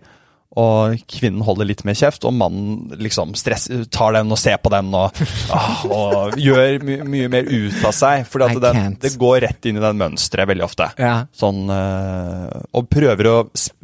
og 0.56 0.94
kvinnen 1.12 1.42
holder 1.44 1.68
litt 1.68 1.82
mer 1.84 1.96
kjeft, 1.98 2.24
og 2.24 2.32
mannen 2.32 2.94
liksom 2.96 3.34
stress, 3.36 3.66
tar 3.92 4.14
den 4.16 4.32
og 4.32 4.38
ser 4.40 4.56
på 4.62 4.70
den 4.72 4.88
og, 4.96 5.20
ah, 5.54 5.82
og 5.84 6.38
gjør 6.40 6.78
my, 6.88 6.96
mye 7.04 7.28
mer 7.28 7.50
ut 7.50 7.76
av 7.84 7.92
seg. 7.92 8.24
For 8.26 8.40
det 8.40 9.12
går 9.20 9.42
rett 9.44 9.68
inn 9.68 9.76
i 9.76 9.84
den 9.84 10.00
mønsteret 10.00 10.48
veldig 10.48 10.64
ofte. 10.64 10.88
Ja. 10.98 11.12
Sånn, 11.36 11.68
øh, 11.68 12.64
og 12.72 12.88
prøver 12.90 13.28
å 13.30 13.36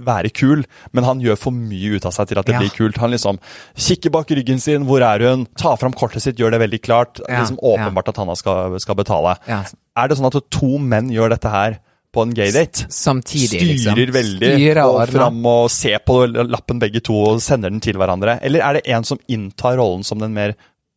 være 0.08 0.32
kul, 0.34 0.64
men 0.96 1.04
han 1.06 1.20
gjør 1.22 1.38
for 1.44 1.54
mye 1.54 1.98
ut 1.98 2.08
av 2.08 2.16
seg 2.16 2.32
til 2.32 2.40
at 2.40 2.48
det 2.48 2.56
Ja. 2.56 2.64
blir 2.64 2.72
kult. 2.74 2.96
Han 3.04 3.12
liksom 3.12 3.38
kikker 3.76 4.10
bak 4.10 4.32
ryggen 4.32 4.60
sin, 4.60 4.86
hvor 4.88 5.04
er 5.04 5.20
hun? 5.28 5.46
Tar 5.60 5.76
fram 5.76 5.92
kortet 5.92 6.22
sitt, 6.24 6.40
gjør 6.40 6.56
det 6.56 6.64
veldig 6.64 6.80
klart. 6.82 7.20
Ja, 7.28 7.44
liksom 7.44 7.60
Åpenbart 7.60 8.08
at 8.08 8.16
han 8.16 8.34
skal, 8.36 8.80
skal 8.80 8.96
betale. 8.96 9.36
Er 9.46 10.08
det 10.08 10.16
sånn 10.16 10.32
at 10.32 10.50
to 10.50 10.78
menn 10.78 11.12
gjør 11.12 11.36
dette 11.36 11.50
her 11.52 11.78
på 12.14 12.24
en 12.24 12.34
gaydate? 12.36 12.88
Samtidig, 12.94 13.60
liksom. 13.74 13.94
Styrer 13.96 14.14
veldig 14.14 14.52
Styrer 14.54 14.82
og 14.86 15.00
fram 15.12 15.40
og 15.50 15.70
ser 15.72 16.00
på 16.06 16.20
lappen 16.30 16.82
begge 16.82 17.02
to 17.04 17.16
og 17.34 17.42
sender 17.44 17.74
den 17.74 17.82
til 17.84 17.98
hverandre? 18.00 18.38
Eller 18.44 18.64
er 18.64 18.78
det 18.78 18.86
en 18.94 19.06
som 19.06 19.20
inntar 19.26 19.78
rollen 19.80 20.06
som 20.06 20.22
den 20.22 20.36
mer 20.36 20.54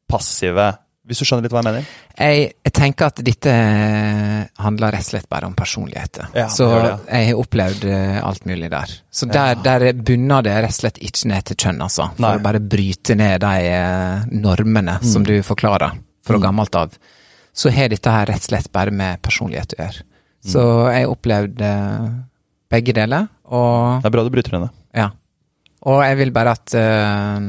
passive 0.08 0.76
Hvis 1.08 1.22
du 1.22 1.26
skjønner 1.28 1.46
litt 1.48 1.54
hva 1.56 1.62
jeg 1.62 1.68
mener? 1.70 1.92
Jeg, 2.18 2.48
jeg 2.68 2.74
tenker 2.76 3.08
at 3.08 3.20
dette 3.24 3.52
handler 4.60 4.92
rett 4.92 5.06
og 5.06 5.12
slett 5.14 5.30
bare 5.32 5.48
om 5.48 5.54
personligheter. 5.56 6.34
Ja, 6.36 6.48
så 6.52 6.68
det 6.74 6.90
jeg 7.06 7.30
har 7.30 7.40
opplevd 7.40 7.86
eh, 7.88 8.18
alt 8.20 8.48
mulig 8.50 8.68
der. 8.74 8.96
Så 9.08 9.30
der, 9.32 9.56
der 9.64 9.86
bunner 9.96 10.44
det 10.44 10.58
rett 10.66 10.76
og 10.76 10.80
slett 10.82 11.00
ikke 11.00 11.32
ned 11.32 11.48
til 11.48 11.60
kjønn, 11.64 11.80
altså. 11.86 12.10
For 12.18 12.26
Nei. 12.26 12.34
å 12.36 12.44
bare 12.44 12.60
bryte 12.60 13.16
ned 13.16 13.40
de 13.46 13.56
normene 14.44 14.78
normene 14.78 15.00
som 15.14 15.24
du 15.24 15.44
forklarer 15.44 15.92
fra 16.28 16.38
gammelt 16.38 16.76
av. 16.76 16.94
Så 17.54 17.70
har 17.70 17.90
dette 17.90 18.12
her 18.12 18.28
rett 18.30 18.44
og 18.44 18.50
slett 18.52 18.72
bare 18.72 18.92
med 18.94 19.22
personlighet 19.26 19.74
å 19.74 19.82
gjøre. 19.82 20.04
Så 20.48 20.64
jeg 20.94 21.08
opplevde 21.12 21.70
begge 22.72 22.94
deler, 22.96 23.28
og 23.46 24.02
Det 24.04 24.10
er 24.10 24.16
bra 24.16 24.24
du 24.24 24.30
bryter 24.34 24.58
henne. 24.58 24.70
ja. 24.96 25.10
Og 25.88 26.02
jeg 26.04 26.18
vil 26.18 26.32
bare 26.36 26.52
at 26.58 26.74
uh, 26.76 27.40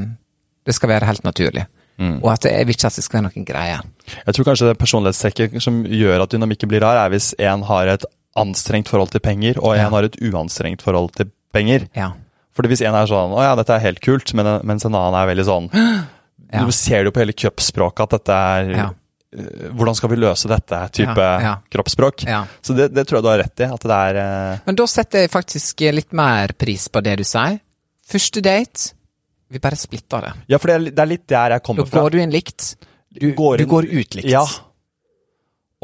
det 0.67 0.75
skal 0.77 0.89
være 0.93 1.07
helt 1.09 1.25
naturlig. 1.25 1.65
Og 1.99 2.29
at 2.31 2.45
jeg 2.47 2.67
vil 2.69 2.77
ikke 2.77 2.87
at 2.87 2.95
det 2.95 3.03
skal 3.03 3.19
være 3.19 3.27
noen 3.33 3.47
greie. 3.49 3.79
Jeg 4.27 4.35
tror 4.37 4.45
kanskje 4.47 4.69
det 4.69 4.79
personlighetstrekket 4.79 5.57
som 5.65 5.81
gjør 5.83 6.23
at 6.23 6.31
dynamikken 6.31 6.69
blir 6.71 6.85
rar, 6.85 6.95
er 7.01 7.11
hvis 7.11 7.33
en 7.43 7.65
har 7.67 7.89
et 7.91 8.05
anstrengt 8.39 8.87
forhold 8.89 9.11
til 9.11 9.19
penger, 9.25 9.59
og 9.59 9.75
en 9.75 9.81
Ja. 9.83 9.89
har 9.91 10.05
et 10.07 10.15
uanstrengt 10.23 10.83
forhold 10.83 11.11
til 11.17 11.27
penger. 11.53 11.89
Ja. 11.97 12.13
Fordi 12.55 12.69
hvis 12.69 12.83
en 12.87 12.95
er 12.95 13.07
sånn 13.11 13.33
'Å 13.35 13.43
ja, 13.43 13.55
dette 13.57 13.71
er 13.75 13.81
helt 13.81 14.01
kult', 14.01 14.35
mens 14.35 14.85
en 14.85 14.95
annen 14.95 15.15
er 15.19 15.35
veldig 15.35 15.47
sånn 15.47 15.71
Ja. 16.53 16.65
Du 16.65 16.71
ser 16.73 17.03
det 17.03 17.07
jo 17.07 17.11
på 17.11 17.21
hele 17.25 17.33
kroppsspråket 17.33 18.01
at 18.05 18.11
dette 18.11 18.33
er 18.33 18.71
Ja. 18.77 18.91
Eh, 19.37 19.71
Hvordan 19.73 19.97
skal 19.99 20.13
vi 20.13 20.21
løse 20.21 20.51
dette? 20.51 20.83
type 20.97 21.17
Ja, 21.17 21.41
ja. 21.45 21.55
kroppsspråk. 21.71 22.27
Ja. 22.29 22.45
Så 22.61 22.77
det, 22.77 22.91
det 22.97 23.07
tror 23.09 23.19
jeg 23.19 23.27
du 23.27 23.31
har 23.33 23.43
rett 23.45 23.65
i. 23.65 23.71
At 23.79 23.89
det 23.89 23.99
er 24.11 24.21
Uh... 24.23 24.61
Men 24.67 24.79
da 24.79 24.87
setter 24.91 25.25
jeg 25.25 25.33
faktisk 25.33 25.85
litt 25.95 26.15
mer 26.17 26.55
pris 26.59 26.89
på 26.93 27.03
det 27.05 27.19
du 27.21 27.27
sier. 27.29 27.59
Første 28.09 28.41
date, 28.45 28.93
vi 29.53 29.61
bare 29.61 29.77
splitter 29.77 30.25
det. 30.25 30.33
Ja, 30.53 30.61
for 30.61 30.71
det 30.71 30.77
er, 30.77 30.87
det 30.93 31.05
er 31.05 31.11
litt 31.11 31.27
der 31.29 31.57
jeg 31.57 31.65
kommer 31.65 31.89
fra. 31.89 31.99
Da 31.99 32.07
går 32.07 32.17
du 32.17 32.23
inn 32.23 32.33
likt. 32.33 32.75
Du 33.19 33.31
Går 33.35 33.59
du 33.59 33.67
går 33.69 33.89
ut 33.89 34.19
likt. 34.19 34.29
Ja. 34.29 34.45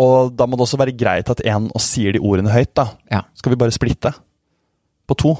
Og 0.00 0.34
da 0.34 0.46
må 0.46 0.58
det 0.58 0.66
også 0.66 0.78
være 0.80 0.94
greit 0.98 1.30
at 1.30 1.42
en 1.46 1.70
og 1.70 1.82
sier 1.82 2.14
de 2.16 2.22
ordene 2.22 2.52
høyt, 2.52 2.72
da. 2.76 2.88
Ja. 3.12 3.22
Skal 3.38 3.54
vi 3.54 3.60
bare 3.60 3.74
splitte? 3.74 4.12
På 5.06 5.16
to? 5.18 5.34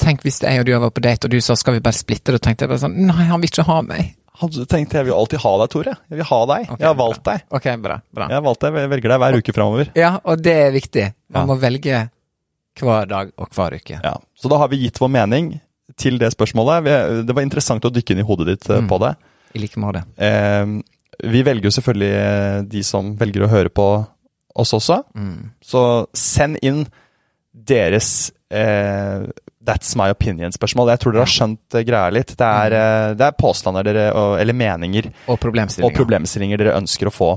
Tenk 0.00 0.24
hvis 0.26 0.42
jeg 0.44 0.60
og 0.60 0.66
du 0.68 0.74
var 0.76 0.92
på 0.92 1.04
date, 1.04 1.28
og 1.28 1.32
du 1.32 1.40
sa 1.40 1.56
skal 1.56 1.78
vi 1.78 1.84
bare 1.84 1.96
splitte, 1.96 2.34
da 2.34 2.40
tenkte 2.42 2.66
jeg 2.66 2.72
bare 2.72 2.82
sånn 2.82 2.98
Nei, 3.08 3.28
han 3.30 3.40
vil 3.40 3.52
ikke 3.52 3.66
ha 3.68 3.78
meg. 3.86 4.16
Hadde 4.40 4.66
tenkt 4.68 4.92
jeg 4.92 5.06
vil 5.08 5.14
alltid 5.16 5.40
ha 5.42 5.52
deg, 5.62 5.70
Tore. 5.72 5.94
Jeg 6.10 6.18
vil 6.20 6.26
ha 6.28 6.40
deg. 6.50 6.66
Okay, 6.68 6.80
jeg 6.82 6.88
har 6.90 6.98
valgt 6.98 7.22
deg. 7.24 7.44
Ok, 7.56 7.68
bra. 7.84 7.96
bra. 8.12 8.26
Jeg 8.28 8.36
har 8.38 8.44
valgt 8.44 8.60
deg, 8.66 8.74
jeg 8.82 8.90
velger 8.92 9.12
deg 9.14 9.20
hver 9.22 9.38
uke 9.40 9.54
framover. 9.56 9.90
Ja, 9.96 10.10
og 10.24 10.42
det 10.44 10.56
er 10.66 10.74
viktig. 10.74 11.06
Man 11.36 11.48
må 11.50 11.56
velge 11.62 12.02
hver 12.80 13.06
dag 13.08 13.30
og 13.40 13.48
hver 13.56 13.78
uke. 13.78 14.00
Ja. 14.04 14.12
Så 14.36 14.50
da 14.52 14.58
har 14.60 14.68
vi 14.68 14.82
gitt 14.84 15.00
vår 15.00 15.08
mening 15.14 15.54
til 15.96 16.18
det 16.20 16.28
spørsmålet. 16.34 16.84
Det 17.24 17.32
var 17.36 17.46
interessant 17.46 17.84
å 17.88 17.92
dykke 17.94 18.12
inn 18.12 18.20
i 18.20 18.26
hodet 18.28 18.46
ditt 18.50 18.68
eh, 18.68 18.82
Mm. 18.82 18.88
på 18.90 18.98
det. 19.00 19.14
I 19.56 19.62
like 19.62 19.80
måte. 19.80 20.02
Eh, 20.20 20.66
vi 21.24 21.40
velger 21.46 21.70
jo 21.70 21.76
selvfølgelig 21.78 22.12
eh, 22.20 22.60
de 22.68 22.82
som 22.84 23.14
velger 23.16 23.46
å 23.46 23.48
høre 23.48 23.70
på 23.72 23.86
oss 24.56 24.72
også. 24.76 24.98
Mm. 25.16 25.52
Så 25.64 25.80
send 26.12 26.58
inn 26.62 26.82
deres 27.56 28.30
eh, 28.52 29.24
That's 29.66 29.96
my 29.98 30.10
opinion-spørsmål. 30.14 30.88
Jeg 30.94 31.00
tror 31.02 31.12
dere 31.16 31.24
har 31.26 31.32
skjønt 31.32 31.74
eh, 31.74 31.84
greia 31.88 32.10
litt. 32.14 32.34
Det 32.38 32.46
er, 32.46 32.76
eh, 32.78 33.14
det 33.18 33.26
er 33.26 33.32
påstander 33.40 33.82
dere, 33.88 34.04
eller 34.40 34.54
meninger 34.54 35.08
Og 35.26 35.34
og 35.34 35.40
problemstillinger. 35.42 35.96
problemstillinger 35.98 36.58
dere 36.62 36.76
ønsker 36.78 37.10
å 37.10 37.14
få 37.14 37.30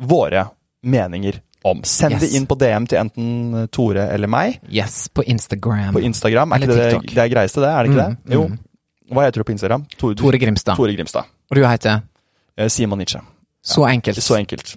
våre 0.00 0.46
meninger 0.84 1.40
om. 1.64 1.80
Send 1.82 2.12
Yes. 2.12 2.20
det 2.20 2.32
inn 2.36 2.46
på 2.46 2.58
DM 2.60 2.86
til 2.86 2.98
enten 3.00 3.68
Tore 3.72 4.08
eller 4.12 4.28
meg 4.28 4.60
Yes, 4.70 5.08
på 5.08 5.24
Instagram. 5.24 5.94
på 5.94 6.02
Instagram. 6.04 6.52
Er 6.52 6.56
Eller 6.56 6.66
ikke 6.66 6.76
det 6.76 6.90
TikTok. 6.92 7.14
det 7.14 7.22
er 7.24 7.28
greieste, 7.34 7.60
det? 7.64 7.70
Er 7.72 7.82
det 7.82 7.90
ikke 7.90 8.04
Mm, 8.08 8.16
det? 8.26 8.34
Jo. 8.34 8.42
mm. 8.48 8.58
Hva 9.14 9.22
heter 9.24 9.40
du 9.40 9.44
på 9.44 9.52
Instagram? 9.52 9.86
Tore, 9.98 10.14
Tore 10.14 10.38
Grimstad. 10.38 10.76
Tore 10.76 10.92
Grimstad. 10.96 11.24
Og 11.50 11.56
du 11.56 11.64
heter? 11.66 12.02
Eh, 12.58 12.68
Simon 12.68 12.98
Nietzsche. 12.98 13.20
Så 13.64 13.84
enkelt. 13.88 14.16
Så 14.22 14.36
enkelt. 14.36 14.76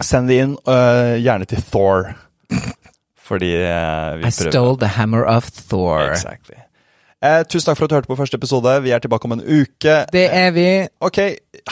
Send 0.00 0.28
det 0.28 0.38
inn, 0.40 0.56
uh, 0.66 1.18
gjerne 1.20 1.46
til 1.46 1.60
Thor. 1.62 2.14
Fordi 3.22 3.52
eh, 3.54 4.16
vi 4.18 4.26
I 4.26 4.30
prøver. 4.30 4.50
stole 4.50 4.76
the 4.78 4.88
hammer 4.96 5.24
of 5.24 5.50
Thor. 5.68 6.10
Exactly. 6.10 6.56
Eh, 7.22 7.44
tusen 7.46 7.68
takk 7.70 7.78
for 7.78 7.84
at 7.86 7.90
du 7.90 7.94
hørte 7.94 8.10
på 8.10 8.16
første 8.18 8.34
episode. 8.34 8.82
Vi 8.82 8.90
er 8.90 8.98
tilbake 8.98 9.24
om 9.30 9.32
en 9.32 9.44
uke. 9.46 9.94
Det 10.12 10.24
er 10.34 10.50
vi. 10.50 10.66
Ok, 11.00 11.18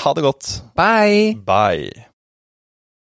ha 0.05 0.13
det 0.15 0.23
godt. 0.23 0.63
Bye! 0.79 1.35
Bye. 1.47 2.10